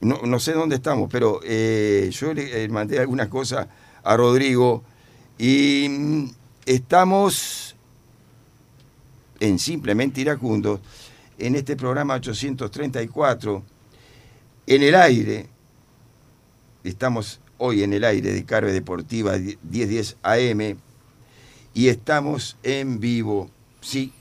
[0.00, 3.68] No, sé dónde estamos, pero eh, yo le eh, mandé alguna cosa
[4.04, 4.84] a Rodrigo
[5.36, 6.30] y mm,
[6.66, 7.74] estamos
[9.40, 10.80] en Simplemente Iracundos,
[11.36, 13.64] en este programa 834,
[14.68, 15.48] en el aire,
[16.84, 20.76] estamos hoy en el aire de Carve Deportiva 1010 AM
[21.74, 24.12] y estamos en vivo, sí,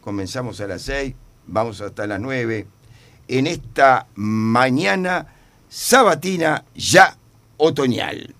[0.00, 1.14] comenzamos a las 6,
[1.46, 2.66] vamos hasta las 9,
[3.28, 5.26] en esta mañana
[5.68, 7.16] sabatina ya
[7.56, 8.34] otoñal.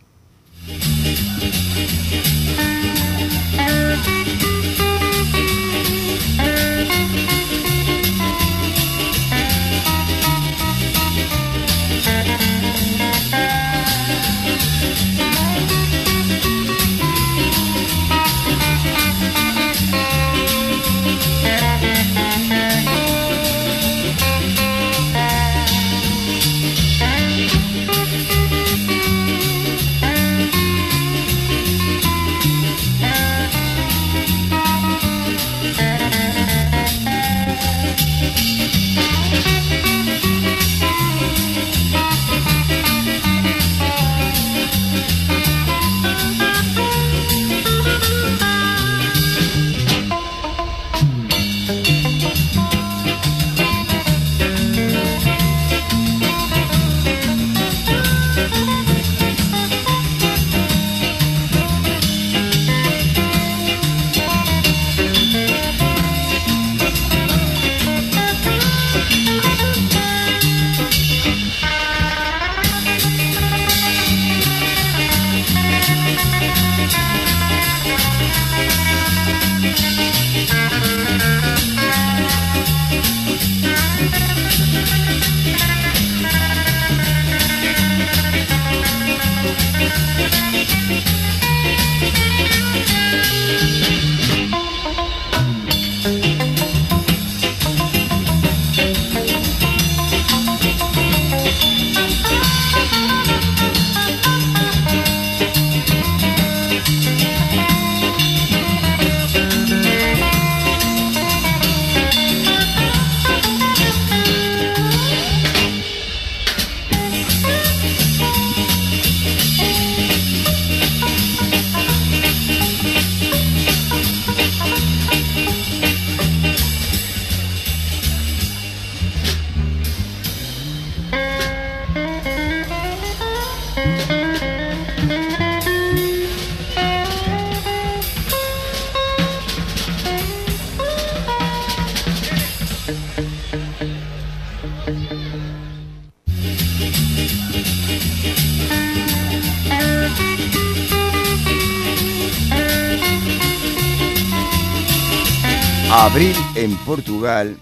[156.94, 157.56] Portugal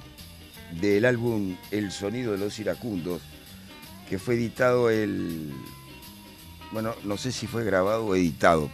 [0.79, 3.23] del álbum El sonido de los iracundos,
[4.07, 5.55] que fue editado el...
[6.71, 8.71] Bueno, no sé si fue grabado o editado.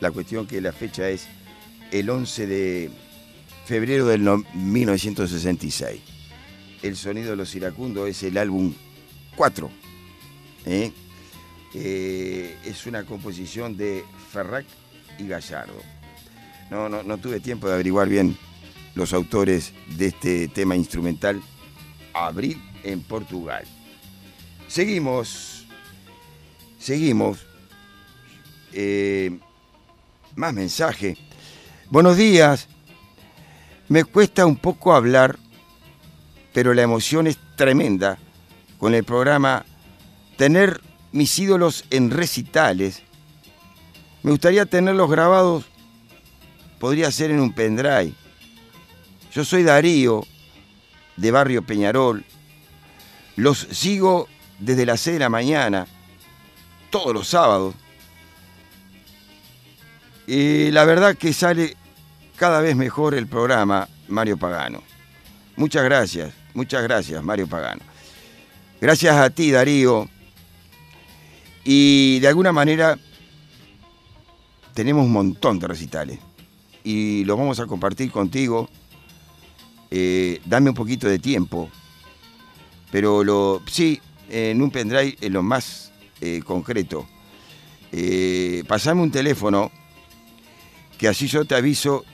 [0.00, 1.28] La cuestión que la fecha es
[1.92, 2.90] el 11 de
[3.64, 6.02] febrero del no- 1966.
[6.82, 8.74] El sonido de los iracundos es el álbum
[9.34, 9.70] 4.
[10.66, 10.92] ¿eh?
[11.72, 14.66] Eh, es una composición de Ferrac
[15.18, 15.80] y Gallardo.
[16.70, 18.36] No, no, no tuve tiempo de averiguar bien
[18.94, 21.40] los autores de este tema instrumental,
[22.12, 23.64] Abril en Portugal.
[24.68, 25.66] Seguimos,
[26.78, 27.46] seguimos.
[28.72, 29.38] Eh,
[30.34, 31.16] más mensaje.
[31.90, 32.68] Buenos días.
[33.88, 35.38] Me cuesta un poco hablar,
[36.54, 38.18] pero la emoción es tremenda
[38.78, 39.66] con el programa
[40.36, 40.80] Tener
[41.12, 43.02] mis ídolos en recitales.
[44.22, 45.66] Me gustaría tenerlos grabados,
[46.80, 48.14] podría ser en un pendrive.
[49.32, 50.26] Yo soy Darío,
[51.16, 52.24] de Barrio Peñarol.
[53.36, 54.28] Los sigo
[54.58, 55.86] desde las 6 de la mañana,
[56.90, 57.74] todos los sábados.
[60.26, 61.76] Y la verdad que sale
[62.36, 64.82] cada vez mejor el programa, Mario Pagano.
[65.56, 67.80] Muchas gracias, muchas gracias, Mario Pagano.
[68.82, 70.08] Gracias a ti, Darío.
[71.64, 72.98] Y de alguna manera
[74.74, 76.18] tenemos un montón de recitales.
[76.84, 78.68] Y los vamos a compartir contigo.
[79.94, 81.70] Eh, dame un poquito de tiempo.
[82.90, 87.06] Pero lo, sí, en un pendrive es lo más eh, concreto.
[87.92, 89.70] Eh, pasame un teléfono
[90.96, 92.06] que así yo te aviso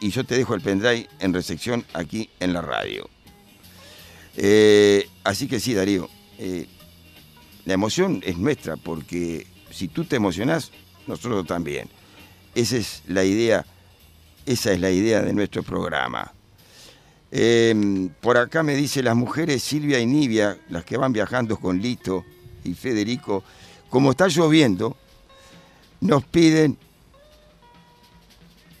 [0.00, 3.10] y yo te dejo el pendrive en recepción aquí en la radio.
[4.38, 6.08] Eh, así que sí, Darío,
[6.38, 6.66] eh,
[7.66, 10.72] la emoción es nuestra porque si tú te emocionás,
[11.06, 11.90] nosotros también.
[12.54, 13.66] Esa es la idea,
[14.46, 16.32] esa es la idea de nuestro programa.
[17.30, 21.80] Eh, por acá me dice las mujeres Silvia y Nivia, las que van viajando con
[21.80, 22.24] Lito
[22.64, 23.42] y Federico,
[23.90, 24.96] como está lloviendo,
[26.00, 26.76] nos piden,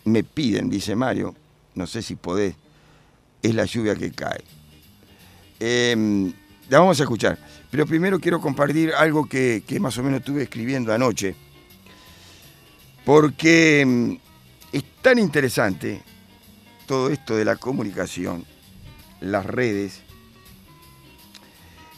[0.04, 1.34] me piden, dice Mario,
[1.74, 2.54] no sé si podés,
[3.42, 4.44] es la lluvia que cae.
[5.58, 6.32] Eh,
[6.68, 7.38] la vamos a escuchar,
[7.70, 11.34] pero primero quiero compartir algo que, que más o menos estuve escribiendo anoche,
[13.04, 16.02] porque mm, es tan interesante
[16.86, 18.44] todo esto de la comunicación,
[19.20, 20.02] las redes,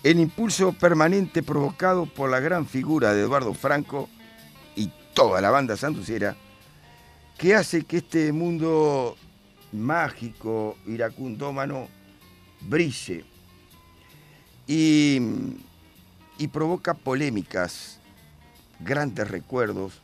[0.02, 4.08] el impulso permanente provocado por la gran figura de Eduardo Franco
[4.76, 6.36] y toda la banda santucera,
[7.36, 9.16] que hace que este mundo
[9.72, 11.88] mágico, iracundómano,
[12.62, 13.24] brille
[14.66, 15.20] y,
[16.38, 18.00] y provoca polémicas,
[18.80, 20.00] grandes recuerdos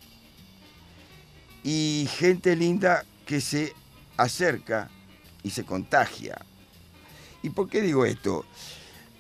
[1.63, 3.73] y gente linda que se
[4.17, 4.91] acerca
[5.43, 6.41] y se contagia.
[7.43, 8.45] ¿Y por qué digo esto?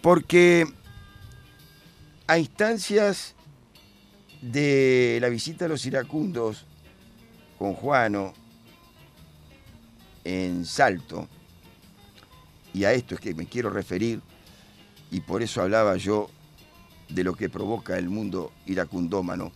[0.00, 0.66] Porque
[2.26, 3.34] a instancias
[4.40, 6.64] de la visita a los iracundos
[7.58, 8.32] con Juano
[10.24, 11.28] en Salto,
[12.72, 14.20] y a esto es que me quiero referir,
[15.10, 16.30] y por eso hablaba yo
[17.08, 19.52] de lo que provoca el mundo iracundómano.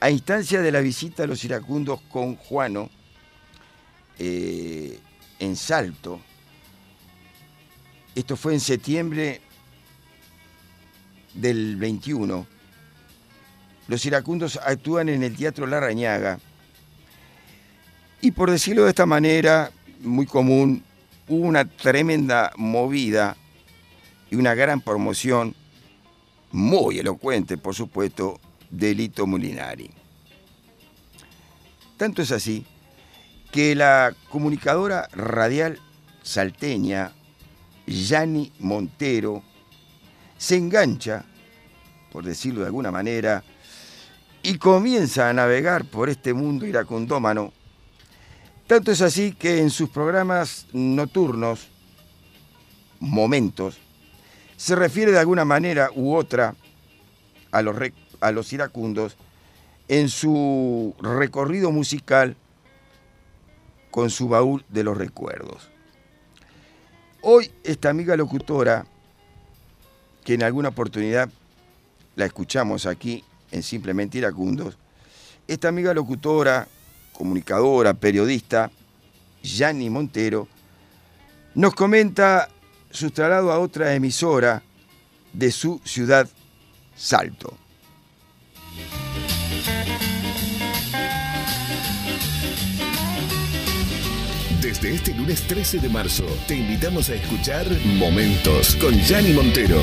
[0.00, 2.90] A instancia de la visita a los iracundos con Juano,
[4.24, 5.00] eh,
[5.40, 6.20] en Salto.
[8.14, 9.40] Esto fue en septiembre
[11.34, 12.46] del 21.
[13.88, 16.38] Los iracundos actúan en el Teatro La Rañaga.
[18.20, 20.84] Y por decirlo de esta manera, muy común,
[21.26, 23.36] hubo una tremenda movida
[24.30, 25.56] y una gran promoción,
[26.52, 28.38] muy elocuente, por supuesto,
[28.70, 29.90] de Lito Molinari.
[31.96, 32.64] Tanto es así
[33.52, 35.78] que la comunicadora radial
[36.22, 37.12] salteña
[37.86, 39.42] Yani Montero
[40.38, 41.24] se engancha,
[42.10, 43.44] por decirlo de alguna manera,
[44.42, 47.52] y comienza a navegar por este mundo iracundómano.
[48.66, 51.68] Tanto es así que en sus programas nocturnos,
[53.00, 53.76] momentos,
[54.56, 56.54] se refiere de alguna manera u otra
[57.50, 57.76] a los,
[58.20, 59.16] a los iracundos
[59.88, 62.36] en su recorrido musical
[63.92, 65.68] con su baúl de los recuerdos.
[67.20, 68.86] Hoy esta amiga locutora,
[70.24, 71.28] que en alguna oportunidad
[72.16, 74.78] la escuchamos aquí en Simplemente Iracundos,
[75.46, 76.66] esta amiga locutora,
[77.12, 78.70] comunicadora, periodista,
[79.42, 80.48] Yani Montero,
[81.54, 82.48] nos comenta
[82.90, 84.62] su traslado a otra emisora
[85.34, 86.28] de su ciudad,
[86.96, 87.61] Salto.
[94.82, 99.80] Desde este lunes 13 de marzo, te invitamos a escuchar Momentos con Gianni Montero.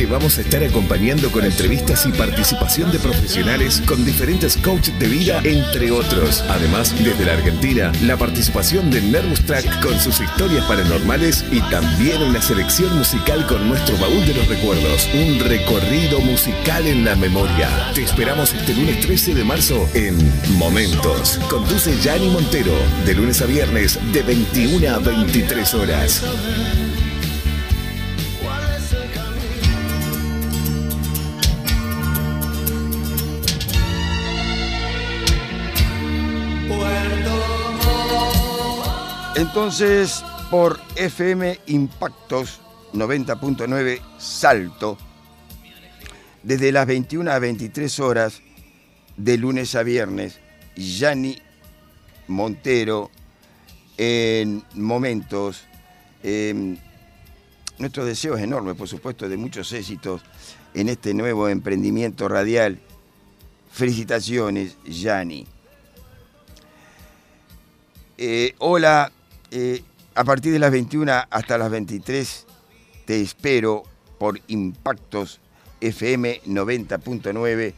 [0.00, 5.06] Te vamos a estar acompañando con entrevistas y participación de profesionales con diferentes coaches de
[5.06, 6.42] vida, entre otros.
[6.48, 12.22] Además, desde la Argentina, la participación de Nervous Track con sus historias paranormales y también
[12.22, 15.06] una selección musical con nuestro baúl de los recuerdos.
[15.12, 17.68] Un recorrido musical en la memoria.
[17.94, 20.16] Te esperamos este lunes 13 de marzo en
[20.56, 21.38] Momentos.
[21.50, 22.72] Conduce Gianni Montero,
[23.04, 26.22] de lunes a viernes, de 21 a 23 horas.
[39.40, 42.60] Entonces, por FM Impactos
[42.92, 44.98] 90.9 Salto,
[46.42, 48.42] desde las 21 a 23 horas,
[49.16, 50.40] de lunes a viernes,
[50.76, 51.38] Yanni
[52.28, 53.10] Montero,
[53.96, 55.64] en momentos.
[56.22, 56.76] eh,
[57.78, 60.20] nuestro deseo es enorme, por supuesto, de muchos éxitos
[60.74, 62.78] en este nuevo emprendimiento radial.
[63.72, 65.46] Felicitaciones, Yanni.
[68.18, 69.10] Eh, hola,
[69.50, 69.82] eh,
[70.14, 72.46] a partir de las 21 hasta las 23
[73.04, 73.82] te espero
[74.18, 75.40] por Impactos
[75.80, 77.74] FM 90.9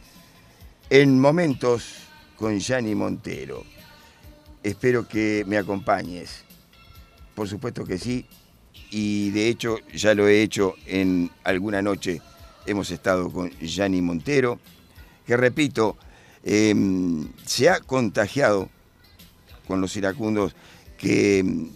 [0.89, 1.95] en momentos
[2.37, 3.63] con Yanni Montero.
[4.61, 6.43] Espero que me acompañes.
[7.33, 8.25] Por supuesto que sí.
[8.91, 12.21] Y de hecho ya lo he hecho en alguna noche.
[12.65, 14.59] Hemos estado con Yanni Montero,
[15.25, 15.97] que repito,
[16.43, 18.69] em, se ha contagiado
[19.67, 20.55] con los iracundos
[21.03, 21.69] que em,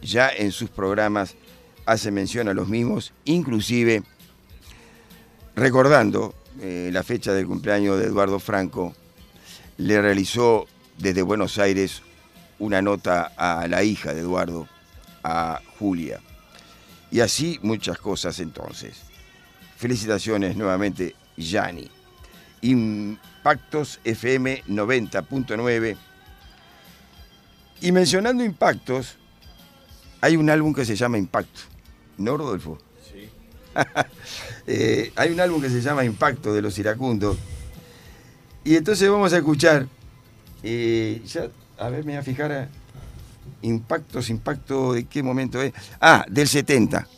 [0.00, 1.34] ya en sus programas
[1.84, 4.04] hace mención a los mismos, inclusive
[5.56, 8.94] recordando eh, la fecha del cumpleaños de Eduardo Franco,
[9.78, 12.02] le realizó desde Buenos Aires
[12.60, 14.68] una nota a la hija de Eduardo,
[15.24, 16.20] a Julia.
[17.10, 19.02] Y así muchas cosas entonces.
[19.76, 21.90] Felicitaciones nuevamente, Yanni.
[22.60, 25.96] Impactos FM 90.9.
[27.80, 29.16] Y mencionando impactos,
[30.20, 31.60] hay un álbum que se llama Impacto.
[32.16, 32.78] ¿No, Rodolfo?
[33.12, 33.28] Sí.
[34.70, 37.38] Eh, hay un álbum que se llama Impacto de los iracundos.
[38.64, 39.86] Y entonces vamos a escuchar.
[40.62, 41.48] eh, ya,
[41.78, 42.52] a ver, me voy a fijar.
[42.52, 42.68] a-
[43.62, 45.72] impactos, impacto, ¿de qué momento es?
[46.02, 47.08] Ah, del 70.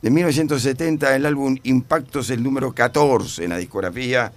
[0.00, 4.32] De 1970, el álbum Impactos, el número 14 en la discografía.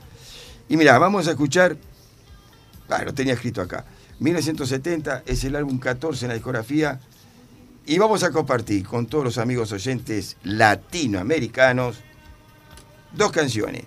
[0.68, 1.78] Y mira, vamos a escuchar.
[2.90, 3.86] Ah, lo tenía escrito acá.
[4.20, 7.00] 1970 es el álbum 14 en la discografía.
[7.86, 11.98] Y vamos a compartir con todos los amigos oyentes latinoamericanos
[13.12, 13.84] dos canciones.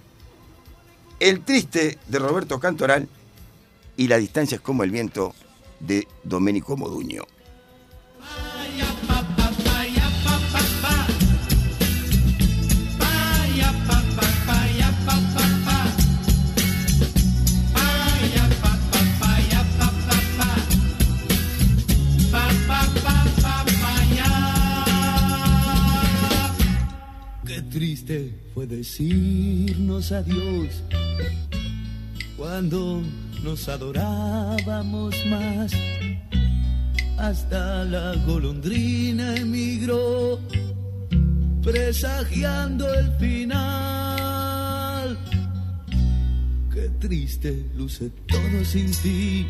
[1.19, 3.09] El triste de Roberto Cantoral
[3.97, 5.35] y La distancia es como el viento
[5.81, 7.25] de Domenico Moduño.
[28.55, 30.81] Fue decirnos adiós
[32.37, 33.03] cuando
[33.43, 35.73] nos adorábamos más.
[37.19, 40.39] Hasta la golondrina emigró,
[41.65, 43.59] presagiando el final.
[46.73, 49.49] Qué triste luce todo sin ti.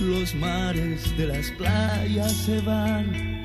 [0.00, 3.43] Los mares de las playas se van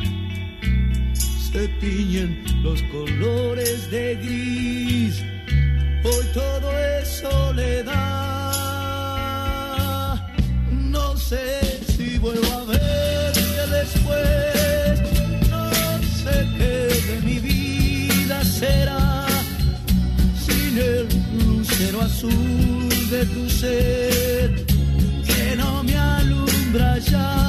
[1.51, 5.23] se tiñen los colores de gris.
[6.03, 7.87] Hoy todo es soledad.
[10.71, 15.01] No sé si vuelvo a verte después.
[15.49, 15.71] No
[16.23, 16.75] sé qué
[17.07, 19.27] de mi vida será
[20.45, 21.07] sin el
[21.45, 24.65] lucero azul de tu ser
[25.25, 27.48] que no me alumbra ya.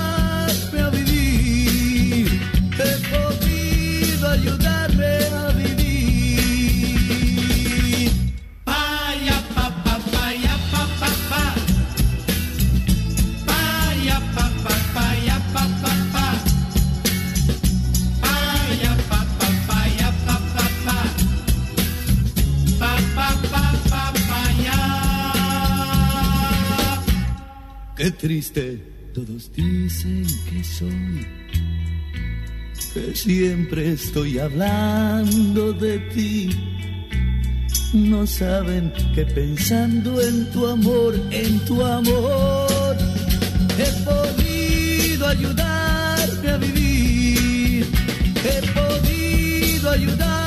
[29.13, 31.27] todos dicen que soy,
[32.93, 36.49] que siempre estoy hablando de ti.
[37.93, 42.97] No saben que pensando en tu amor, en tu amor,
[43.77, 47.85] he podido ayudarme a vivir,
[48.45, 50.40] he podido ayudarme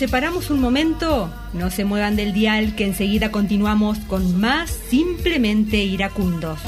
[0.00, 6.58] separamos un momento, no se muevan del dial que enseguida continuamos con más simplemente iracundos.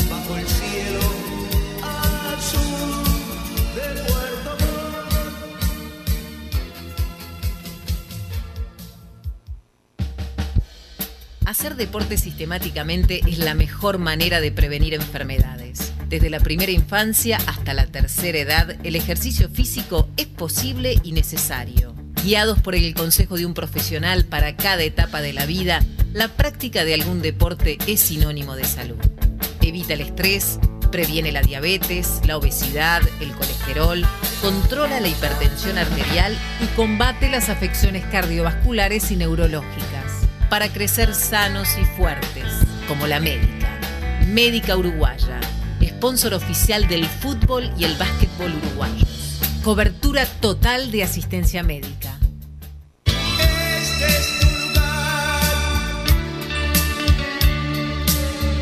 [11.46, 15.94] Hacer deporte sistemáticamente es la mejor manera de prevenir enfermedades.
[16.10, 21.91] Desde la primera infancia hasta la tercera edad, el ejercicio físico es posible y necesario.
[22.22, 26.84] Guiados por el consejo de un profesional para cada etapa de la vida, la práctica
[26.84, 28.96] de algún deporte es sinónimo de salud.
[29.60, 30.60] Evita el estrés,
[30.92, 34.06] previene la diabetes, la obesidad, el colesterol,
[34.40, 41.84] controla la hipertensión arterial y combate las afecciones cardiovasculares y neurológicas para crecer sanos y
[41.96, 42.44] fuertes,
[42.86, 43.68] como la médica.
[44.28, 45.40] Médica Uruguaya,
[45.82, 49.21] sponsor oficial del fútbol y el básquetbol uruguayos.
[49.62, 52.18] Cobertura total de asistencia médica.
[53.06, 55.40] Este es tu lugar.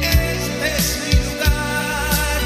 [0.02, 2.42] Este es mi lugar.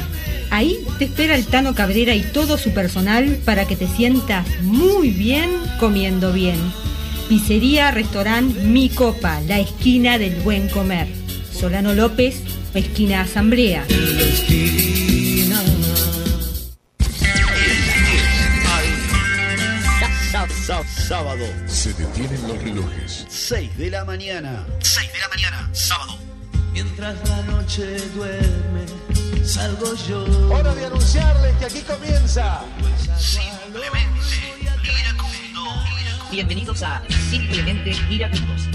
[0.51, 5.11] Ahí te espera el Tano Cabrera y todo su personal para que te sientas muy
[5.11, 6.59] bien comiendo bien.
[7.29, 11.09] Pizzería Restaurante Mi Copa, la esquina del buen comer.
[11.53, 12.43] Solano López,
[12.75, 13.85] esquina Asamblea.
[21.07, 21.47] Sábado.
[21.67, 23.27] Se detienen los relojes.
[23.29, 24.67] 6 de la mañana.
[24.81, 26.19] 6 de la mañana, sábado.
[26.73, 30.25] Mientras la noche duerme, salgo yo.
[30.53, 32.65] Hora de anunciarles que aquí comienza.
[33.17, 34.56] Simplemente.
[36.37, 38.69] Bienvenidos a Simplemente Iracundos.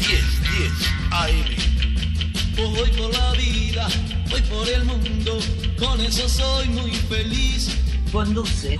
[0.00, 0.72] 10, 10
[1.12, 1.44] AM.
[2.56, 3.86] Voy por la vida,
[4.30, 5.38] voy por el mundo,
[5.78, 7.78] con eso soy muy feliz.
[8.10, 8.76] Conduce.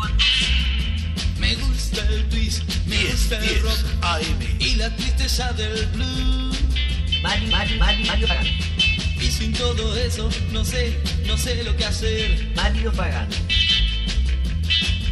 [1.39, 4.57] Me gusta el twist, me 10, gusta el 10 rock AM.
[4.59, 6.59] y la tristeza del blues.
[7.23, 8.51] Mario, Mario, Mario, Mario Pagano.
[9.21, 12.51] Y sin todo eso, no sé, no sé lo que hacer.
[12.57, 13.33] Mario Pagano.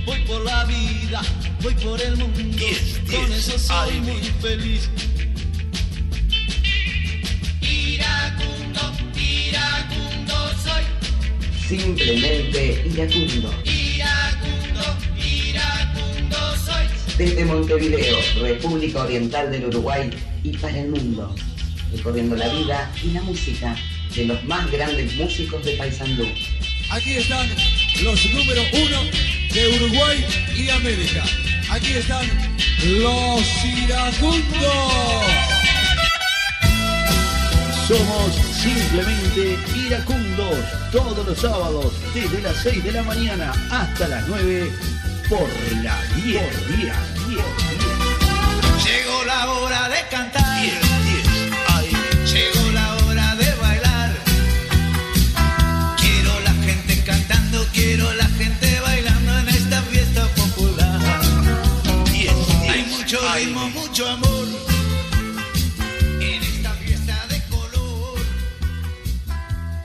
[0.08, 1.20] Voy por la vida,
[1.60, 4.04] voy por el mundo, 10, con 10 eso soy AM.
[4.04, 4.88] muy feliz.
[7.60, 8.80] Iracundo,
[9.14, 10.82] iracundo soy.
[11.68, 13.54] Simplemente iracundo.
[13.66, 16.86] Iracundo, iracundo soy.
[17.18, 20.08] Desde Montevideo, República Oriental del Uruguay
[20.42, 21.34] y para el mundo.
[21.92, 23.76] Recorriendo la vida y la música
[24.16, 26.26] de los más grandes músicos de Paysandú.
[26.88, 27.46] Aquí están
[28.02, 31.24] los número uno de Uruguay y América.
[31.70, 32.26] Aquí están
[32.84, 34.38] los iracundos.
[37.86, 40.58] Somos simplemente iracundos
[40.92, 44.70] todos los sábados desde las 6 de la mañana hasta las 9
[45.28, 45.48] por
[45.82, 46.94] la 10 10
[47.28, 47.44] 10
[48.84, 50.60] Llegó la hora de cantar.
[50.60, 51.28] 10 10
[51.68, 52.24] AM.
[52.26, 54.10] Llegó la hora de bailar.
[55.98, 58.37] Quiero la gente cantando, quiero la gente
[63.98, 64.46] mucho amor.
[66.20, 68.18] En esta fiesta de color.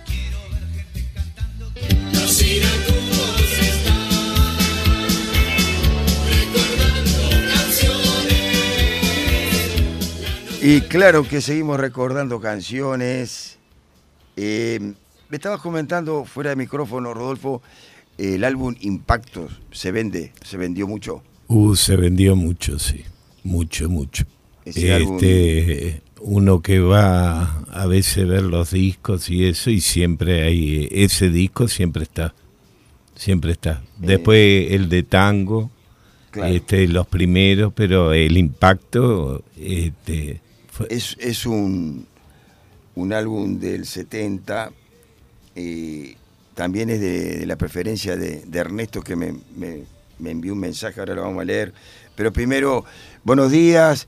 [0.06, 1.72] Quiero ver gente cantando.
[2.14, 4.09] Los iracundos están
[6.30, 7.22] recordando
[7.56, 8.33] canciones.
[10.61, 13.58] Y claro que seguimos recordando canciones.
[14.35, 14.93] Eh,
[15.30, 17.64] me estabas comentando fuera de micrófono, Rodolfo,
[18.19, 21.24] el álbum Impactos se vende, se vendió mucho.
[21.48, 23.06] Uh, se vendió mucho, sí.
[23.43, 24.25] Mucho, mucho.
[24.65, 30.43] Ese álbum- este, uno que va a veces ver los discos y eso, y siempre
[30.43, 32.33] hay, ese disco siempre está.
[33.15, 33.83] Siempre está.
[33.97, 35.69] Después el de tango,
[36.31, 36.53] Claro.
[36.53, 40.39] este, los primeros, pero el impacto, este,
[40.72, 42.07] fue- Es, es un,
[42.95, 44.72] un álbum del 70,
[45.55, 46.15] eh,
[46.55, 49.83] también es de, de la preferencia de, de Ernesto que me, me-
[50.19, 51.73] me envió un mensaje, ahora lo vamos a leer.
[52.16, 52.85] Pero primero,
[53.24, 54.08] buenos días,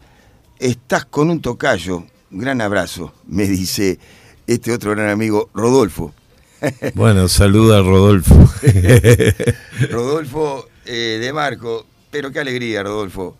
[0.60, 3.98] estás con un tocayo, un gran abrazo, me dice
[4.46, 6.14] este otro gran amigo, Rodolfo.
[6.94, 8.36] bueno, saluda a Rodolfo.
[9.90, 13.38] Rodolfo eh, de Marco, pero qué alegría, Rodolfo.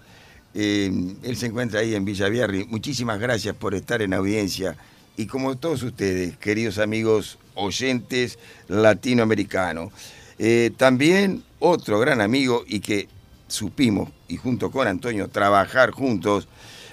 [0.56, 2.66] Eh, él se encuentra ahí en Villavierri.
[2.66, 4.76] Muchísimas gracias por estar en audiencia.
[5.16, 9.92] Y como todos ustedes, queridos amigos oyentes latinoamericanos,
[10.40, 13.08] eh, también otro gran amigo y que
[13.56, 16.48] supimos, y junto con Antonio, trabajar juntos.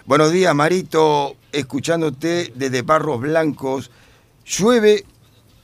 [0.06, 3.90] Buenos días, Marito, escuchándote desde Barros Blancos.
[4.46, 5.04] Llueve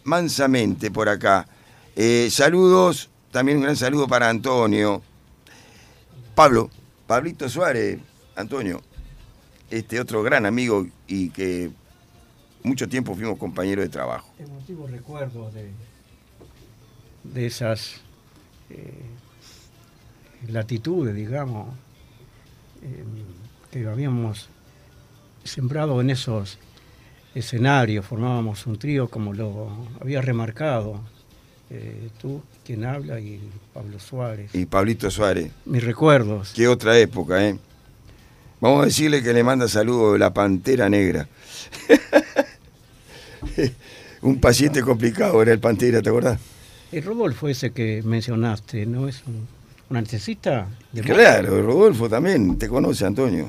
[0.05, 1.47] mansamente por acá.
[1.97, 5.03] Eh, saludos, también un gran saludo para Antonio.
[6.35, 6.71] Pablo,
[7.07, 7.99] Pablito Suárez,
[8.37, 8.83] Antonio,
[9.71, 11.71] este otro gran amigo y que
[12.63, 14.29] mucho tiempo fuimos compañeros de trabajo.
[14.39, 15.71] Emotivos recuerdos de,
[17.25, 18.01] de esas
[18.71, 18.93] eh,
[20.47, 21.75] latitudes, digamos,
[22.83, 23.05] eh,
[23.71, 24.49] que habíamos
[25.45, 26.59] sembrado en esos
[27.35, 29.69] escenarios, formábamos un trío como lo
[30.01, 31.01] había remarcado
[31.71, 33.41] eh, tú, quien habla, y
[33.75, 34.55] Pablo Suárez.
[34.55, 35.53] Y Pablito Suárez.
[35.67, 36.53] Mis recuerdos.
[36.55, 37.59] Qué otra época, ¿eh?
[38.61, 41.29] Vamos a decirle que le manda saludos de la Pantera Negra.
[44.23, 46.41] un paciente complicado era el Pantera, ¿te acordás?
[46.91, 49.47] El Rodolfo ese que mencionaste, ¿no es un,
[49.91, 50.69] un anestesista?
[50.93, 53.45] de Claro, Rodolfo también, te conoce, Antonio.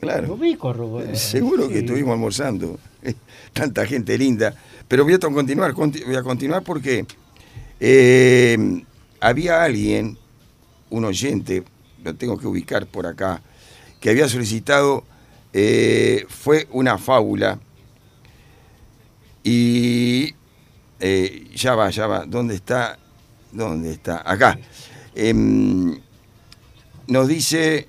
[0.00, 0.34] Lo Claro.
[0.34, 1.14] ubico, Rodolfo.
[1.16, 2.78] Seguro que estuvimos almorzando.
[3.52, 4.54] Tanta gente linda.
[4.86, 7.04] Pero voy a continuar, conti- voy a continuar porque
[7.80, 8.82] eh,
[9.20, 10.16] había alguien,
[10.90, 11.64] un oyente,
[12.04, 13.42] lo tengo que ubicar por acá,
[14.00, 15.04] que había solicitado,
[15.52, 17.58] eh, fue una fábula.
[19.42, 20.34] Y
[21.00, 22.24] eh, ya va, ya va.
[22.26, 22.98] ¿Dónde está?
[23.52, 24.22] ¿Dónde está?
[24.30, 24.58] Acá.
[25.20, 26.00] Em,
[27.08, 27.88] nos dice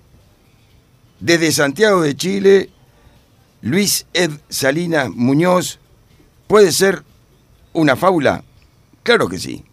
[1.20, 2.72] desde Santiago de Chile,
[3.62, 5.78] Luis Ed Salinas Muñoz,
[6.48, 7.04] ¿puede ser
[7.72, 8.44] una fábula?
[9.04, 9.64] Claro que sí.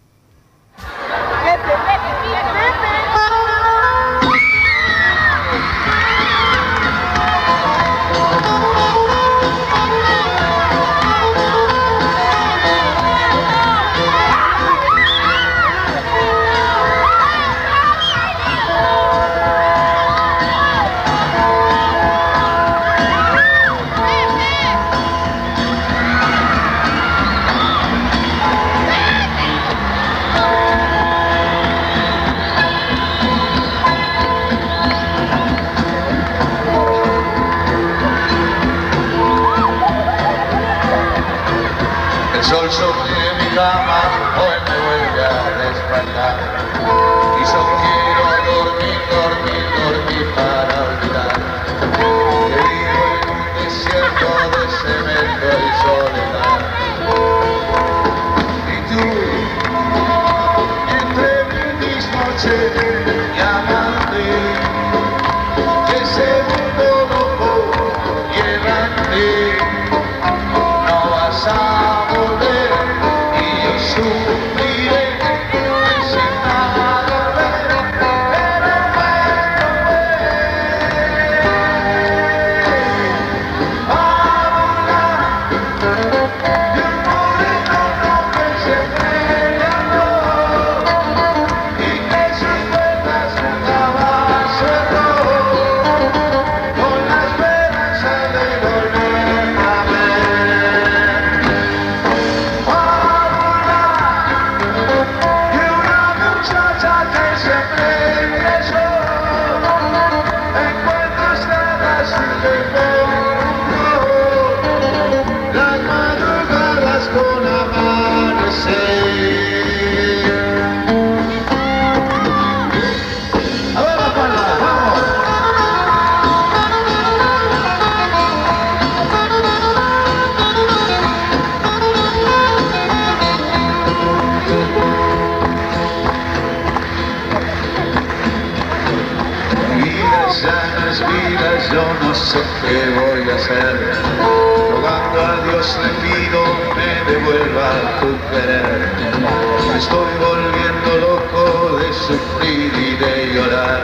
[149.68, 153.82] Me estoy volviendo loco de sufrir y de llorar.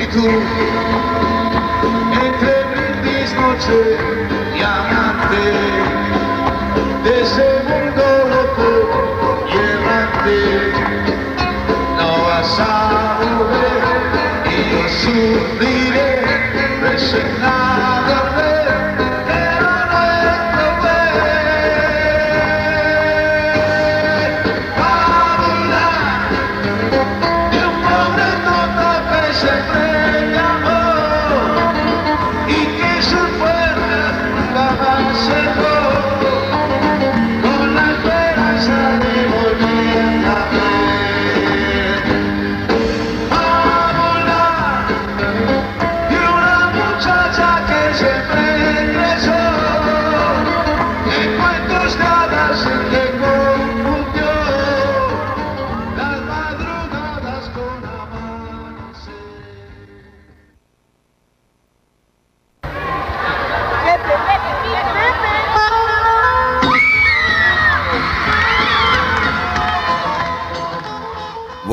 [0.00, 0.26] Y tú,
[2.24, 3.98] entre brindis noche
[4.56, 5.44] y amante,
[7.04, 8.68] de ese mundo loco
[9.58, 10.72] errante
[11.96, 13.82] no vas a volver
[14.44, 16.10] y yo sufriré
[16.82, 18.25] resignado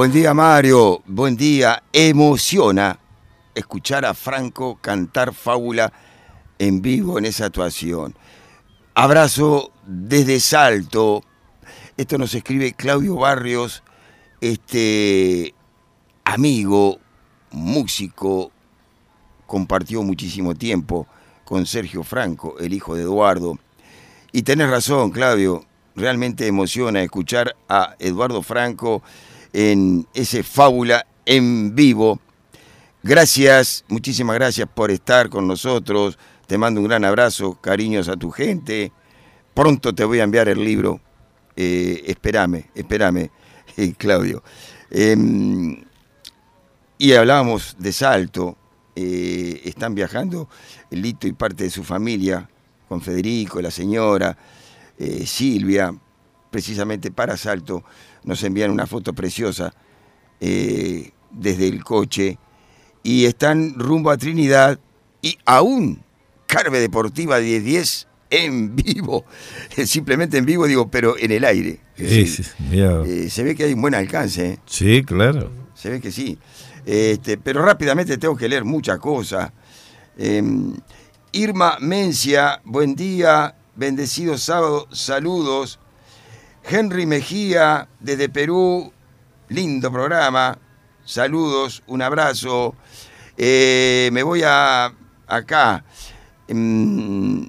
[0.03, 1.01] Buen día, Mario.
[1.05, 1.81] Buen día.
[1.93, 2.99] Emociona
[3.55, 5.93] escuchar a Franco cantar fábula
[6.59, 8.13] en vivo en esa actuación.
[8.95, 11.23] Abrazo desde Salto.
[11.95, 13.81] Esto nos escribe Claudio Barrios,
[14.41, 15.55] este
[16.25, 16.99] amigo,
[17.51, 18.51] músico,
[19.47, 21.07] compartió muchísimo tiempo
[21.45, 23.57] con Sergio Franco, el hijo de Eduardo.
[24.33, 25.63] Y tenés razón, Claudio,
[25.95, 29.01] realmente emociona escuchar a Eduardo Franco
[29.53, 32.19] en ese fábula en vivo.
[33.03, 36.17] Gracias, muchísimas gracias por estar con nosotros.
[36.47, 38.91] Te mando un gran abrazo, cariños a tu gente.
[39.53, 40.99] Pronto te voy a enviar el libro.
[41.55, 43.29] Eh, espérame, espérame,
[43.77, 44.43] eh, Claudio.
[44.89, 45.83] Em,
[46.97, 48.57] y hablábamos de Salto.
[48.95, 50.47] Eh, están viajando
[50.91, 52.47] Lito y parte de su familia
[52.87, 54.37] con Federico, la señora,
[54.99, 55.93] eh, Silvia,
[56.51, 57.83] precisamente para Salto.
[58.25, 59.73] Nos envían una foto preciosa
[60.39, 62.37] eh, desde el coche
[63.03, 64.79] y están rumbo a Trinidad
[65.21, 66.03] y aún
[66.47, 69.25] Carve Deportiva 1010 en vivo,
[69.85, 71.79] simplemente en vivo digo, pero en el aire.
[71.95, 72.25] Sí.
[72.71, 74.45] Eh, se ve que hay un buen alcance.
[74.45, 74.59] ¿eh?
[74.65, 75.51] Sí, claro.
[75.75, 76.37] Se ve que sí.
[76.85, 79.51] Este, pero rápidamente tengo que leer muchas cosas.
[80.17, 80.41] Eh,
[81.31, 85.79] Irma Mencia, buen día, bendecido sábado, saludos.
[86.65, 88.93] Henry Mejía, desde Perú,
[89.49, 90.57] lindo programa,
[91.03, 92.75] saludos, un abrazo.
[93.37, 94.93] Eh, me voy a
[95.27, 95.83] acá.
[96.47, 97.47] Mm,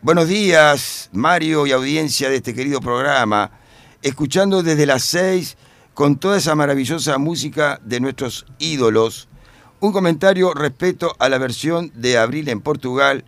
[0.00, 3.50] buenos días, Mario y audiencia de este querido programa.
[4.00, 5.56] Escuchando desde las seis
[5.92, 9.28] con toda esa maravillosa música de nuestros ídolos.
[9.80, 13.24] Un comentario respecto a la versión de Abril en Portugal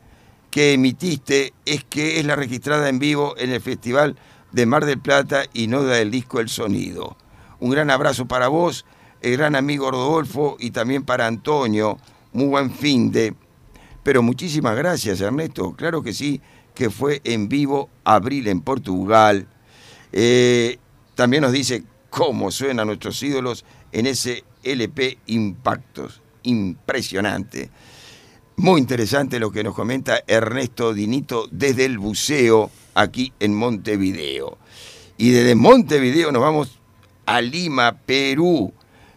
[0.50, 4.16] que emitiste es que es la registrada en vivo en el Festival
[4.52, 7.16] de Mar del Plata y no del disco El Sonido.
[7.60, 8.84] Un gran abrazo para vos,
[9.20, 11.98] el gran amigo Rodolfo y también para Antonio.
[12.32, 13.34] Muy buen fin de.
[14.02, 15.72] Pero muchísimas gracias, Ernesto.
[15.72, 16.40] Claro que sí,
[16.74, 19.48] que fue en vivo Abril en Portugal.
[20.12, 20.78] Eh,
[21.14, 26.22] también nos dice cómo suenan nuestros ídolos en ese LP Impactos.
[26.44, 27.70] Impresionante.
[28.56, 34.58] Muy interesante lo que nos comenta Ernesto Dinito desde el buceo aquí en Montevideo.
[35.16, 36.78] Y desde Montevideo nos vamos
[37.26, 38.72] a Lima, Perú.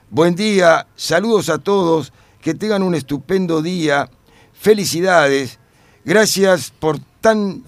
[0.10, 4.10] Buen día, saludos a todos, que tengan un estupendo día,
[4.53, 5.60] felicidades,
[6.06, 7.64] gracias por tan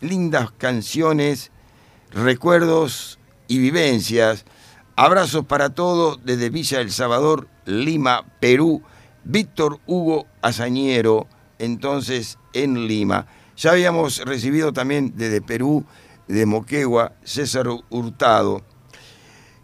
[0.00, 1.50] lindas canciones,
[2.10, 4.44] recuerdos y vivencias.
[4.96, 8.82] Abrazos para todos desde Villa El Salvador, Lima, Perú.
[9.24, 11.26] Víctor Hugo Azañero,
[11.58, 13.26] entonces en Lima.
[13.58, 15.84] Ya habíamos recibido también desde Perú,
[16.28, 18.62] de Moquegua, César Hurtado.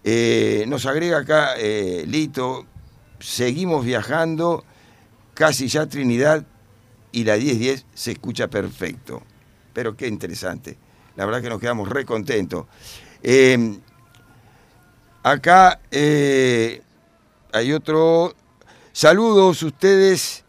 [0.02, 2.66] Eh, nos agrega acá eh, Lito,
[3.20, 4.64] seguimos viajando,
[5.32, 6.44] casi ya Trinidad
[7.12, 9.22] y la 1010 se escucha perfecto.
[9.72, 10.76] Pero qué interesante.
[11.14, 12.66] La verdad que nos quedamos re contentos.
[13.22, 13.78] Eh,
[15.22, 16.82] acá eh,
[17.52, 18.34] hay otro.
[18.92, 20.43] Saludos ustedes,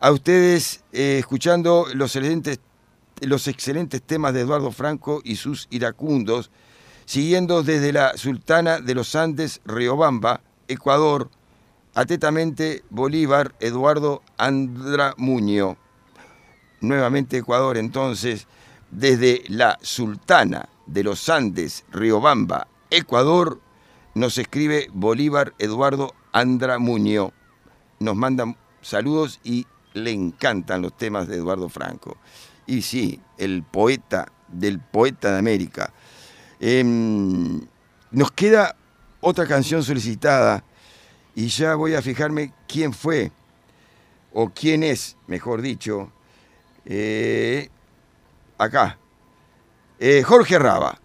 [0.00, 2.58] a ustedes eh, escuchando los excelentes,
[3.20, 6.50] los excelentes temas de Eduardo Franco y sus iracundos,
[7.04, 11.30] siguiendo desde la Sultana de los Andes, Riobamba, Ecuador,
[11.94, 15.76] atentamente Bolívar, Eduardo Andra Muño.
[16.80, 18.46] Nuevamente Ecuador, entonces,
[18.90, 23.60] desde la Sultana de los Andes, Riobamba, Ecuador,
[24.14, 27.32] nos escribe Bolívar Eduardo Andra Muño.
[27.98, 32.16] Nos manda saludos y le encantan los temas de Eduardo Franco.
[32.66, 35.92] Y sí, el poeta del poeta de América.
[36.58, 37.60] Em,
[38.10, 38.76] nos queda
[39.20, 40.64] otra canción solicitada
[41.34, 43.32] y ya voy a fijarme quién fue,
[44.32, 46.12] o quién es, mejor dicho,
[46.84, 47.68] eh,
[48.58, 48.98] acá.
[49.98, 50.98] Eh, Jorge Raba.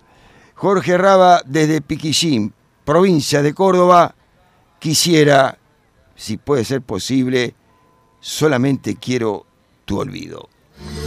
[0.56, 2.54] Jorge Raba desde Piquillín,
[2.86, 4.16] provincia de Córdoba,
[4.80, 5.58] quisiera,
[6.16, 7.56] si puede ser posible,
[8.26, 9.46] solamente quiero
[9.86, 10.50] tu olvido.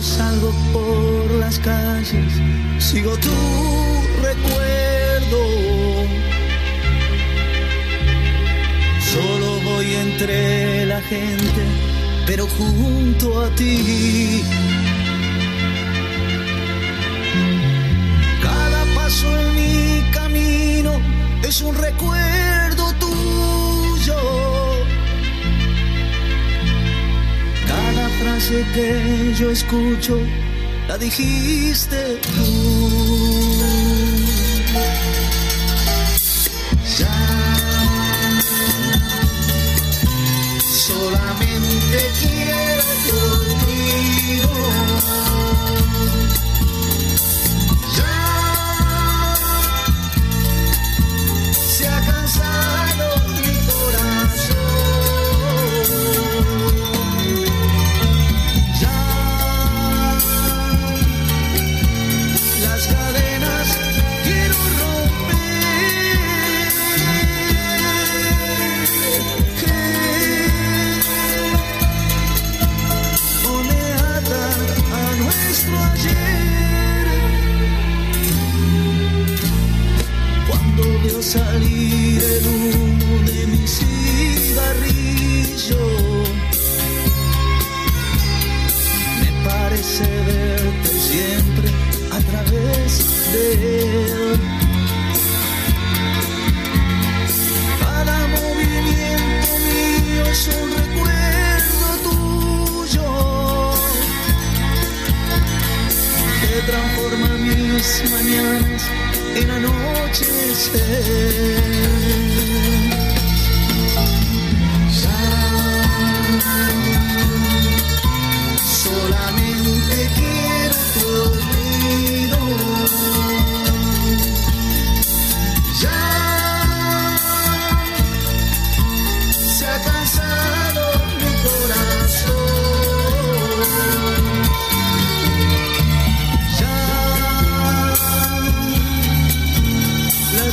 [0.01, 2.33] Salgo por las calles,
[2.79, 3.35] sigo tu
[4.23, 5.41] recuerdo.
[9.01, 11.63] Solo voy entre la gente,
[12.25, 14.45] pero junto a ti.
[18.41, 20.93] Cada paso en mi camino
[21.43, 22.48] es un recuerdo
[28.39, 30.19] frase que yo escucho
[30.87, 33.59] la dijiste tú.
[36.99, 37.17] Ya
[40.87, 43.48] solamente quiero
[81.29, 84.65] salir el humo de mi cigarrillo.
[89.21, 91.69] Me parece verte siempre
[92.13, 92.91] a través
[93.33, 93.45] de
[94.07, 94.41] él.
[97.79, 103.09] Cada movimiento mío es un recuerdo tuyo
[106.41, 110.79] que transforma mis mañanas en anochecer.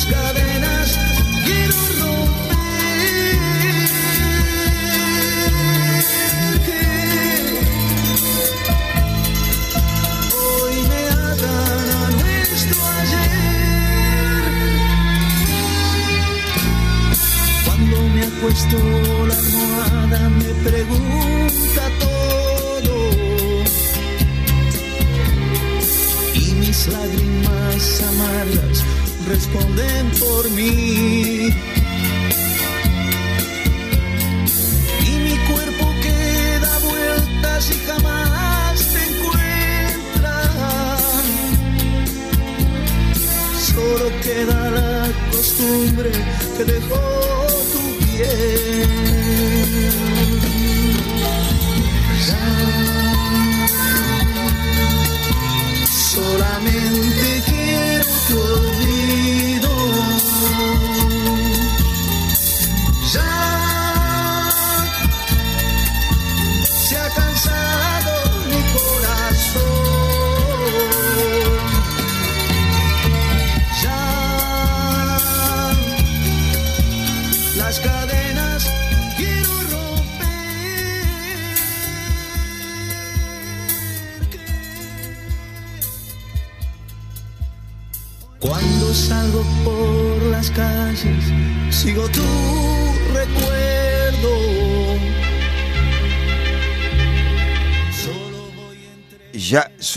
[0.07, 0.44] Las cadenas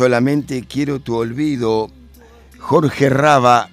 [0.09, 1.91] solamente quiero tu olvido.
[2.59, 3.69] Jorge Raba,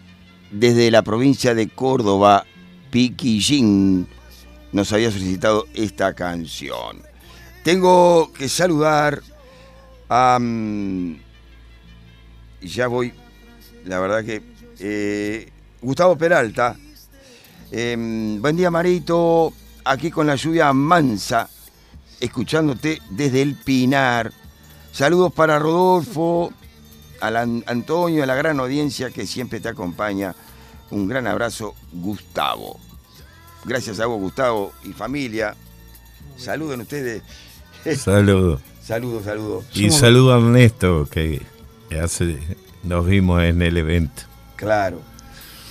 [0.51, 2.45] desde la provincia de Córdoba,
[2.91, 4.05] Piquillín,
[4.73, 7.01] nos había solicitado esta canción.
[7.64, 9.22] Tengo que saludar
[10.09, 10.38] a...
[10.41, 11.15] mm,
[12.64, 13.14] ya voy,
[13.85, 14.43] la verdad que...
[14.80, 15.49] eh,
[15.81, 16.75] Gustavo Peralta.
[17.72, 17.95] Eh,
[18.41, 19.53] buen día, Marito.
[19.85, 21.49] Aquí con la lluvia mansa,
[22.19, 24.33] escuchándote desde el Pinar.
[24.95, 26.53] Saludos para Rodolfo,
[27.19, 30.33] An- Antonio, a la gran audiencia que siempre te acompaña.
[30.90, 32.80] Un gran abrazo, Gustavo.
[33.65, 35.53] Gracias a vos, Gustavo y familia.
[36.38, 37.24] Saluden ustedes.
[37.98, 38.61] Saludos.
[38.85, 39.65] Saludos, saludos.
[39.74, 41.41] Y Somos- saludo a Ernesto, que
[42.01, 42.38] hace,
[42.83, 44.22] nos vimos en el evento.
[44.56, 45.01] Claro.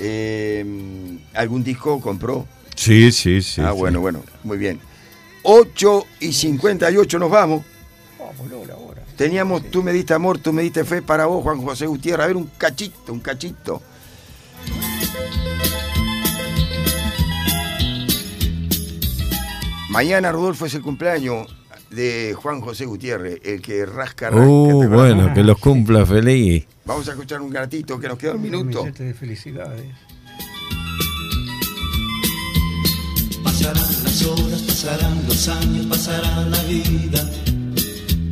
[0.01, 2.47] Eh, ¿Algún disco compró?
[2.75, 3.61] Sí, sí, sí.
[3.61, 3.79] ah, sí.
[3.79, 4.81] bueno, bueno, muy bien.
[5.45, 7.65] 8 y 58 nos vamos.
[9.17, 12.25] Teníamos Tú me diste amor, tú me diste fe para vos, Juan José Gutiérrez.
[12.25, 13.83] A ver, un cachito, un cachito.
[19.91, 21.47] Mañana, Rodolfo, es el cumpleaños
[21.91, 24.45] de Juan José Gutiérrez, el que rasca, rasca.
[24.45, 26.67] ¿te Uh, bueno, que los cumpla feliz.
[26.85, 28.83] Vamos a escuchar un gatito que nos queda un minuto.
[28.83, 29.87] Billete de felicidades.
[33.45, 37.54] Pasarán las horas, pasarán los años, pasará la vida.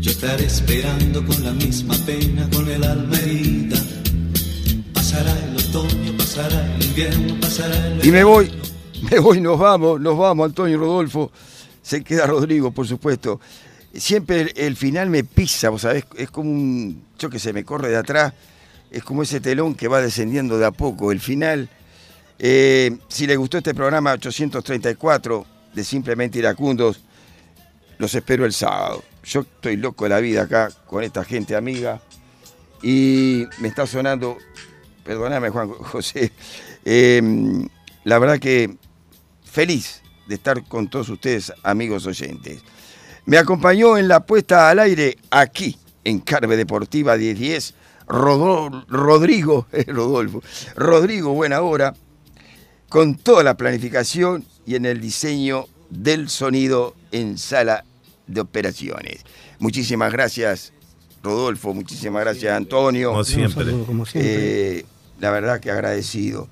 [0.02, 3.76] Yo estaré esperando con la misma pena, con el alma herida.
[4.92, 8.50] Pasará el otoño, pasará el invierno, pasará el Y me voy,
[9.08, 11.30] me voy, nos vamos, nos vamos, Antonio y Rodolfo.
[11.82, 13.40] Se queda Rodrigo, por supuesto.
[13.94, 17.64] Siempre el, el final me pisa, vos sabés, es como un, yo que se me
[17.64, 18.32] corre de atrás,
[18.90, 21.12] es como ese telón que va descendiendo de a poco.
[21.12, 21.68] El final,
[22.40, 27.00] eh, si les gustó este programa 834 de Simplemente Iracundos,
[27.98, 29.04] los espero el sábado.
[29.24, 32.00] Yo estoy loco de la vida acá con esta gente amiga
[32.82, 34.36] y me está sonando,
[35.04, 36.32] perdóname Juan José,
[36.84, 37.22] eh,
[38.04, 38.76] la verdad que
[39.44, 42.62] feliz de estar con todos ustedes, amigos oyentes.
[43.26, 47.74] Me acompañó en la puesta al aire aquí, en Carve Deportiva 1010,
[48.08, 50.42] Rodol- Rodrigo, eh, Rodolfo,
[50.74, 51.94] Rodrigo Buena Hora,
[52.88, 57.84] con toda la planificación y en el diseño del sonido en sala
[58.26, 59.24] de operaciones.
[59.58, 60.72] Muchísimas gracias,
[61.22, 63.10] Rodolfo, muchísimas gracias, Antonio.
[63.10, 63.70] Como siempre.
[63.86, 64.78] Como siempre.
[64.78, 64.86] Eh,
[65.20, 66.48] la verdad que agradecido.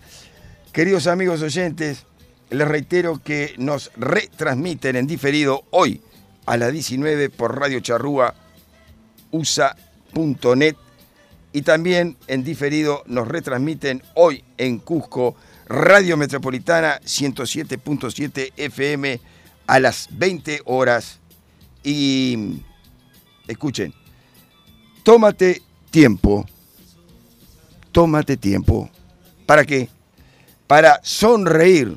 [0.73, 2.07] Queridos amigos oyentes,
[2.51, 6.01] les reitero que nos retransmiten en diferido hoy
[6.47, 8.35] a las 19 por Radio Charrúa,
[9.31, 10.77] usa.net
[11.53, 19.21] y también en diferido nos retransmiten hoy en Cusco, Radio Metropolitana 107.7 FM
[19.67, 21.20] a las 20 horas.
[21.83, 22.63] Y
[23.49, 23.95] escuchen,
[25.03, 26.47] tómate tiempo,
[27.93, 28.91] tómate tiempo.
[29.47, 29.89] ¿Para qué?
[30.67, 31.97] Para sonreír.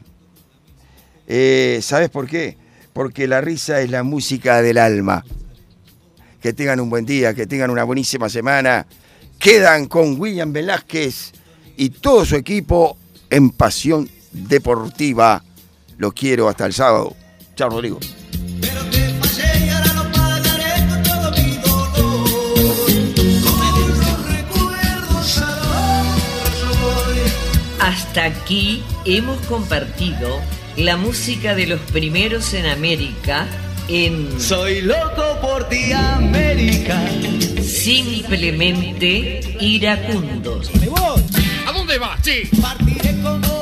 [1.28, 2.58] Eh, ¿Sabes por qué?
[2.94, 5.24] Porque la risa es la música del alma.
[6.42, 8.86] Que tengan un buen día, que tengan una buenísima semana.
[9.40, 11.34] Quedan con William Velázquez
[11.78, 12.98] y todo su equipo
[13.30, 15.44] en Pasión Deportiva.
[15.98, 17.16] Lo quiero hasta el sábado.
[17.56, 18.00] Chao, Rodrigo.
[28.14, 30.40] Hasta aquí hemos compartido
[30.78, 33.48] la música de los primeros en América
[33.88, 37.02] en Soy loco por ti, América.
[37.64, 40.70] Simplemente Iracundos.
[41.66, 42.48] ¿A dónde vas, che?
[42.62, 43.53] Partiré con